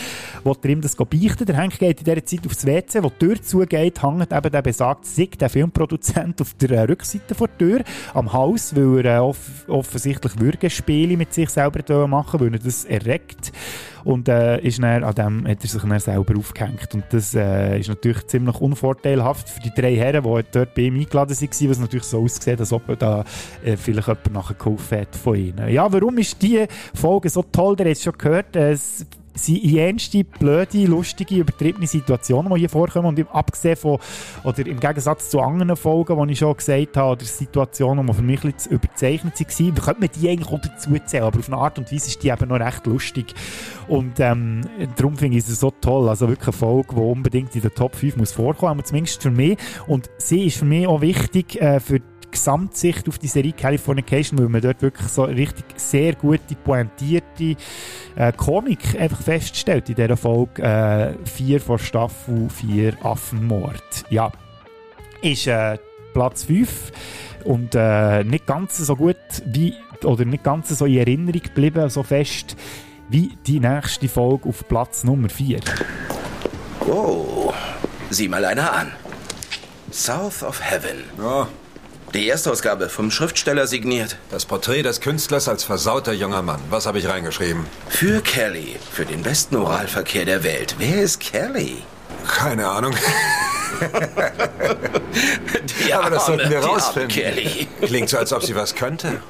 [0.43, 1.45] wo er ihm das beichten.
[1.45, 4.61] Der Henk geht in dieser Zeit aufs WC, wo die Tür zugeht, hängt eben der
[4.61, 7.83] besagte Sick, der Filmproduzent, auf der Rückseite der Tür
[8.13, 9.37] am Haus, weil er off
[9.67, 13.51] offensichtlich Würgespiele mit sich selber machen weil er das erregt
[14.07, 16.93] und äh, ist dann, an dem hat er sich dann selber aufgehängt.
[16.93, 20.95] Und das äh, ist natürlich ziemlich unvorteilhaft für die drei Herren, die dort bei ihm
[20.95, 23.25] eingeladen waren, was natürlich so aussieht, als ob da
[23.65, 25.67] äh, vielleicht jemand nachher geholfen hat von ihnen.
[25.67, 27.75] Ja, warum ist diese Folge so toll?
[27.75, 29.05] Der hat es schon gehört, es
[29.37, 33.07] sind jenste blöde, lustige, übertriebene Situationen, die hier vorkommen.
[33.07, 33.99] Und abgesehen von,
[34.43, 38.21] oder im Gegensatz zu anderen Folgen, die ich schon gesagt habe, oder Situationen, die für
[38.21, 41.23] mich ein bisschen überzeichnet waren, könnte man die eigentlich auch dazu zählen.
[41.23, 43.33] Aber auf eine Art und Weise ist die eben noch recht lustig.
[43.87, 44.61] Und ähm,
[44.95, 46.09] darum finde ich es so toll.
[46.09, 49.57] Also wirklich eine Folge, die unbedingt in den Top 5 muss vorkommen, zumindest für mich.
[49.87, 52.01] Und sie ist für mich auch wichtig äh, für
[52.31, 57.55] Gesamtsicht auf die Serie Californication, weil man dort wirklich so richtig sehr gute, pointierte
[58.15, 64.05] äh, Komik einfach feststellt in dieser Folge äh, 4 von Staffel 4 Affenmord.
[64.09, 64.31] Ja,
[65.21, 65.77] ist äh,
[66.13, 66.91] Platz 5
[67.43, 69.73] und äh, nicht ganz so gut wie,
[70.03, 72.55] oder nicht ganz so in Erinnerung geblieben, so fest
[73.09, 75.59] wie die nächste Folge auf Platz Nummer 4.
[76.87, 77.53] Oh,
[78.09, 78.91] sieh mal einer an.
[79.91, 81.03] South of Heaven.
[81.17, 81.47] Ja,
[82.17, 84.17] die Erstausgabe vom Schriftsteller signiert.
[84.31, 86.59] Das Porträt des Künstlers als versauter junger Mann.
[86.69, 87.65] Was habe ich reingeschrieben?
[87.87, 88.75] Für Kelly.
[88.91, 90.75] Für den besten Oralverkehr der Welt.
[90.79, 91.83] Wer ist Kelly?
[92.27, 92.93] Keine Ahnung.
[95.85, 97.09] die Aber das sollten wir rausfinden.
[97.09, 97.67] Kelly.
[97.81, 99.21] Klingt so, als ob sie was könnte.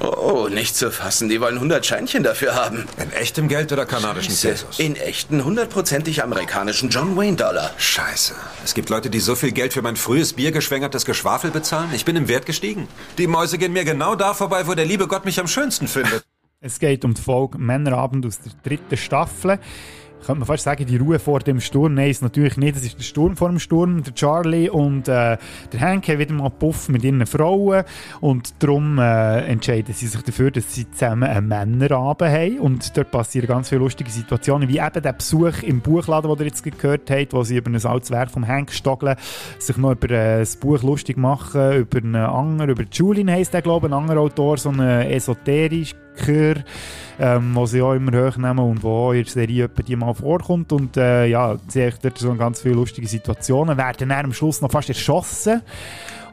[0.00, 1.28] Oh, nicht zu fassen.
[1.28, 2.86] Die wollen 100 Scheinchen dafür haben.
[2.96, 4.48] In echtem Geld oder kanadischen Scheiße.
[4.48, 4.78] Pesos?
[4.78, 7.70] In echten, hundertprozentig amerikanischen John Wayne Dollar.
[7.76, 8.34] Scheiße.
[8.64, 11.90] Es gibt Leute, die so viel Geld für mein frühes biergeschwängertes Geschwafel bezahlen.
[11.94, 12.88] Ich bin im Wert gestiegen.
[13.18, 16.24] Die Mäuse gehen mir genau da vorbei, wo der liebe Gott mich am schönsten findet.
[16.60, 19.58] Es geht um die Folge Männerabend aus der dritten Staffel.
[20.24, 21.94] Könnte man fast sagen, die Ruhe vor dem Sturm.
[21.94, 22.76] Nein, ist natürlich nicht.
[22.76, 24.02] Es ist der Sturm vor dem Sturm.
[24.02, 25.36] Der Charlie und äh,
[25.72, 27.84] der Hank haben wieder mal Puff mit ihren Frauen.
[28.20, 32.58] Und darum äh, entscheiden sie sich dafür, dass sie zusammen einen Männerabend haben.
[32.60, 36.46] Und dort passieren ganz viele lustige Situationen, wie eben der Besuch im Buchladen, den ihr
[36.46, 39.16] jetzt gehört habt, wo sie über ein altes Werk vom Hank stogeln,
[39.58, 43.62] sich noch über äh, das Buch lustig machen, über einen anderen, über Julien heisst der,
[43.62, 45.94] glaube ich, ein anderer Autor, so ein esoterisch
[47.18, 50.72] ähm, was sie auch immer hochnehmen und wo auch in der Serie die mal vorkommt.
[50.72, 54.60] Und äh, ja, sie haben dort so ganz viele lustige Situationen, werden dann am Schluss
[54.60, 55.62] noch fast erschossen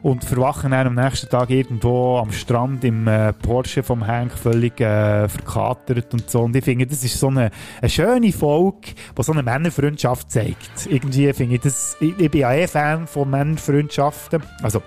[0.02, 4.80] und verwachen dann am nächsten Tag irgendwo am Strand im äh, Porsche vom Hank völlig
[4.80, 6.42] äh, verkatert und so.
[6.42, 7.50] Und ich finde, das ist so eine,
[7.80, 10.86] eine schöne Folge, die so eine Männerfreundschaft zeigt.
[10.88, 14.42] Irgendwie finde ich das, ich, ich bin ja eh Fan von Männerfreundschaften.
[14.62, 14.82] Also,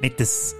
[0.00, 0.54] nicht das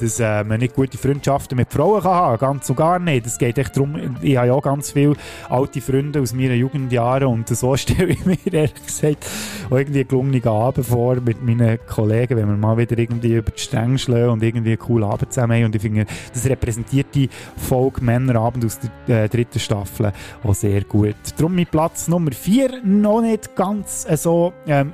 [0.00, 3.26] dass äh, man nicht gute Freundschaften mit Frauen kann haben ganz und gar nicht.
[3.26, 5.14] Es geht echt darum, ich habe ja auch ganz viele
[5.48, 9.26] alte Freunde aus meinen Jugendjahren und so stelle ich mir ehrlich gesagt
[9.70, 13.50] auch irgendwie einen gelungenen Abend vor mit meinen Kollegen, wenn wir mal wieder irgendwie über
[13.50, 17.14] die Stränge schlagen und irgendwie einen coolen Abend zusammen haben und ich finde, das repräsentiert
[17.14, 20.12] die Folge Männerabend aus der äh, dritten Staffel
[20.42, 21.16] auch sehr gut.
[21.36, 24.92] Darum mein Platz Nummer 4 noch nicht ganz so ähm,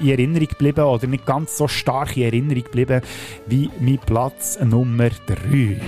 [0.00, 3.00] in Erinnerung geblieben oder nicht ganz so stark in Erinnerung geblieben
[3.46, 5.80] wie mein Platz Nummer 3.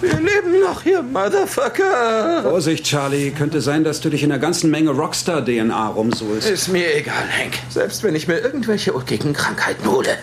[0.00, 2.42] Wir leben noch hier, Motherfucker.
[2.42, 3.32] Vorsicht, Charlie.
[3.32, 6.48] Könnte sein, dass du dich in einer ganzen Menge Rockstar-DNA rumsuhlst.
[6.48, 7.52] Ist mir egal, Hank.
[7.68, 10.16] Selbst wenn ich mir irgendwelche ulkigen Krankheiten hole.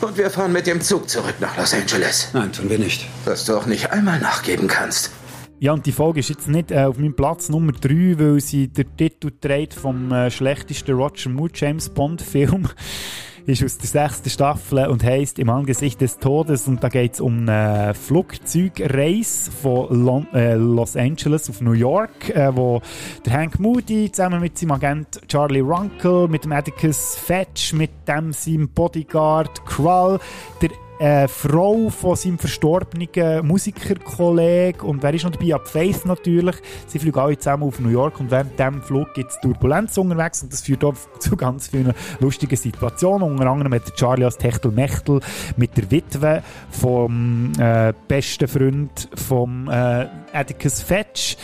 [0.00, 2.28] Und wir fahren mit dem Zug zurück nach Los Angeles.
[2.34, 3.06] Nein, tun wir nicht.
[3.24, 5.10] Dass du auch nicht einmal nachgeben kannst.
[5.58, 8.68] Ja, und die Folge ist jetzt nicht äh, auf meinem Platz Nummer 3, weil sie
[8.68, 12.68] der Titel trägt vom äh, schlechtesten Roger Moore James Bond Film.
[13.46, 16.66] ist aus der sechsten Staffel und heisst Im Angesicht des Todes.
[16.68, 22.28] Und da geht es um eine Flugzeugreise von Lon äh, Los Angeles auf New York,
[22.30, 22.82] äh, wo
[23.24, 28.32] der Hank Moody zusammen mit seinem Agent Charlie Runkle, mit dem Atticus Fetch, mit dem
[28.32, 30.18] seinem Bodyguard Krull,
[30.60, 35.54] der äh, Frau von seinem verstorbenen Musikerkollegen und wer ist noch dabei?
[35.54, 36.56] Ab Faith natürlich.
[36.86, 40.42] Sie fliegen alle zusammen auf New York und während diesem Flug gibt es Turbulenz unterwegs
[40.42, 43.30] und das führt auch zu ganz vielen lustigen Situationen.
[43.30, 45.20] Unter anderem mit Charlie als Techtel-Mechtel,
[45.56, 50.06] mit der Witwe vom äh, besten Freund vom äh,
[50.36, 51.36] Atticus Fetch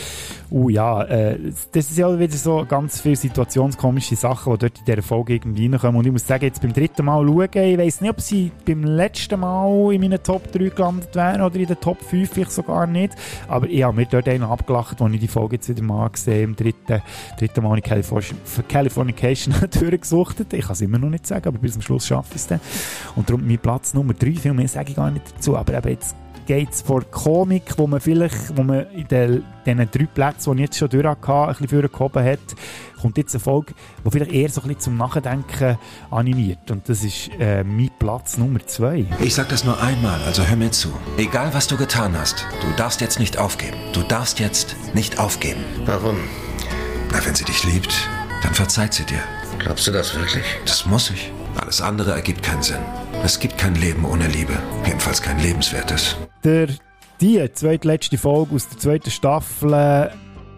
[0.52, 1.38] uh, ja, äh,
[1.72, 5.66] das ist ja wieder so ganz viele situationskomische Sachen, die dort in dieser Folge irgendwie
[5.66, 5.96] reinkommen.
[5.96, 8.84] Und ich muss sagen, jetzt beim dritten Mal schauen, ich weiß nicht, ob sie beim
[8.84, 12.86] letzten Mal in meinen Top 3 gelandet wären oder in den Top 5 vielleicht sogar
[12.86, 13.14] nicht.
[13.48, 16.50] Aber ich habe mir dort einen abgelacht, als ich die Folge jetzt wieder mal gesehen
[16.50, 17.02] im dritten,
[17.38, 18.30] dritten Mal in California,
[18.68, 22.36] Californication durchgesucht Ich kann es immer noch nicht sagen, aber bis zum Schluss schaffe ich
[22.36, 22.60] es dann.
[23.16, 25.88] Und darum mein Platz Nummer 3, viel mehr sage ich gar nicht dazu, aber eben
[25.88, 26.14] jetzt
[26.46, 30.62] geht es vor Komik, wo man vielleicht, wo man in den, diesen drei Plätzen, die
[30.62, 32.40] ich jetzt schon durch hatte, ein bisschen vorgehoben hat,
[33.00, 33.74] kommt jetzt eine Folge,
[34.04, 35.78] die vielleicht eher so ein bisschen zum Nachdenken
[36.10, 36.70] animiert.
[36.70, 39.06] Und das ist äh, mein Platz Nummer zwei.
[39.20, 40.88] Ich sag das nur einmal, also hör mir zu.
[41.16, 43.76] Egal, was du getan hast, du darfst jetzt nicht aufgeben.
[43.92, 45.64] Du darfst jetzt nicht aufgeben.
[45.84, 46.16] Warum?
[47.12, 48.08] Na, wenn sie dich liebt,
[48.42, 49.20] dann verzeiht sie dir.
[49.58, 50.44] Glaubst du das wirklich?
[50.64, 51.30] Das muss ich.
[51.60, 52.80] Alles andere ergibt keinen Sinn.
[53.24, 54.58] Es gibt kein Leben ohne Liebe.
[54.84, 56.16] Jedenfalls kein lebenswertes.
[56.42, 56.66] Der,
[57.20, 60.10] die zweitletzte Folge aus der zweiten Staffel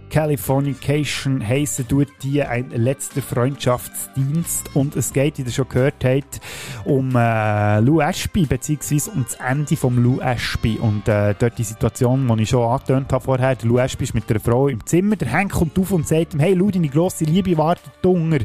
[0.08, 6.40] Californication heissen tut die ein letzter Freundschaftsdienst und es geht, wie ihr schon gehört habt,
[6.86, 11.64] um äh, Lou Ashby beziehungsweise um das Ende von Lou Ashby und äh, dort die
[11.64, 15.16] Situation, die ich schon angetönt habe vorher, Lou Ashby ist mit einer Frau im Zimmer,
[15.16, 18.38] der Hank kommt auf und sagt ihm, hey Lou, deine grosse Liebe wartet Hunger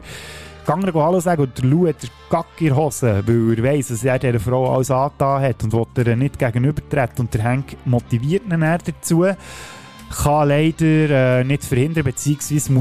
[0.69, 4.19] gegangen Hallo sagen und der Lou hat den in Hose, weil er weiss, dass er
[4.19, 7.25] dieser Frau alles angetan hat und will ihr nicht gegenübertreten.
[7.25, 9.25] Und der Hank motiviert ihn dazu
[10.23, 12.73] kann leider äh, nicht verhindern, beziehungsweise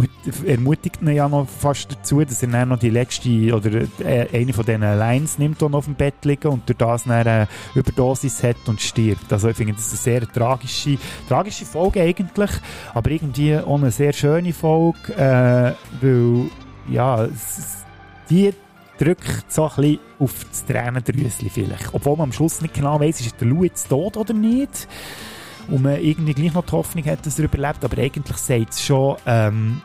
[0.47, 4.55] ermutigt ihn ja noch fast dazu, dass er dann noch die letzte oder äh, eine
[4.55, 8.57] von diesen Lines nimmt und auf dem Bett liegen und durch das eine Überdosis hat
[8.67, 9.31] und stirbt.
[9.31, 10.97] Also ich finde das eine sehr tragische,
[11.29, 12.51] tragische Folge eigentlich,
[12.95, 16.51] aber irgendwie auch eine sehr schöne Folge, äh, weil
[16.91, 17.29] ja,
[18.31, 18.53] die
[18.99, 21.95] drückt so ein bisschen auf das Tränendrüschen vielleicht.
[21.95, 24.89] Obwohl man am Schluss nicht genau weiss, ist der Lou jetzt tot oder nicht.
[25.69, 27.85] Und man irgendwie gleich noch die Hoffnung hat, dass er überlebt.
[27.85, 29.81] Aber eigentlich sagt es schon, ähm,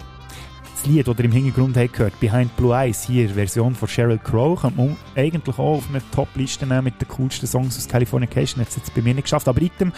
[0.84, 4.18] das Lied, das ihr im Hintergrund habt gehört, Behind Blue Eyes, hier, Version von Sheryl
[4.18, 8.62] Crow, kann man eigentlich auch auf eine Top-Liste nehmen mit den coolsten Songs aus Californication.
[8.62, 9.48] Hat es jetzt bei mir nicht geschafft.
[9.48, 9.94] Aber item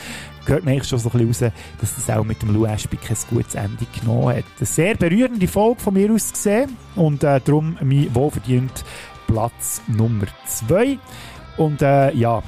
[0.45, 2.97] hört man eigentlich schon so ein bisschen raus, dass das auch mit dem Lou Ashby
[2.97, 4.43] kein gutes Ende genommen hat.
[4.57, 8.83] Eine sehr berührende Folge von mir aus gesehen und äh, darum mein wohlverdient
[9.27, 10.99] Platz Nummer 2.
[11.57, 12.43] Und äh, ja,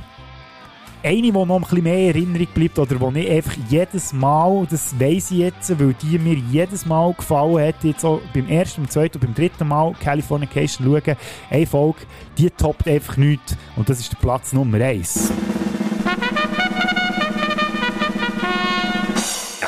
[1.03, 4.67] eine, die noch ein bisschen mehr in Erinnerung bleibt oder die nicht einfach jedes Mal,
[4.69, 8.81] das weiss ich jetzt, weil die mir jedes Mal gefallen hat, jetzt auch beim ersten,
[8.81, 11.17] beim zweiten und beim dritten Mal Californication schauen,
[11.49, 11.99] eine Folge,
[12.37, 15.31] die toppt einfach nichts und das ist der Platz Nummer 1.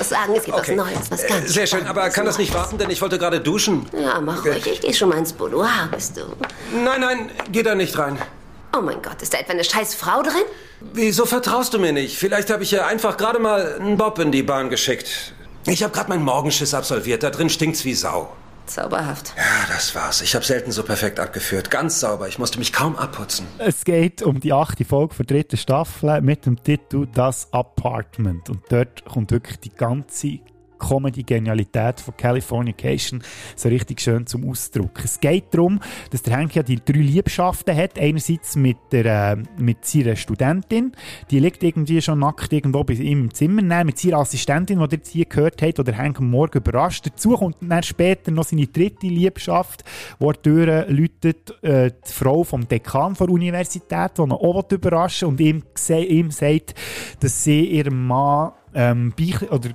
[0.09, 0.77] sagen, es gibt okay.
[0.77, 3.17] was Neues, was ganz äh, Sehr schön, aber kann das nicht warten, denn ich wollte
[3.17, 3.85] gerade duschen.
[3.93, 6.21] Ja, mach ruhig, ich gehe schon mal ins Boudoir, bist du.
[6.83, 8.17] Nein, nein, geh da nicht rein.
[8.75, 10.43] Oh mein Gott, ist da etwa eine scheiß Frau drin?
[10.93, 12.17] Wieso vertraust du mir nicht?
[12.17, 15.33] Vielleicht habe ich ja einfach gerade mal einen Bob in die Bahn geschickt.
[15.65, 17.23] Ich habe gerade meinen Morgenschiss absolviert.
[17.23, 18.31] Da drin stinkt's wie Sau.
[18.69, 19.33] Zauberhaft.
[19.35, 20.21] Ja, das war's.
[20.21, 21.71] Ich habe selten so perfekt abgeführt.
[21.71, 22.27] Ganz sauber.
[22.27, 23.47] Ich musste mich kaum abputzen.
[23.57, 28.49] Es geht um die achte Folge der dritten Staffel mit dem Titel Das Apartment.
[28.49, 30.39] Und dort kommt wirklich die ganze
[30.79, 33.21] Comedy-Genialität von Californication
[33.55, 35.03] so richtig schön zum Ausdruck.
[35.03, 35.79] Es geht darum,
[36.11, 37.99] dass der Hank ja die drei Liebschaften hat.
[37.99, 40.93] Einerseits mit, der, äh, mit seiner Studentin,
[41.29, 44.95] die liegt irgendwie schon nackt irgendwo bei ihm im Zimmer, dann mit seiner Assistentin, die
[44.95, 47.05] jetzt hier gehört habt, oder Hank am Morgen überrascht.
[47.05, 49.83] Dazu kommt dann später noch seine dritte Liebschaft,
[50.19, 55.39] wo er läutet, äh, die Frau vom Dekan der Universität, die ihn auch überraschen und
[55.39, 56.75] ihm, ihm sagt,
[57.19, 59.13] dass sie ihrem Mann ähm,
[59.49, 59.69] oder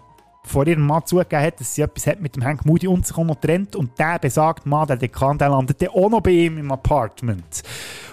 [0.44, 3.16] vor ihrem Mann zugegeben hat, dass sie etwas hat mit dem Hank Moody und sich
[3.16, 3.74] auch noch trennt.
[3.76, 7.62] Und der besagt Mann, der Dekan, der landet dann auch noch bei ihm im Apartment.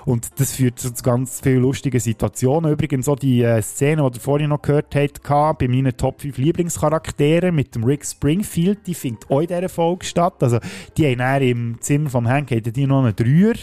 [0.05, 2.71] Und das führt zu ganz vielen lustigen Situationen.
[2.71, 5.21] Übrigens auch die äh, Szene, die ihr vorhin noch gehört habt,
[5.59, 10.05] bei meinen Top 5 Lieblingscharakteren mit dem Rick Springfield, die findet auch in dieser Folge
[10.05, 10.41] statt.
[10.41, 10.59] Also
[10.97, 13.55] die haben im Zimmer vom Hank die noch einen Dreier.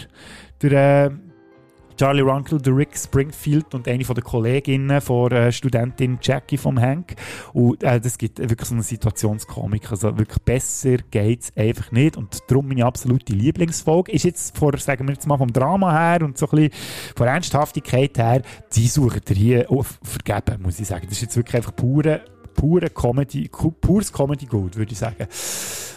[0.61, 1.11] Der, äh,
[1.99, 6.79] Charlie Runkle, der Rick Springfield und eine von der Kolleginnen von äh, Studentin Jackie vom
[6.79, 7.15] Hank.
[7.51, 9.91] Und äh, das gibt wirklich so eine Situationskomik.
[9.91, 12.15] Also wirklich besser geht es einfach nicht.
[12.15, 16.21] Und darum meine absolute Lieblingsfolge ist jetzt, vor, sagen wir jetzt mal vom Drama her
[16.23, 21.05] und so ein bisschen von Ernsthaftigkeit her, die suchen hier auch vergeben, muss ich sagen.
[21.09, 22.21] Das ist jetzt wirklich einfach pure
[22.59, 23.49] pure Comedy,
[23.79, 25.27] pures Comedy Gold, würde ich sagen.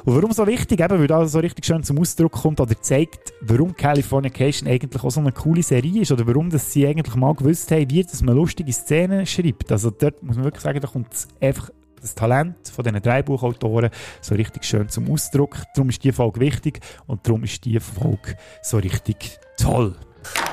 [0.05, 0.81] Und warum so wichtig?
[0.81, 5.11] Eben, weil das so richtig schön zum Ausdruck kommt oder zeigt, warum Californication eigentlich auch
[5.11, 8.23] so eine coole Serie ist oder warum dass sie eigentlich mal gewusst haben, wie dass
[8.23, 9.73] man lustige Szenen schreibt.
[9.73, 11.09] Also dort muss man wirklich sagen, da kommt
[11.41, 11.71] einfach
[12.01, 13.91] das Talent von diesen drei Buchautoren
[14.21, 15.57] so richtig schön zum Ausdruck.
[15.75, 19.97] Darum ist die Folge wichtig und darum ist die Folge so richtig toll.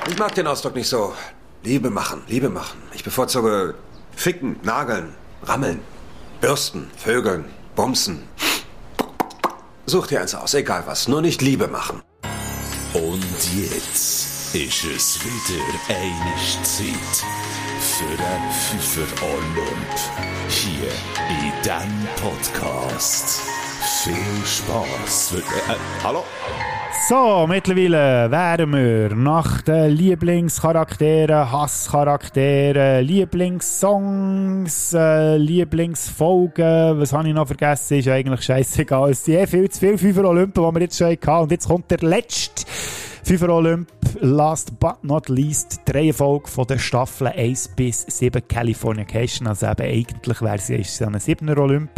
[0.08, 1.12] Ich mag den Ausdruck nicht so.
[1.62, 2.78] Liebe machen, Liebe machen.
[2.94, 3.74] Ich bevorzuge
[4.16, 5.10] ficken, nageln,
[5.42, 5.80] rammeln.
[6.40, 7.44] Bürsten, Vögeln,
[7.76, 8.26] Bumsen.
[9.84, 12.00] Such dir eins aus, egal was, nur nicht Liebe machen.
[12.94, 13.22] Und
[13.54, 17.24] jetzt ist es wieder eine Zeit
[17.78, 19.96] für den Pfeifer Olymp.
[20.48, 20.90] Hier
[21.28, 23.42] in diesem Podcast.
[24.02, 25.34] Viel Spaß.
[25.34, 25.42] Äh,
[26.02, 26.24] hallo?
[26.92, 37.46] So, mittlerweile wären wir nach den Lieblingscharakteren, Hasscharakteren, Lieblingssongs, äh, Lieblingsfolgen, was habe ich noch
[37.46, 39.10] vergessen, ist eigentlich scheißegal.
[39.10, 41.42] Es sind eh viel zu viele Fünfer Olympen, die wir jetzt schon hatten.
[41.42, 42.66] Und jetzt kommt der letzte
[43.24, 43.88] Fünfer Olymp,
[44.20, 49.46] last but not least, die Reihenfolge von der Staffel 1 bis 7 Californication.
[49.46, 51.90] Also eben eigentlich wäre sie ist ein 7er Olymp.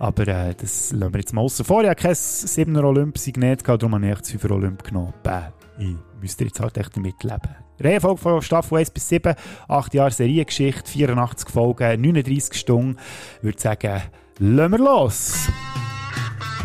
[0.00, 1.82] Aber äh, das lassen wir jetzt mal außen vor.
[1.82, 5.12] Ich habe kein 7er Olymp-Signet darum habe ich das 5er Olymp genommen.
[5.22, 7.54] Bäh, ich müsste jetzt halt echt damit leben.
[7.78, 9.34] Reihenfolge von Staffel 1 bis 7,
[9.68, 12.96] 8 Jahre Seriengeschichte, 84 Folgen, 39 Stunden.
[13.38, 14.02] Ich würde sagen,
[14.38, 15.48] lassen wir los!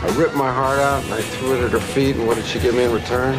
[0.02, 2.46] I ripped my heart out and I threw it at her feet, and what did
[2.46, 3.36] she give me in return?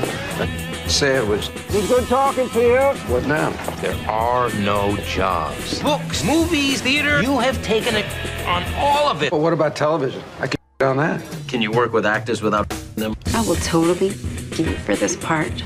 [0.89, 1.49] Say it was.
[1.49, 2.99] It good talking to you.
[3.13, 3.51] What now?
[3.81, 5.83] There are no jobs.
[5.83, 7.23] Books, movies, theater.
[7.23, 8.07] You have taken it
[8.47, 9.33] on all of it.
[9.33, 10.23] Well, what about television?
[10.41, 11.23] I can on that.
[11.49, 13.17] Can you work with actors without them?
[13.35, 15.63] I will totally do it for this part.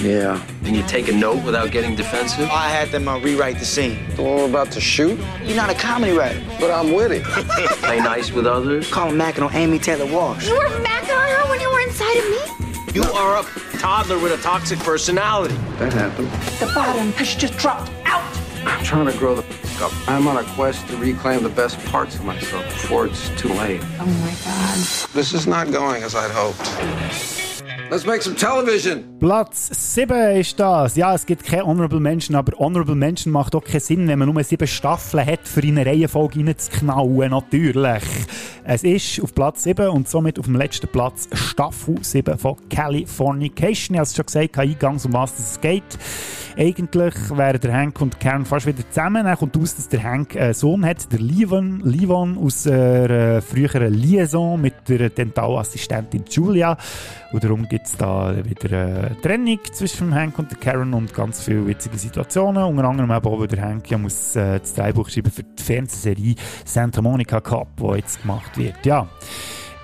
[0.00, 0.44] Yeah.
[0.64, 2.48] Can you take a note without getting defensive?
[2.50, 3.98] I had them uh, rewrite the scene.
[4.16, 5.18] The one we're about to shoot?
[5.42, 6.42] You're not a comedy writer.
[6.58, 7.20] But I'm witty.
[7.20, 8.90] Play nice with others?
[8.90, 10.46] Call him Mackin on Amy Taylor Walsh.
[10.46, 12.73] You were macking on her when you were inside of me?
[12.94, 13.42] You are a
[13.78, 15.56] toddler with a toxic personality.
[15.78, 16.28] That happened.
[16.60, 18.22] The bottom has just dropped out.
[18.64, 19.42] I'm trying to grow the
[19.82, 19.92] up.
[20.08, 23.80] I'm on a quest to reclaim the best parts of myself before it's too late.
[23.98, 24.76] Oh my God.
[25.12, 27.43] This is not going as I'd hoped.
[27.90, 29.04] Let's make some television.
[29.20, 30.96] Platz 7 ist das.
[30.96, 34.32] Ja, es gibt keine Honorable Menschen, aber Honorable Menschen macht auch keinen Sinn, wenn man
[34.32, 38.02] nur sieben Staffeln hat, für eine Reihenfolge reinzuknallen, natürlich.
[38.64, 43.94] Es ist auf Platz 7 und somit auf dem letzten Platz Staffel 7 von Californication.
[43.94, 45.82] Ich habe es schon gesagt, eingangs, um was es geht.
[46.56, 49.24] Eigentlich wären der Hank und Karen fast wieder zusammen.
[49.24, 53.92] Dann kommt aus, dass der Hank einen Sohn hat, der Livon, Livon aus einer früheren
[53.92, 56.78] Liaison mit der Dentalassistentin Julia.
[57.32, 61.66] Und darum gibt es da wieder eine Trennung zwischen Hank und Karen und ganz viele
[61.66, 62.62] witzige Situationen.
[62.62, 65.60] Unter anderem eben auch, weil der Hank ja muss äh, das Drehbuch schreiben für die
[65.60, 68.86] Fernsehserie Santa Monica Cup, die jetzt gemacht wird.
[68.86, 69.08] Ja.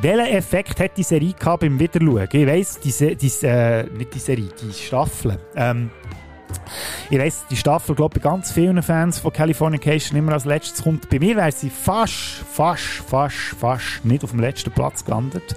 [0.01, 2.29] Welchen Effekt hat die Serie gehabt beim Wiederschauen?
[2.31, 5.37] Ich weiss, die, die, äh, nicht die Serie, die Staffel.
[5.57, 5.91] Ähm,
[7.11, 10.85] ich weiss, die Staffel, glaube ich, bei ganz vielen Fans von Californication immer als letztes
[10.85, 11.11] kommt.
[11.11, 15.57] Bei mir wäre sie fast, fast, fast, fast nicht auf dem letzten Platz gelandet.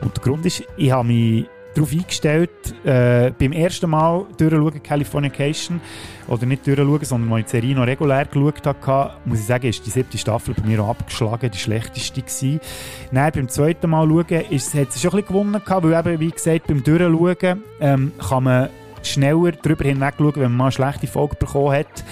[0.00, 2.50] Und der Grund ist, ich habe mich darauf eingestellt,
[2.84, 5.80] äh, beim ersten Mal durchschauen Californication,
[6.28, 9.84] oder nicht durchschauen, sondern mal die Serie noch regulär geschaut habe, muss ich sagen, ist
[9.84, 12.60] die siebte Staffel bei mir auch abgeschlagen, die schlechteste gewesen.
[13.10, 16.20] Dann beim zweiten Mal schauen, ist, hat sie schon ein bisschen gewonnen gehabt, weil eben,
[16.20, 18.68] wie gesagt, beim Durchschauen ähm, kann man
[19.02, 22.04] schneller darüber hinweg schauen, wenn man mal eine schlechte Folge bekommen hat.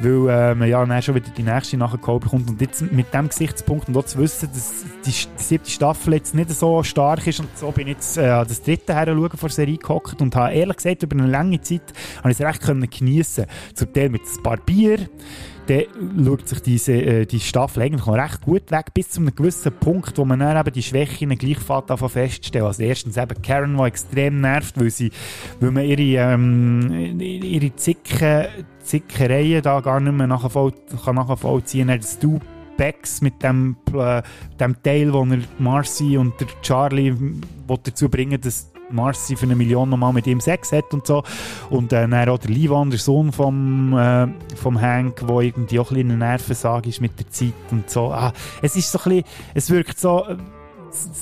[0.00, 2.48] Weil äh, man ja dann schon wieder die nächste nachgeholt bekommt.
[2.48, 6.50] Und jetzt mit dem Gesichtspunkt und auch zu wissen, dass die, siebte Staffel jetzt nicht
[6.50, 9.50] so stark ist und so bin ich jetzt äh, an das dritte her vor der
[9.50, 12.88] Serie gehockt und habe ehrlich gesagt über eine lange Zeit habe ich es recht können
[12.88, 13.46] geniessen.
[13.74, 15.08] Zum Teil mit ein paar Bier,
[15.66, 19.34] dann schaut sich diese, äh, die Staffel eigentlich noch recht gut weg, bis zu einem
[19.34, 22.66] gewissen Punkt, wo man dann eben die Schwächen gleich davon feststellen.
[22.66, 25.10] Also erstens eben Karen, die extrem nervt, weil, sie,
[25.60, 28.46] weil man ihre, ähm, ihre Zicken,
[28.82, 30.72] Zickereien da gar nicht mehr nachvoll,
[31.04, 32.00] kann nachvollziehen kann.
[32.00, 32.40] Das Du
[32.76, 34.22] Bex mit dem, äh,
[34.58, 39.54] dem Teil, wo er Marcy und der Charlie will dazu bringen dass Marcy für eine
[39.56, 41.22] Million nochmal mit ihm Sex hat und so.
[41.70, 44.26] Und äh, dann auch der Livan, der Sohn vom, äh,
[44.56, 48.12] vom Hank, der irgendwie auch ein bisschen eine Nervensage ist mit der Zeit und so.
[48.12, 50.26] Ah, es ist so ein bisschen, es wirkt so...
[50.26, 50.36] Äh,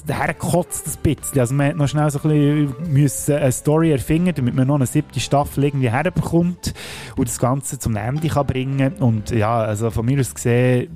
[0.07, 1.41] daher kotzt ein bisschen.
[1.41, 4.87] Also man hat noch schnell so ein bisschen eine Story erfinden, damit man noch eine
[4.87, 6.75] siebte Staffel irgendwie herbekommt
[7.17, 8.95] und das Ganze zum Ende kann bringen.
[8.95, 10.89] Und ja, also von mir aus gesehen,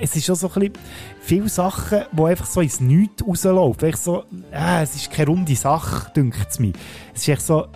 [0.00, 0.72] es ist schon so ein bisschen
[1.20, 3.92] viele Sachen, die einfach so ins Nichts rauslaufen.
[3.94, 6.72] So, äh, es ist keine runde Sache, dünkt es mir.
[7.14, 7.66] Es ist echt so,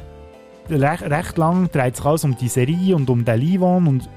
[0.70, 4.08] recht, recht lang dreht sich alles um die Serie und um den Livon und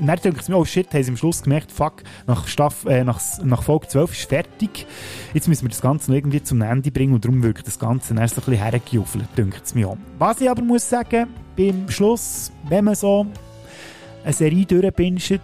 [0.00, 3.04] dann denke ich mir, oh shit, haben sie am Schluss gemerkt, fuck, nach, Staff, äh,
[3.04, 4.86] nach, nach Folge 12 ist fertig.
[5.34, 8.14] Jetzt müssen wir das Ganze noch irgendwie zum Ende bringen und darum wirkt das Ganze
[8.14, 9.96] erst ein bisschen hergejuffelt, denke es mir auch.
[10.18, 13.26] Was ich aber muss sagen, beim Schluss, wenn man so
[14.24, 15.40] eine Serie durchpinscht,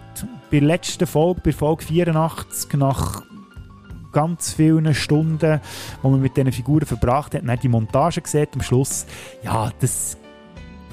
[0.51, 3.23] bei der letzten Folge, bei Folge 84, nach
[4.11, 5.59] ganz vielen Stunden,
[6.03, 9.05] die man mit diesen Figuren verbracht hat, dann die Montage gesehen am Schluss,
[9.43, 10.17] ja, das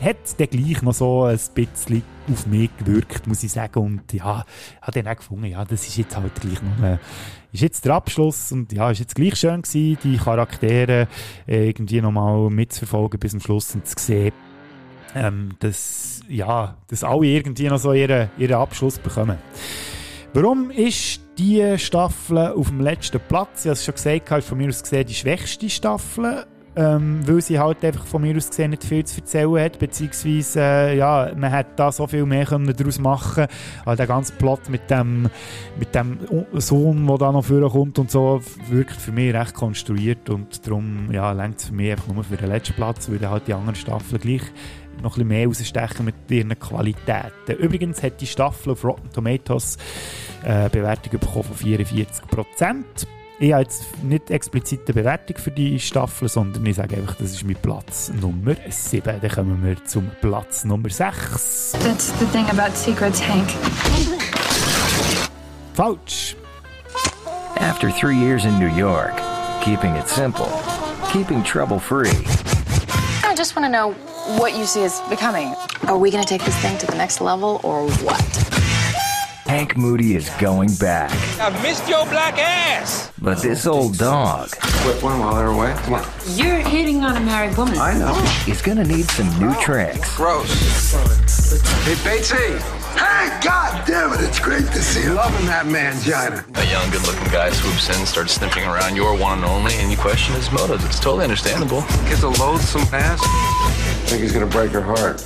[0.01, 3.79] hat dann gleich noch so ein bisschen auf mich gewirkt, muss ich sagen.
[3.79, 4.45] Und ja,
[4.83, 6.99] habe dann auch gefunden, ja, das ist jetzt halt gleich noch
[7.57, 11.09] ist jetzt der Abschluss und ja, ist jetzt gleich schön gewesen, die Charaktere
[11.49, 14.33] äh, irgendwie nochmal mitzuverfolgen bis zum Schluss und zu sehen,
[15.15, 19.39] ähm, dass, ja, dass alle irgendwie noch so ihren, ihren Abschluss bekommen.
[20.35, 23.61] Warum ist die Staffel auf dem letzten Platz?
[23.61, 26.45] Ich habe es schon gesagt, ist von mir aus gesehen die schwächste Staffel
[26.77, 30.61] ähm, weil sie halt einfach von mir aus gesehen nicht viel zu erzählen hat, beziehungsweise
[30.61, 33.47] äh, ja, man hätte da so viel mehr können daraus machen
[33.85, 33.97] können.
[33.97, 35.29] der ganze Plot mit dem,
[35.79, 36.19] mit dem
[36.53, 41.33] Sohn, der da noch vorkommt und so, wirkt für mich recht konstruiert und darum ja,
[41.33, 44.21] längt es für mich einfach nur für den letzten Platz, weil halt die anderen Staffeln
[44.21, 44.43] gleich
[45.03, 47.53] noch ein bisschen mehr rausstechen mit ihren Qualitäten.
[47.59, 49.79] Übrigens hat die Staffel auf Rotten Tomatoes
[50.45, 53.07] äh, Bewertung bekommen von 44 Prozent
[53.39, 57.33] ich habe jetzt nicht explizit eine Bewertung für die Staffel, sondern ich sage einfach, das
[57.33, 59.21] ist mein Platz Nummer 7.
[59.21, 61.73] Dann kommen wir zum Platz Nummer 6.
[61.83, 63.49] That's the thing about Secrets, Hank.
[65.75, 66.37] Falsch.
[67.59, 69.15] After three years in New York,
[69.63, 70.49] keeping it simple,
[71.13, 72.11] keeping trouble free.
[73.25, 73.93] I just want to know
[74.39, 75.55] what you see us becoming.
[75.89, 78.56] Are we going to take this thing to the next level or what?
[79.47, 81.13] Hank Moody is going back.
[81.41, 83.13] I've missed your black ass.
[83.23, 84.51] But this old dog.
[84.85, 85.73] Whip one while they're away.
[85.85, 86.05] Come on.
[86.35, 87.79] You're hitting on a married woman.
[87.79, 88.13] I know.
[88.45, 89.63] He's gonna need some new oh.
[89.63, 90.17] tricks.
[90.17, 90.93] Gross.
[91.85, 92.61] Hey, Batesy.
[92.99, 95.15] Hey, God damn it, it's great to see you.
[95.15, 96.43] Loving that mangina.
[96.57, 99.97] A young, good-looking guy swoops in, starts sniffing around your one and only, and you
[99.97, 100.85] question his motives.
[100.87, 101.83] It's totally understandable.
[102.09, 103.21] Kid's a loathsome ass.
[103.23, 105.25] I think he's gonna break her heart.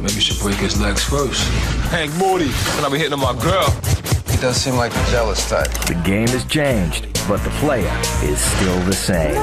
[0.00, 1.42] Maybe you should break his legs first.
[1.90, 3.70] Hank Moody, and I'll be hitting on my girl.
[4.30, 5.70] He does seem like a jealous type.
[5.86, 9.36] The game has changed, but the player is still the same.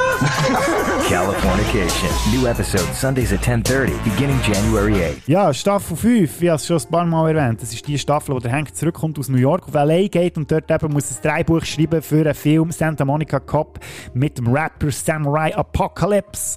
[1.08, 2.08] Californication.
[2.32, 5.22] New episode Sundays at 10.30, beginning January 8th.
[5.26, 7.60] Ja, Staffel 5, ich habe es schon ein paar Mal erwähnt.
[7.60, 10.08] Das ist die Staffel, wo der Hank zurückkommt aus New York auf L.A.
[10.08, 13.80] geht und dort eben muss ein Dreibuch schreiben für einen Film Santa Monica Cop
[14.14, 16.56] mit dem Rapper Samurai Apocalypse.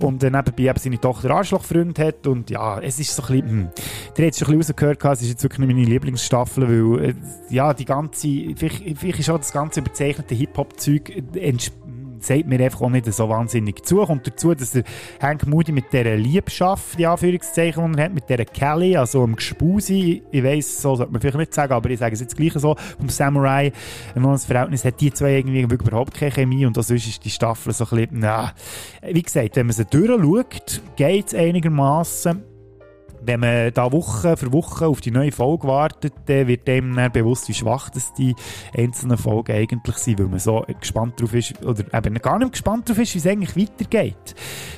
[0.00, 2.26] Und äh, nebenbei eben seine Tochter Arschlochfreund hat.
[2.26, 3.68] Und ja, es ist so ein bisschen, hm,
[4.16, 7.14] der hat schon ein bisschen rausgehört, es ist jetzt wirklich meine Lieblingsstaffel, weil äh,
[7.50, 11.87] ja, die ganze, vielleicht, vielleicht ist auch das ganze überzeichnete Hip-Hop-Zeug entspricht
[12.22, 14.04] sagt mir einfach auch nicht so wahnsinnig zu.
[14.04, 14.84] Kommt dazu, dass der
[15.20, 19.36] Hank Moody mit dieser Liebschaft, die Anführungszeichen, die er hat, mit dieser Kelly, also dem
[19.36, 22.52] Gespusi, ich weiss, so sollte man vielleicht nicht sagen, aber ich sage es jetzt gleich
[22.54, 23.72] so, vom Samurai,
[24.14, 27.72] noch ein Verhältnis hat die zwei irgendwie überhaupt keine Chemie und sonst ist die Staffel
[27.72, 28.52] so ein bisschen, na,
[29.02, 32.47] wie gesagt, wenn man sie durchschaut, geht es einigermaßen
[33.20, 37.48] wenn man da Woche für Woche auf die neue Folge wartet, wird einem dann bewusst,
[37.48, 38.34] wie schwach das die
[38.76, 42.88] einzelnen Folgen eigentlich sind, weil man so gespannt drauf ist, oder eben gar nicht gespannt
[42.88, 44.34] drauf ist, wie es eigentlich weitergeht.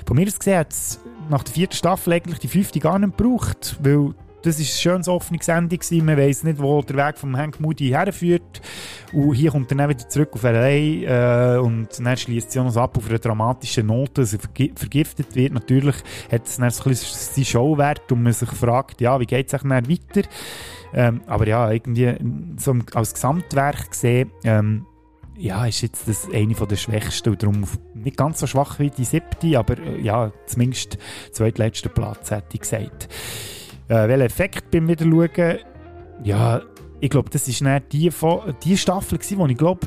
[0.07, 3.17] Von mir aus gesehen hat es nach der vierten Staffel eigentlich die fünfte gar nicht
[3.17, 5.79] gebraucht, weil das ist ein schönes offenes Ende.
[6.03, 8.61] Man weiss nicht, wo der Weg von Hank Moody herführt.
[9.13, 11.57] Und hier kommt er dann wieder zurück auf L.A.
[11.57, 15.53] Äh, und dann schließt sie ab auf eine dramatische Note, dass er vergi vergiftet wird.
[15.53, 15.97] Natürlich
[16.31, 19.71] hat es dann ein seinen Showwert und man sich fragt, ja, wie geht es dann
[19.71, 20.29] weiter?
[20.93, 22.15] Ähm, aber ja, irgendwie
[22.57, 24.87] so als Gesamtwerk gesehen, ähm,
[25.37, 27.65] ja, ist jetzt das eine der schwächsten und darum
[27.95, 30.99] nicht ganz so schwach wie die siebte, aber äh, ja, zumindest
[31.33, 33.09] zweitletzter Platz, hätte ich gesagt.
[33.91, 35.59] Äh, welcher Effekt beim Wiederschauen?
[36.23, 36.63] Ja,
[37.01, 38.09] ich glaube, das war die,
[38.63, 39.81] die Staffel, gewesen, wo ich glaube,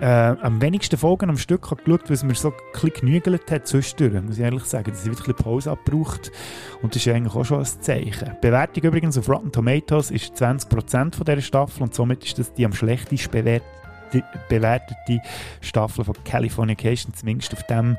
[0.00, 3.66] äh, am wenigsten Folgen am Stück habe geschaut, weil es mir so ein genügelt hat
[3.66, 6.32] zwischendurch, muss ich ehrlich sagen, dass ich wieder ein bisschen Pause abgebraucht
[6.80, 8.30] und das ist eigentlich auch schon ein Zeichen.
[8.36, 12.54] Die Bewertung übrigens auf Rotten Tomatoes ist 20% von dieser Staffel und somit ist das
[12.54, 13.87] die am schlechtesten bewertete
[14.48, 15.20] bewertete
[15.60, 17.96] Staffel von Californication, zumindest auf dem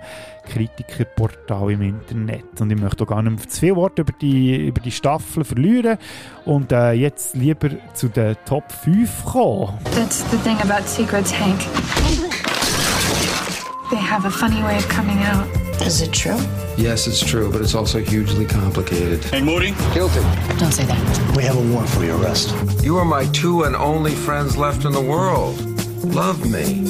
[0.48, 2.60] Kritikerportal im Internet.
[2.60, 5.98] Und ich möchte auch gar nicht zu viel Worte über die, über die Staffel verlieren
[6.45, 9.77] und äh, jetzt lieber zu den Top 5 kommen.
[9.95, 11.60] That's the thing about secrets, Hank.
[13.90, 15.48] They have a funny way of coming out.
[15.81, 16.38] Is it true?
[16.77, 19.23] Yes, it's true, but it's also hugely complicated.
[19.23, 19.72] Hey, Moody.
[19.95, 20.19] Guilty.
[20.60, 21.36] Don't say that.
[21.36, 22.53] We have a warrant for your arrest.
[22.84, 25.57] You are my two and only friends left in the world.
[26.05, 26.85] Love me.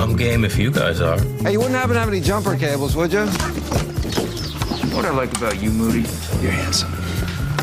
[0.00, 1.18] I'm game if you guys are.
[1.42, 3.26] Hey, you wouldn't happen to have any jumper cables, would you?
[4.94, 6.08] What I like about you, Moody,
[6.40, 6.92] You're handsome.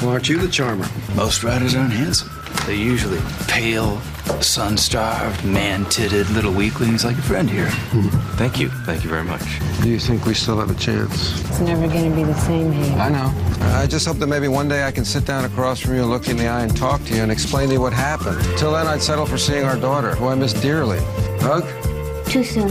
[0.02, 0.88] Well, aren't you the charmer?
[1.16, 2.30] Most riders aren't handsome.
[2.66, 4.00] They're usually pale,
[4.42, 7.68] sun-starved, man-titted little weaklings like your friend here.
[7.68, 8.38] Mm-hmm.
[8.38, 8.70] Thank you.
[8.70, 9.44] Thank you very much.
[9.82, 11.40] Do you think we still have a chance?
[11.50, 12.96] It's never going to be the same here.
[12.98, 13.32] I know.
[13.78, 16.10] I just hope that maybe one day I can sit down across from you, and
[16.10, 18.42] look you in the eye, and talk to you and explain to you what happened.
[18.58, 21.00] Till then, I'd settle for seeing our daughter, who I miss dearly.
[21.42, 21.64] Hug?
[22.28, 22.70] Too soon.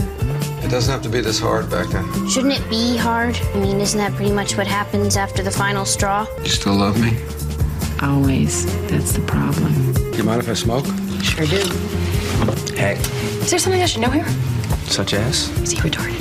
[0.65, 2.29] It doesn't have to be this hard, back Becca.
[2.29, 3.35] Shouldn't it be hard?
[3.53, 6.27] I mean, isn't that pretty much what happens after the final straw?
[6.41, 7.11] You still love me?
[8.01, 8.65] Always.
[8.87, 9.73] That's the problem.
[10.17, 10.85] You mind if I smoke?
[11.23, 11.61] Sure do.
[12.75, 12.97] Hey,
[13.41, 14.25] Is there something I should know here?
[14.87, 15.49] such as?
[15.63, 16.15] Is he retarded?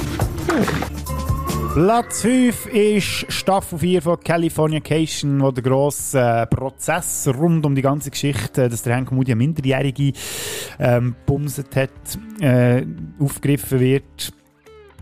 [1.75, 7.83] Platz 5 ist Staffel 4 von Californication, wo der grosse äh, Prozess rund um die
[7.83, 10.13] ganze Geschichte, dass der Hank Moody eine Minderjährige
[10.79, 11.91] ähm, bumset hat,
[12.41, 12.87] äh,
[13.19, 14.33] aufgegriffen wird.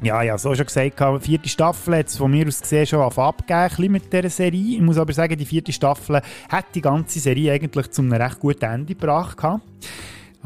[0.02, 2.98] Ja, ja, so schon gesagt, die vierte Staffel hat es von mir aus gesehen schon
[2.98, 4.74] auf abgegeben mit dieser Serie.
[4.76, 8.40] Ich muss aber sagen, die vierte Staffel hat die ganze Serie eigentlich zu einem recht
[8.40, 9.40] guten Ende gebracht.
[9.44, 9.60] Habe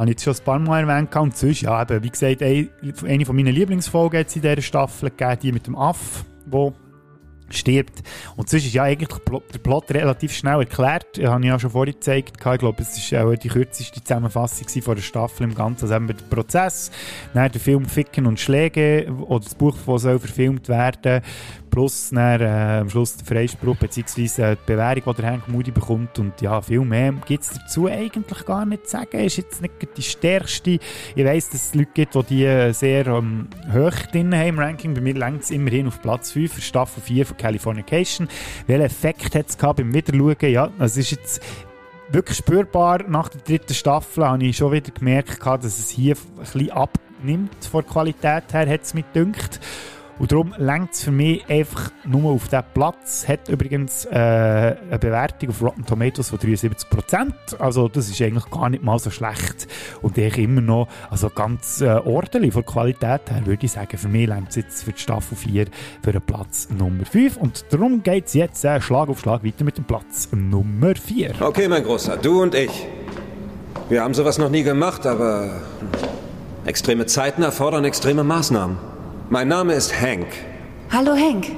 [0.01, 1.17] ich jetzt schon ein paar Mal erwähnt.
[1.17, 2.69] Und sonst, ja, eben, wie gesagt, eine,
[3.07, 6.75] eine von meinen Lieblingsfolgen hat es in dieser Staffel gegeben, die mit dem Aff, wo
[7.51, 8.03] stirbt.
[8.37, 11.19] Und sonst ist ja eigentlich der Plot relativ schnell erklärt.
[11.19, 12.33] Das habe ich ja schon vorhin gezeigt.
[12.37, 15.85] Ich glaube, es war auch die kürzeste Zusammenfassung von der Staffel im Ganzen.
[15.85, 16.91] Also eben der Prozess,
[17.35, 21.23] dann der Film Ficken und Schläge oder das Buch, das soll verfilmt werden
[21.71, 24.55] plus dann, äh, am Schluss der Freispruch bzw.
[24.55, 26.19] die Bewährung, die der Hank Moody bekommt.
[26.19, 29.19] Und ja, viel mehr gibt es dazu eigentlich gar nicht zu sagen.
[29.19, 30.79] Ist jetzt nicht die stärkste.
[31.15, 34.59] Ich weiss, dass es Leute gibt, die die äh, sehr ähm, hoch drin haben im
[34.59, 34.95] Ranking.
[34.95, 38.29] Bei mir längt es immerhin auf Platz 5 für Staffel 4 von Californication.
[38.67, 40.37] Welchen Effekt hat es beim Wiederschauen?
[40.51, 41.43] Ja, es ist jetzt
[42.11, 43.05] wirklich spürbar.
[43.09, 47.65] Nach der dritten Staffel habe ich schon wieder gemerkt, dass es hier ein bisschen abnimmt
[47.65, 49.61] von der Qualität her, hat es mir gedünkt.
[50.19, 53.29] Und darum längt es für mich einfach nur auf diesen Platz.
[53.29, 57.33] Hat übrigens äh, eine Bewertung auf Rotten Tomatoes von 73%.
[57.59, 59.69] Also das ist eigentlich gar nicht mal so schlecht.
[60.01, 63.99] Und ich immer noch also ganz äh, ordentlich von Qualität her, würde ich sagen.
[63.99, 65.67] Für mich längt es jetzt für die Staffel 4
[66.03, 67.37] für den Platz Nummer 5.
[67.37, 71.35] Und darum geht es jetzt äh, Schlag auf Schlag weiter mit dem Platz Nummer 4.
[71.41, 72.87] Okay, mein Großer, du und ich.
[73.91, 75.89] Wir haben sowas noch nie gemacht, aber hm,
[76.65, 78.96] extreme Zeiten erfordern extreme Maßnahmen.
[79.29, 80.29] Mein Name ist Hank.
[80.93, 81.51] Hallo Hank.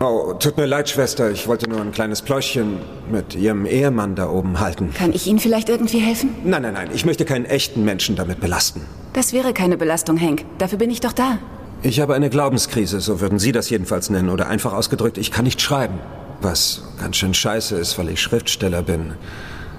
[0.00, 1.30] Oh, tut mir leid, Schwester.
[1.30, 2.78] Ich wollte nur ein kleines Pläuschchen
[3.10, 4.94] mit Ihrem Ehemann da oben halten.
[4.94, 6.30] Kann ich Ihnen vielleicht irgendwie helfen?
[6.42, 6.88] Nein, nein, nein.
[6.94, 8.86] Ich möchte keinen echten Menschen damit belasten.
[9.12, 10.46] Das wäre keine Belastung, Hank.
[10.56, 11.38] Dafür bin ich doch da.
[11.82, 14.30] Ich habe eine Glaubenskrise, so würden Sie das jedenfalls nennen.
[14.30, 15.98] Oder einfach ausgedrückt, ich kann nicht schreiben.
[16.40, 19.12] Was ganz schön scheiße ist, weil ich Schriftsteller bin.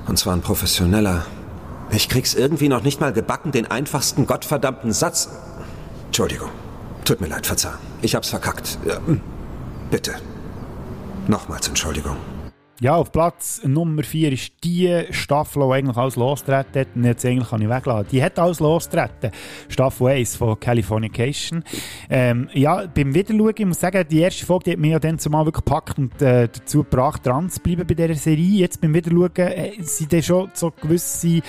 [0.07, 1.25] Und zwar ein professioneller.
[1.89, 5.29] Ich krieg's irgendwie noch nicht mal gebacken, den einfachsten gottverdammten Satz.
[6.05, 6.49] Entschuldigung.
[7.05, 7.73] Tut mir leid, verzeih.
[8.01, 8.77] Ich hab's verkackt.
[9.05, 9.19] Hm.
[9.91, 10.13] bitte.
[11.27, 12.17] Nochmals Entschuldigung.
[12.79, 16.87] Ja, auf Platz Nummer 4 ist die Staffel, die eigentlich alles losgetreten hat.
[16.95, 18.07] Und jetzt eigentlich kann ich wegladen.
[18.11, 19.31] Die hat alles losgetreten.
[19.69, 21.63] Staffel 1 von Californication.
[22.09, 25.19] Ähm, ja, beim Wiederschauen, ich muss sagen, die erste Folge die hat mich ja dann
[25.19, 28.59] zumal wirklich gepackt und äh, dazu gebracht, dran zu bleiben bei dieser Serie.
[28.59, 31.41] Jetzt beim Wiederschauen äh, sind dann schon so gewisse,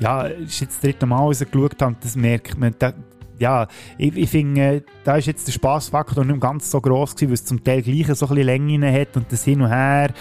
[0.00, 2.92] ja, ist jetzt das dritte Mal, als ich geschaut habe, das merkt man, da,
[3.42, 3.66] ja,
[3.98, 7.34] ich, ich finde, äh, da ist jetzt der Spaßfaktor nicht ganz so groß gewesen, weil
[7.34, 10.14] es zum Teil gleich so ein bisschen Länge hat und das Hin und Her.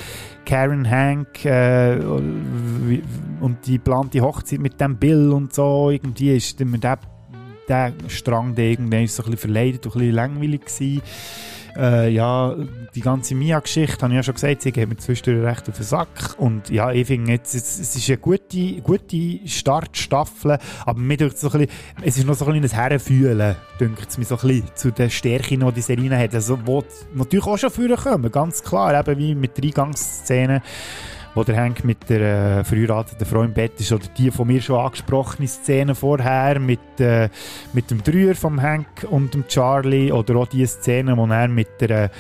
[0.44, 6.80] Karen Hank äh, und die geplante Hochzeit mit dem Bill und so, irgendwie ist mir
[6.80, 6.98] der,
[7.68, 11.02] der Strang der irgendwann so ein bisschen verleidet und ein bisschen langweilig gewesen.
[11.78, 12.56] Äh, ja,
[12.94, 15.84] die ganze Mia-Geschichte, habe ich ja schon gesagt, sie geht mir zwischendurch recht auf den
[15.84, 16.36] Sack.
[16.38, 21.38] Und ja, ich finde jetzt, es, es ist eine gute, gute Startstaffel, aber mir denkt
[21.38, 24.48] so ein bisschen, es ist noch so ein kleines Herrenfühlen, denkt es mir so ein
[24.48, 26.36] bisschen, zu den Stärken, die die Serie hat.
[26.36, 26.84] Also, wo
[27.14, 30.62] natürlich auch schon führen kommen, ganz klar, eben wie mit der Eingangsszene
[31.36, 34.62] wo der Hank mit der äh, verheirateten Frau im Bett ist, oder die von mir
[34.62, 37.30] schon angesprochene Szene vorher mit, äh,
[37.74, 41.82] mit dem Dreier vom Hank und dem Charlie, oder auch die Szene, wo er mit
[41.82, 42.12] der,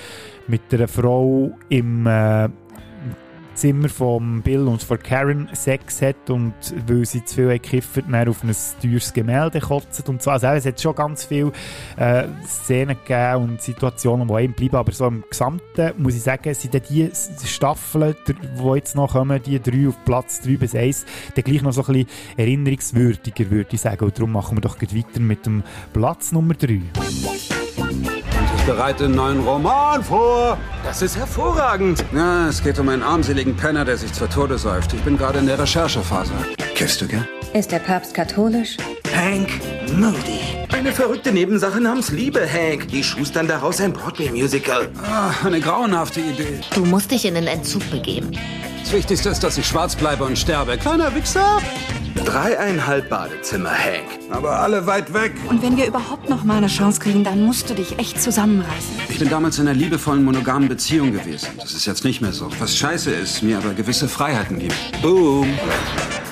[0.48, 2.50] mit der Frau im äh,
[3.62, 6.52] Zimmer von Bill und von Karen Sex hat und
[6.88, 10.32] weil sie zu viel gekifft dann auf ein teures Gemälde kotzt und so.
[10.32, 11.52] Also es hat schon ganz viele
[11.96, 16.52] äh, Szenen gegeben und Situationen, die einem bleiben, aber so im Gesamten muss ich sagen,
[16.56, 17.12] sind die
[17.46, 21.06] Staffeln, die jetzt noch kommen, die drei auf Platz 3 bis 1,
[21.36, 24.06] dann gleich noch so ein bisschen erinnerungswürdiger, würde ich sagen.
[24.06, 25.62] Und darum machen wir doch weiter mit dem
[25.94, 26.82] Platz Nummer 3.
[28.62, 30.56] Ich bereite einen neuen Roman vor.
[30.84, 32.06] Das ist hervorragend.
[32.14, 34.94] Ja, es geht um einen armseligen Penner, der sich zur Tode säuft.
[34.94, 36.32] Ich bin gerade in der Recherchephase.
[36.76, 37.26] Kiffst du gern?
[37.54, 38.78] Ist der Papst katholisch?
[39.14, 39.50] Hank
[39.98, 40.40] Moody.
[40.72, 42.88] Eine verrückte Nebensache namens Liebe, Hank.
[42.88, 44.90] Die schustern daraus ein Broadway-Musical.
[45.04, 46.62] Ah, eine grauenhafte Idee.
[46.74, 48.32] Du musst dich in den Entzug begeben.
[48.82, 50.78] Das Wichtigste ist, dass ich schwarz bleibe und sterbe.
[50.78, 51.60] Kleiner Wichser.
[52.24, 54.08] Dreieinhalb Badezimmer, Hank.
[54.30, 55.34] Aber alle weit weg.
[55.50, 58.96] Und wenn wir überhaupt noch mal eine Chance kriegen, dann musst du dich echt zusammenreißen.
[59.10, 61.50] Ich bin damals in einer liebevollen, monogamen Beziehung gewesen.
[61.60, 62.50] Das ist jetzt nicht mehr so.
[62.60, 65.02] Was scheiße ist, mir aber gewisse Freiheiten gibt.
[65.02, 65.50] Boom.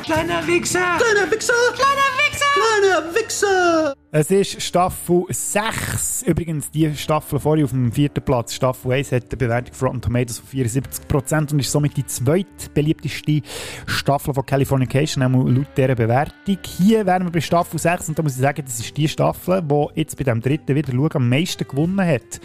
[0.10, 0.98] Kleiner Wichser.
[0.98, 1.54] Kleiner Wichser.
[1.76, 2.46] Kleiner Wichser.
[2.56, 3.99] Kleiner Wichser.
[4.12, 6.24] Es ist Staffel 6.
[6.24, 8.56] Übrigens, die Staffel vorher auf dem vierten Platz.
[8.56, 13.44] Staffel 1 hat eine Bewertung von Rotten Tomatoes von 74% und ist somit die zweitbeliebteste
[13.86, 16.58] Staffel von Californication, einmal laut dieser Bewertung.
[16.66, 19.62] Hier wären wir bei Staffel 6 und da muss ich sagen, das ist die Staffel,
[19.62, 22.42] die jetzt bei dem dritten wieder schauen, am meisten gewonnen hat.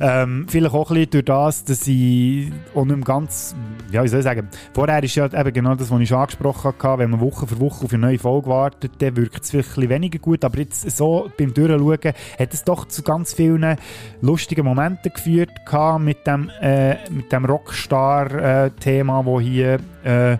[0.00, 3.54] Ähm, vielleicht auch ein bisschen durch das, dass ich nicht mehr ganz,
[3.92, 6.74] ja, wie soll ich sagen, vorher ist ja eben genau das, was ich schon angesprochen
[6.82, 9.70] habe, wenn man Woche für Woche auf eine neue Folge wartet, dann wirkt es vielleicht
[9.70, 13.76] ein bisschen weniger gut, aber jetzt so beim Durchschauen hat es doch zu ganz vielen
[14.20, 15.50] lustigen Momenten geführt
[15.98, 20.38] mit dem, äh, mit dem Rockstar-Thema, wo hier, äh,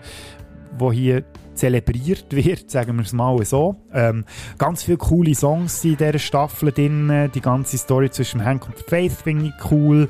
[0.79, 1.25] wo hier
[1.55, 3.77] zelebriert wird, sagen wir es mal so.
[3.93, 4.25] Ähm,
[4.59, 7.31] ganz viele coole Songs in dieser Staffel drin.
[7.35, 10.09] Die ganze Story zwischen Hank und Faith finde ich cool.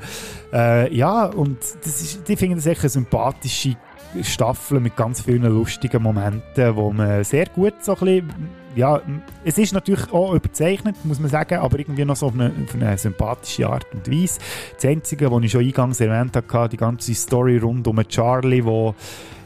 [0.53, 3.77] Äh, ja, und das ist, ich finde das echt eine sympathische
[4.21, 8.33] Staffel mit ganz vielen lustigen Momenten, wo man sehr gut so ein bisschen,
[8.77, 9.01] ja,
[9.43, 12.75] es ist natürlich auch überzeichnet, muss man sagen, aber irgendwie noch so auf eine, auf
[12.75, 14.39] eine sympathische Art und Weise.
[14.75, 18.93] Das Einzige, was ich schon eingangs erwähnt habe, die ganze Story rund um Charlie, der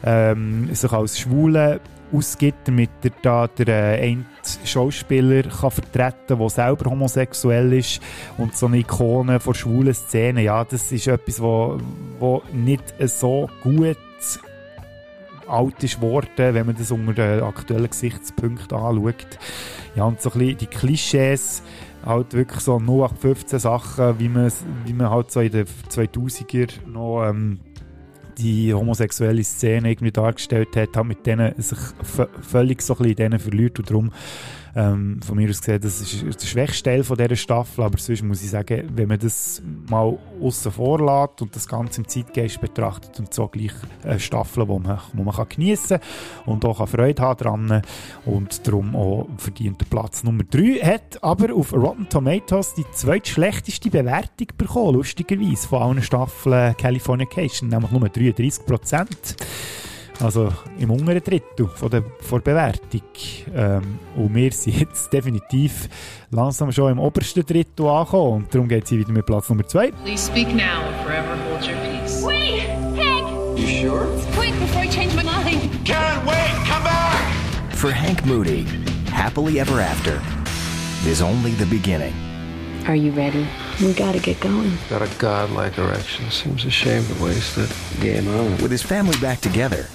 [0.03, 1.79] ähm, sich als Schwule
[2.11, 4.25] ausgibt, damit er da den äh, einen
[4.65, 8.01] Schauspieler kann vertreten der selber homosexuell ist
[8.37, 13.97] und so eine Ikone von schwulen Szenen, ja, das ist etwas, wo nicht so gut
[15.51, 19.39] alt ist worden, wenn man das unter den aktuellen Gesichtspunkten anschaut.
[19.95, 21.63] Ja, und so ein bisschen die Klischees,
[22.05, 24.51] halt wirklich so 0815 Sachen, wie man,
[24.85, 27.59] wie man halt so in den 2000er noch ähm,
[28.37, 31.77] die homosexuelle Szene irgendwie dargestellt hat, hat mit denen sich
[32.41, 34.11] völlig so ein bisschen in denen verliert und darum
[34.75, 38.23] ähm, von mir aus gesehen, das ist der schwächste Teil von dieser Staffel, aber sonst
[38.23, 42.61] muss ich sagen, wenn man das mal außen vor lässt und das Ganze im Zeitgeist
[42.61, 43.73] betrachtet und so gleich
[44.03, 45.99] eine Staffel, wo man, wo man kann geniessen
[46.45, 47.81] und auch Freude haben dran
[48.25, 54.47] und darum auch verdient Platz Nummer 3 hat aber auf Rotten Tomatoes die zweitschlechteste Bewertung
[54.57, 59.35] bekommen, lustigerweise, von allen Staffeln Californication, nämlich nur 33 Prozent.
[60.21, 63.01] Also im unteren Drittel von der, von der Bewertung.
[63.55, 65.89] Ähm, und wir sind jetzt definitiv
[66.29, 68.43] langsam schon im obersten Drittel angekommen.
[68.43, 69.91] Und darum geht es wieder mit Platz Nummer 2.
[70.03, 72.23] Please speak now or forever hold your peace.
[72.23, 72.69] Wait!
[72.97, 73.57] Hank!
[73.57, 74.05] You sure?
[74.35, 75.69] Quick, before I change my mind!
[75.85, 76.51] Karen, wait!
[76.67, 77.75] Come back!
[77.75, 78.65] For Hank Moody,
[79.11, 80.21] happily ever after
[81.09, 82.13] is only the beginning.
[82.91, 83.47] Are you ready?
[83.81, 84.77] We gotta get going.
[84.89, 86.29] Got a godlike erection.
[86.29, 87.73] Seems a shame to waste it.
[88.01, 88.57] Game on.
[88.57, 89.87] With his family back together,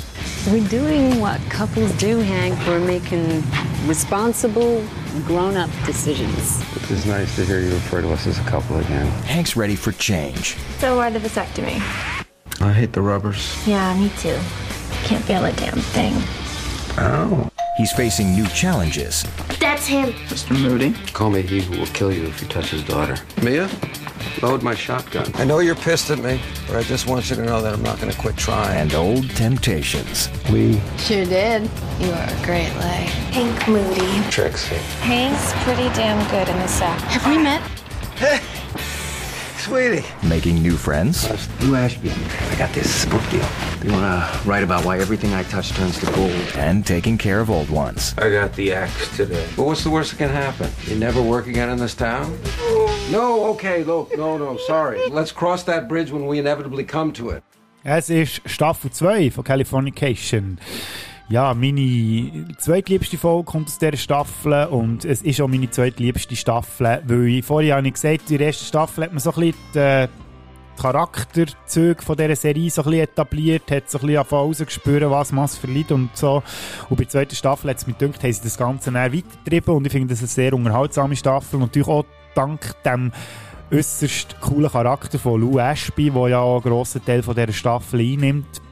[0.51, 2.59] We're doing what couples do, Hank.
[2.67, 3.43] We're making
[3.87, 4.83] responsible,
[5.27, 6.63] grown up decisions.
[6.91, 9.07] It's nice to hear you refer to us as a couple again.
[9.25, 10.57] Hank's ready for change.
[10.79, 11.83] So why the vasectomy?
[12.63, 13.55] I hate the rubbers.
[13.69, 14.39] Yeah, me too.
[15.05, 16.15] Can't feel a damn thing.
[16.97, 17.51] Ow.
[17.77, 19.25] He's facing new challenges.
[19.61, 20.11] That's him.
[20.29, 20.61] Mr.
[20.61, 20.93] Moody.
[21.13, 23.17] Call me he who will kill you if you touch his daughter.
[23.43, 23.69] Mia,
[24.43, 25.31] load my shotgun.
[25.35, 27.83] I know you're pissed at me, but I just want you to know that I'm
[27.83, 28.79] not going to quit trying.
[28.79, 30.29] and old temptations.
[30.51, 31.63] We Sure did.
[32.01, 33.07] You are a great lay.
[33.33, 34.31] Hank Moody.
[34.31, 34.77] Trixie.
[35.01, 37.01] Hank's pretty damn good in the sack.
[37.03, 37.63] Have we met?
[39.67, 40.05] Sweetie.
[40.23, 41.27] Making new friends
[41.63, 42.13] Lou Ashby.
[42.53, 43.45] I got this book deal.
[43.81, 46.31] They want to write about why everything I touch turns to gold.
[46.55, 48.15] and taking care of old ones.
[48.17, 49.45] I got the axe today.
[49.57, 50.71] But what's the worst that can happen?
[50.87, 52.39] You never work again in this town?
[53.11, 55.01] No, okay, look, no, no, sorry.
[55.11, 57.43] Let's cross that bridge when we inevitably come to it.
[57.85, 60.59] Es ist Staffel 2 von Californication.
[61.29, 67.03] Ja, meine zweitliebste Folge kommt aus dieser Staffel und es ist auch meine zweitliebste Staffel,
[67.05, 69.55] weil ich vorher habe ich gesagt, in der ersten Staffel hat man so ein bisschen
[69.75, 70.09] die, äh,
[70.77, 75.49] Charakterzüge von dieser Serie so ein bisschen etabliert, hat so ein bisschen rausgespürt, was man
[75.49, 76.43] verliert und so.
[76.89, 79.75] Und bei der zweiten Staffel hat es mir gedacht, haben sie das Ganze dann weitergetrieben
[79.75, 82.05] und ich finde das eine sehr unterhaltsame Staffel und natürlich auch
[82.35, 83.11] dank dem
[83.73, 88.01] äußerst coolen Charakter von Lou Ashby, der ja auch einen grossen Teil von dieser Staffel
[88.01, 88.63] einnimmt,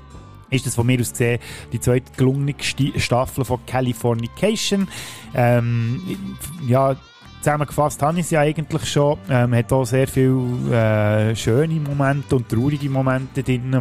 [0.50, 1.40] ist das von mir aus gesehen
[1.72, 4.88] die zweite gelungenste Staffel von Californication.
[5.34, 6.28] Ähm,
[6.66, 6.96] ja,
[7.44, 9.18] zusammengefasst habe ich es ja eigentlich schon.
[9.28, 13.78] Ähm, hat auch sehr viele äh, schöne Momente und traurige Momente drin, die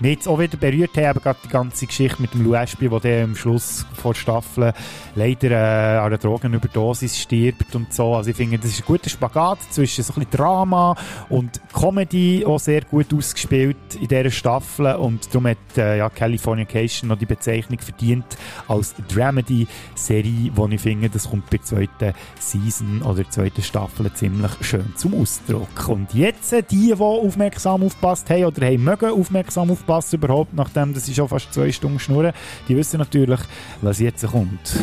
[0.00, 1.10] mich jetzt auch wieder berührt haben.
[1.10, 4.74] Eben gerade die ganze Geschichte mit dem Ashby, der am Schluss vor Staffel
[5.14, 8.16] leider äh, an einer Drogenüberdosis stirbt und so.
[8.16, 10.94] Also ich finde, das ist ein guter Spagat zwischen so ein bisschen Drama
[11.30, 17.08] und Comedy, auch sehr gut ausgespielt in dieser Staffel und darum hat äh, ja, Californication
[17.08, 18.26] noch die Bezeichnung verdient
[18.68, 24.12] als Dramedy-Serie, wo ich finde, das kommt bei der zweiten Season oder der zweiten Staffel
[24.14, 25.88] ziemlich schön zum Ausdruck.
[25.88, 30.94] Und jetzt, äh, die, die aufmerksam aufpasst haben oder haben mögen aufmerksam aufpassen überhaupt, nachdem
[30.94, 32.32] das ist schon fast zwei Stunden schnurren,
[32.68, 33.40] die wissen natürlich,
[33.82, 34.76] was jetzt kommt.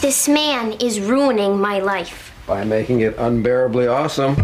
[0.00, 2.32] This man is ruining my life.
[2.46, 4.36] By making it unbearably awesome.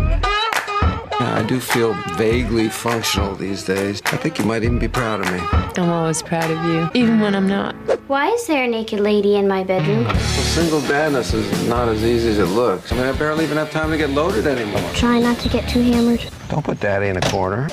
[1.22, 4.02] Yeah, I do feel vaguely functional these days.
[4.06, 5.38] I think you might even be proud of me.
[5.80, 7.76] I'm always proud of you, even when I'm not.
[8.08, 10.02] Why is there a naked lady in my bedroom?
[10.02, 12.90] Well, single dadness is not as easy as it looks.
[12.90, 14.82] I mean, I barely even have time to get loaded anymore.
[14.94, 16.28] Try not to get too hammered.
[16.48, 17.68] Don't put daddy in a corner.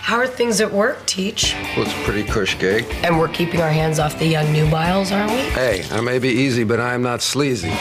[0.00, 1.54] How are things at work, Teach?
[1.76, 2.86] Well, it's pretty cush gig.
[3.02, 5.40] And we're keeping our hands off the young nubiles, aren't we?
[5.50, 7.72] Hey, I may be easy, but I am not sleazy.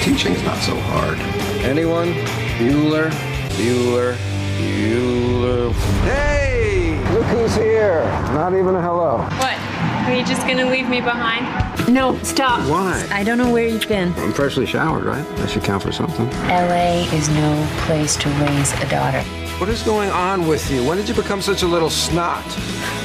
[0.00, 1.18] Teaching's not so hard.
[1.62, 2.14] Anyone?
[2.58, 3.12] Bueller?
[3.58, 4.14] Bueller?
[4.56, 5.72] Bueller?
[6.04, 6.96] Hey!
[7.12, 8.04] Look who's here.
[8.32, 9.18] Not even a hello.
[9.18, 9.58] What?
[10.06, 11.44] Are you just gonna leave me behind?
[11.92, 12.60] No, stop.
[12.70, 13.04] Why?
[13.10, 14.14] I don't know where you've been.
[14.18, 15.26] I'm freshly showered, right?
[15.38, 16.30] That should count for something.
[16.46, 19.22] LA is no place to raise a daughter.
[19.58, 20.84] What is going on with you?
[20.84, 22.44] When did you become such a little snot?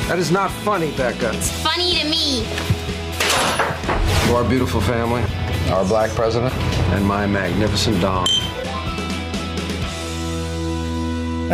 [0.07, 1.31] That is not funny, Becca.
[1.33, 2.45] It's funny to me.
[4.27, 5.23] To our beautiful family,
[5.71, 6.53] our black president,
[6.93, 8.27] and my magnificent dog.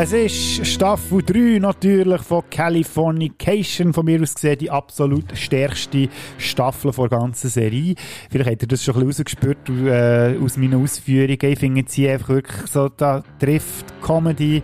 [0.02, 6.08] Es ist Staffel 3 natürlich von Californication, von mir aus gesehen die absolut stärkste
[6.38, 7.96] Staffel der ganzen Serie.
[8.32, 11.38] Vielleicht habt ihr das schon ein bisschen rausgespürt äh, aus meinen Ausführungen.
[11.42, 14.64] Ich finde hier einfach wirklich so, da trifft Comedy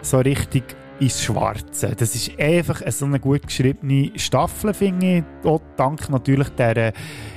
[0.00, 0.64] so richtig
[1.00, 1.94] ins Schwarze.
[1.96, 5.46] Das ist einfach eine so eine gut geschriebene Staffel, finde ich.
[5.46, 6.92] Auch dank natürlich der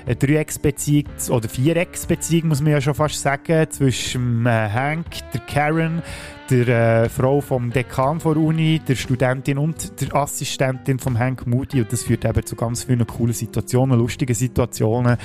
[0.06, 6.02] äh, Dreiecksbeziehung oder Vierecksbeziehung, muss man ja schon fast sagen, zwischen äh, Hank, der Karen,
[6.50, 11.82] der äh, Frau vom Dekan der Uni, der Studentin und der Assistentin von Hank Moody.
[11.82, 15.18] Und das führt eben zu ganz vielen coolen Situationen, lustigen Situationen.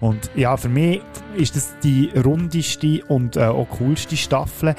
[0.00, 1.00] Und ja, für mich
[1.36, 4.74] ist das die rundeste und äh, auch coolste Staffel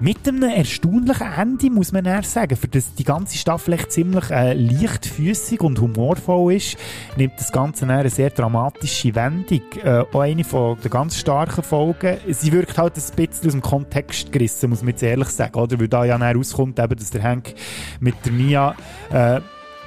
[0.00, 4.30] mit einem erstaunlichen Ende, muss man eher sagen, für das die ganze Staffel echt ziemlich
[4.30, 6.78] äh, leichtfüßig und humorvoll ist,
[7.16, 12.16] nimmt das Ganze eine sehr dramatische Wendung, äh, auch eine von den ganz starken Folgen.
[12.28, 15.78] Sie wirkt halt ein bisschen aus dem Kontext gerissen, muss man jetzt ehrlich sagen, oder?
[15.78, 17.54] Weil da ja dann rauskommt, eben, dass der Hank
[18.00, 18.74] mit der Mia
[19.12, 19.40] äh,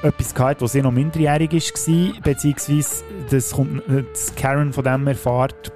[0.04, 5.72] etwas gehabt, wo sie noch minderjährig war, beziehungsweise das kommt, dass Karen von dem erfährt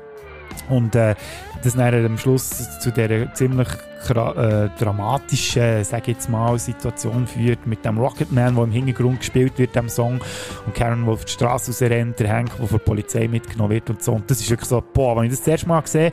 [0.70, 1.16] und äh,
[1.64, 3.68] das dann am Schluss zu dieser ziemlich
[4.10, 9.76] äh, dramatischen, sage jetzt mal, Situation führt mit dem Rocketman, der im Hintergrund gespielt wird,
[9.76, 10.22] dem Song
[10.66, 13.90] und Karen, der auf die Straße rausrennt, der Hank, der von der Polizei mitgenommen wird
[13.90, 14.14] und so.
[14.14, 16.12] Und das ist wirklich so, boah, wenn ich das, das erste Mal gesehen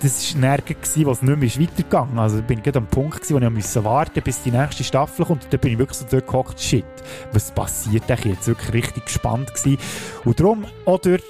[0.00, 3.40] das war nirgends, wo es nicht mehr weitergegangen Also bin ich gerade am Punkt, gewesen,
[3.40, 5.44] wo ich musste warten bis die nächste Staffel kommt.
[5.44, 6.84] Und da bin ich wirklich so dort gehockt, shit,
[7.32, 8.08] was passiert?
[8.08, 9.52] War jetzt wirklich richtig gespannt.
[9.54, 9.78] Gewesen.
[10.24, 11.22] Und darum, auch durch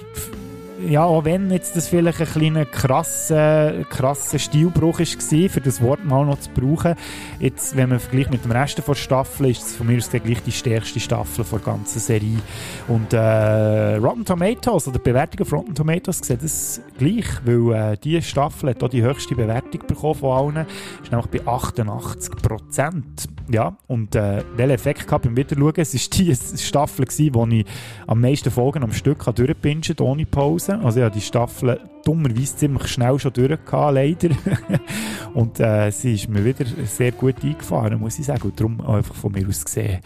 [0.87, 6.03] ja, auch wenn jetzt das vielleicht ein kleiner krasser, krasser Stilbruch war, für das Wort
[6.05, 6.95] mal noch zu brauchen,
[7.39, 10.41] jetzt, wenn man vergleicht mit dem Rest der Staffel, ist es von mir aus gleich
[10.43, 12.39] die stärkste Staffel der ganzen Serie.
[12.87, 17.97] Und äh, Rotten Tomatoes, oder die Bewertung von Rotten Tomatoes, sieht das gleich, weil äh,
[17.97, 20.65] diese Staffel hat auch die höchste Bewertung bekommen von allen,
[21.01, 23.27] ist nämlich bei 88 Prozent.
[23.49, 25.73] Ja, und äh, welchen Effekt gehabt beim Wiederschauen?
[25.77, 27.65] Es war die Staffel, gewesen, wo ich
[28.07, 30.64] am meisten Folgen am Stück durchbingen ohne Pause.
[30.69, 34.29] Also ja, die Staffel dummerweise ziemlich schnell schon durch leider.
[35.33, 38.43] und äh, sie ist mir wieder sehr gut eingefahren, muss ich sagen.
[38.43, 39.99] Und darum einfach von mir aus gesehen.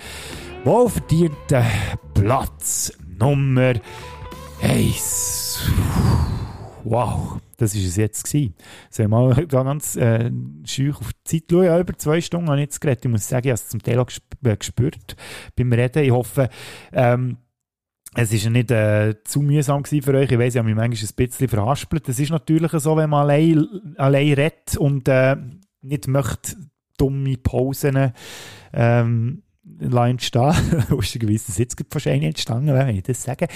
[0.63, 1.65] Wohlverdienter
[2.13, 3.73] Platz Nummer
[4.61, 5.71] 1.
[6.83, 8.55] Wow das war es jetzt gewesen.
[8.89, 10.31] Soll ich mal ganz äh,
[10.65, 11.65] scheu auf die Zeit schauen?
[11.65, 13.05] Ja, über zwei Stunden habe ich jetzt geredet.
[13.05, 14.09] Ich muss sagen, ich habe es zum Teil auch
[14.43, 15.15] äh, gespürt
[15.55, 16.03] beim Reden.
[16.03, 16.49] Ich hoffe,
[16.93, 17.37] ähm,
[18.15, 20.31] es war ja nicht äh, zu mühsam für euch.
[20.31, 22.07] Ich weiss, ich habe mich manchmal ein bisschen verhaspelt.
[22.07, 23.67] Das ist natürlich so, wenn man allein,
[23.97, 25.35] allein redet und äh,
[25.81, 26.55] nicht möchte
[26.97, 28.13] dumme Pausen
[28.73, 29.43] ähm,
[29.79, 30.53] entstehen.
[30.89, 33.47] Lustigerweise ist jetzt wahrscheinlich entstanden, wenn ich das sage.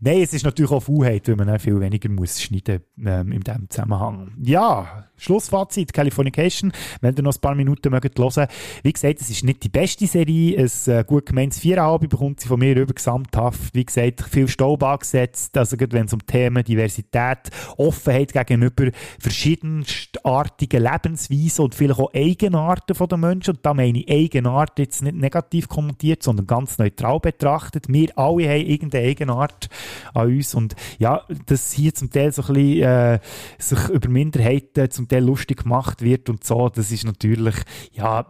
[0.00, 3.68] Nein, es ist natürlich auch Faulheit, weil man viel weniger muss schneiden ähm, in diesem
[3.68, 4.32] Zusammenhang.
[4.42, 8.48] Ja, Schlussfazit, Californication, wenn ihr noch ein paar Minuten mögt hören.
[8.82, 12.48] Wie gesagt, es ist nicht die beste Serie, ein äh, gut gemeintes Viererhalb bekommt sie
[12.48, 13.74] von mir über gesamthaft.
[13.74, 20.82] Wie gesagt, viel Staub angesetzt, also gerade wenn es um Themen Diversität, Offenheit gegenüber verschiedenartigen
[20.82, 25.16] Lebensweisen und vielleicht auch Eigenarten von den Menschen, und da meine ich Eigenart jetzt nicht
[25.16, 27.86] negativ kommentiert, sondern ganz neutral betrachtet.
[27.88, 29.68] Wir alle haben irgendeine Eigenart
[30.14, 33.18] an uns und ja, dass hier zum Teil so ein bisschen äh,
[33.58, 37.56] sich über Minderheiten zum Teil lustig gemacht wird und so, das ist natürlich,
[37.92, 38.26] ja,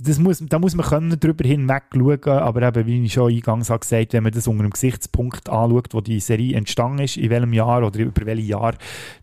[0.00, 3.70] das muss, da muss man können drüber hinweg schauen, aber eben, wie ich schon eingangs
[3.70, 7.30] habe gesagt, wenn man das unter einem Gesichtspunkt anschaut, wo die Serie entstanden ist, in
[7.30, 8.74] welchem Jahr oder über welches Jahr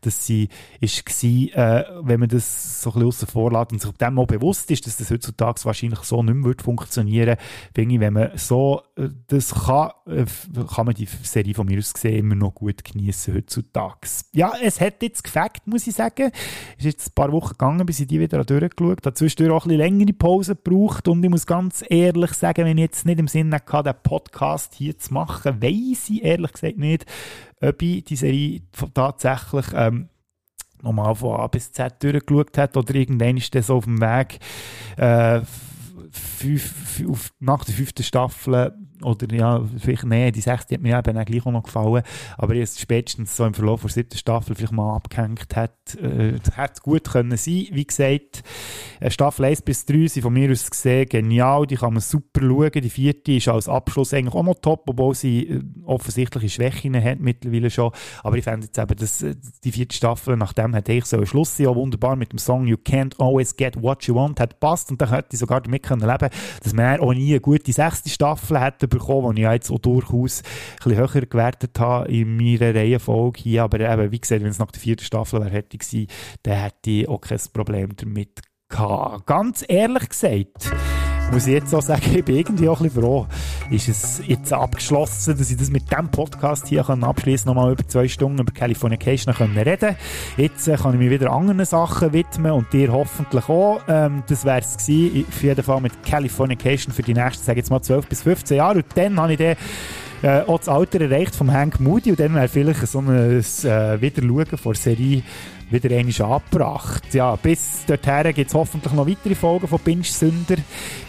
[0.02, 0.50] das sie
[0.80, 4.72] ist war, äh, wenn man das so ein bisschen aussen und sich dem auch bewusst
[4.72, 7.38] ist, dass das heutzutage wahrscheinlich so nicht mehr funktionieren,
[7.76, 10.26] ich, wenn man so äh, das kann, äh,
[10.74, 14.08] kann man die Serie von mir aus gesehen immer noch gut genießen heutzutage.
[14.34, 16.32] Ja, es hat jetzt gefällt, muss ich sagen
[16.86, 19.14] ist jetzt ein paar Wochen gegangen, bis ich die wieder durchgeschaut habe.
[19.14, 22.84] Zwischendurch auch ein bisschen längere Pause gebraucht und ich muss ganz ehrlich sagen, wenn ich
[22.84, 27.06] jetzt nicht im Sinne hatte, den Podcast hier zu machen, weiss ich ehrlich gesagt nicht,
[27.62, 28.62] ob ich die Serie
[28.94, 30.10] tatsächlich ähm,
[30.82, 34.40] nochmal von A bis Z durchgeschaut hat oder irgendwann ist das auf dem Weg
[34.98, 35.42] äh,
[36.12, 38.74] fünf, auf, nach der fünften Staffel
[39.06, 42.04] oder ja, vielleicht, nee, die sechste hat mir eben auch gleich auch noch gefallen,
[42.38, 46.82] aber jetzt spätestens so im Verlauf der siebten Staffel vielleicht mal abgehängt hat, äh, hätte
[46.82, 47.68] gut können sein.
[47.72, 48.44] Wie gesagt,
[49.08, 52.72] Staffel 1 bis 3 sind von mir aus gesehen genial, die kann man super schauen.
[52.74, 57.20] Die vierte ist als Abschluss eigentlich auch noch top, obwohl sie äh, offensichtliche Schwächen hat
[57.20, 57.92] mittlerweile schon,
[58.24, 61.26] aber ich fände jetzt eben, dass äh, die vierte Staffel, nachdem hat eigentlich so ein
[61.26, 64.60] Schluss sein, auch wunderbar mit dem Song You Can't Always Get What You Want, hat
[64.60, 66.30] passt und dann hätte ich sogar damit können leben,
[66.64, 70.44] dass man auch nie eine gute sechste Staffel hätte bekommen, die ich jetzt auch durchaus
[70.86, 73.64] ein höher gewertet habe in meiner Reihenfolge hier.
[73.64, 76.08] Aber eben, wie gesagt, wenn es nach der vierten Staffel wäre, hätte gewesen,
[76.44, 79.28] dann hätte ich auch kein Problem damit gehabt.
[79.28, 80.72] Ganz ehrlich gesagt,
[81.32, 83.28] muss ich jetzt auch sagen, ich bin irgendwie auch ein bisschen froh,
[83.70, 88.08] ist es jetzt abgeschlossen, dass ich das mit diesem Podcast hier abschließen nochmal über zwei
[88.08, 89.96] Stunden über Californication können reden?
[90.38, 93.82] Jetzt äh, kann ich mich wieder anderen Sachen widmen und dir hoffentlich auch.
[93.88, 97.70] Ähm, das wäre es gewesen, auf jeden Fall mit Californication für die nächsten, sage jetzt
[97.70, 98.78] mal 12 bis 15 Jahre.
[98.78, 99.56] Und dann habe ich dann
[100.22, 102.12] äh, auch das Alter erreicht vom Hank Moody.
[102.12, 105.24] Und dann wäre vielleicht so ein äh, Wiederschauen von Serie
[105.70, 107.14] wieder einmal angebracht.
[107.14, 110.58] Ja, bis dorthin gibt es hoffentlich noch weitere Folgen von Binge Sünder.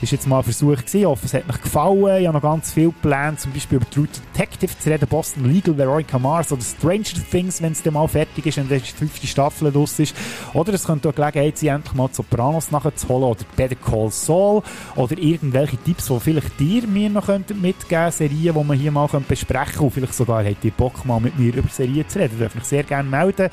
[0.01, 1.01] Ist jetzt mal ein Versuch gewesen.
[1.01, 2.21] Ich hoffe, es hat euch gefallen.
[2.21, 5.77] Ich habe noch ganz viele Pläne, zum Beispiel über True Detective zu reden, Boston Legal,
[5.77, 9.71] Veronica Mars oder Stranger Things, wenn es dann mal fertig ist und die fünfte Staffel
[9.71, 10.15] draus ist.
[10.55, 14.63] Oder es könnte auch Gelegenheit sein, endlich mal Sopranos nachzuholen oder Better Call Saul
[14.95, 19.07] oder irgendwelche Tipps, die vielleicht ihr mir noch mitgeben könntet, Serien, die wir hier mal
[19.07, 22.39] besprechen können und vielleicht sogar habt ihr Bock mal mit mir über Serien zu reden.
[22.39, 23.51] Dürft mich sehr gerne melden.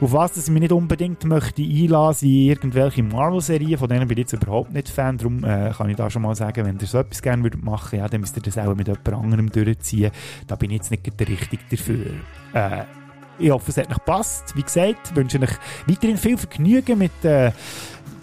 [0.00, 4.18] Auf was dass ich mich nicht unbedingt möchte einlassen in irgendwelche Marvel-Serien, von denen bin
[4.18, 6.86] ich jetzt überhaupt nicht Fan, darum äh, kann ich da schon mal sagen, wenn ihr
[6.86, 10.10] so etwas gerne würdet machen, ja, dann müsst ihr das auch mit jemand anderem durchziehen.
[10.46, 12.06] Da bin ich jetzt nicht der Richtige dafür.
[12.52, 12.84] Äh,
[13.38, 14.54] ich hoffe, es hat euch gepasst.
[14.54, 17.50] Wie gesagt, wünsche euch weiterhin viel Vergnügen mit äh,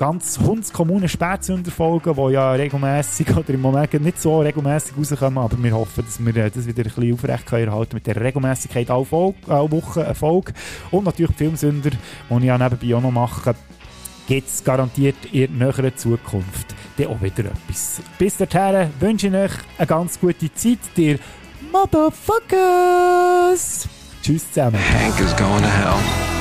[0.02, 5.76] ganz hundskommunen Spätsünderfolgen, die ja regelmäßig oder im Moment nicht so regelmäßig rauskommen, aber wir
[5.76, 9.38] hoffen, dass wir das wieder ein bisschen aufrecht können erhalten mit der Regelmäßigkeit alle, Folge,
[9.48, 10.54] alle Wochen Erfolg
[10.90, 11.98] und natürlich die Filmsünder, die
[12.36, 13.54] ich ja nebenbei auch noch mache
[14.28, 18.02] gibt es garantiert in näherer Zukunft dann auch wieder etwas.
[18.18, 21.20] Bis dahin wünsche ich euch eine ganz gute Zeit, dir
[21.72, 23.88] Motherfuckers!
[24.24, 24.80] Tschüss zusammen.
[24.80, 26.41] Hank is going to hell.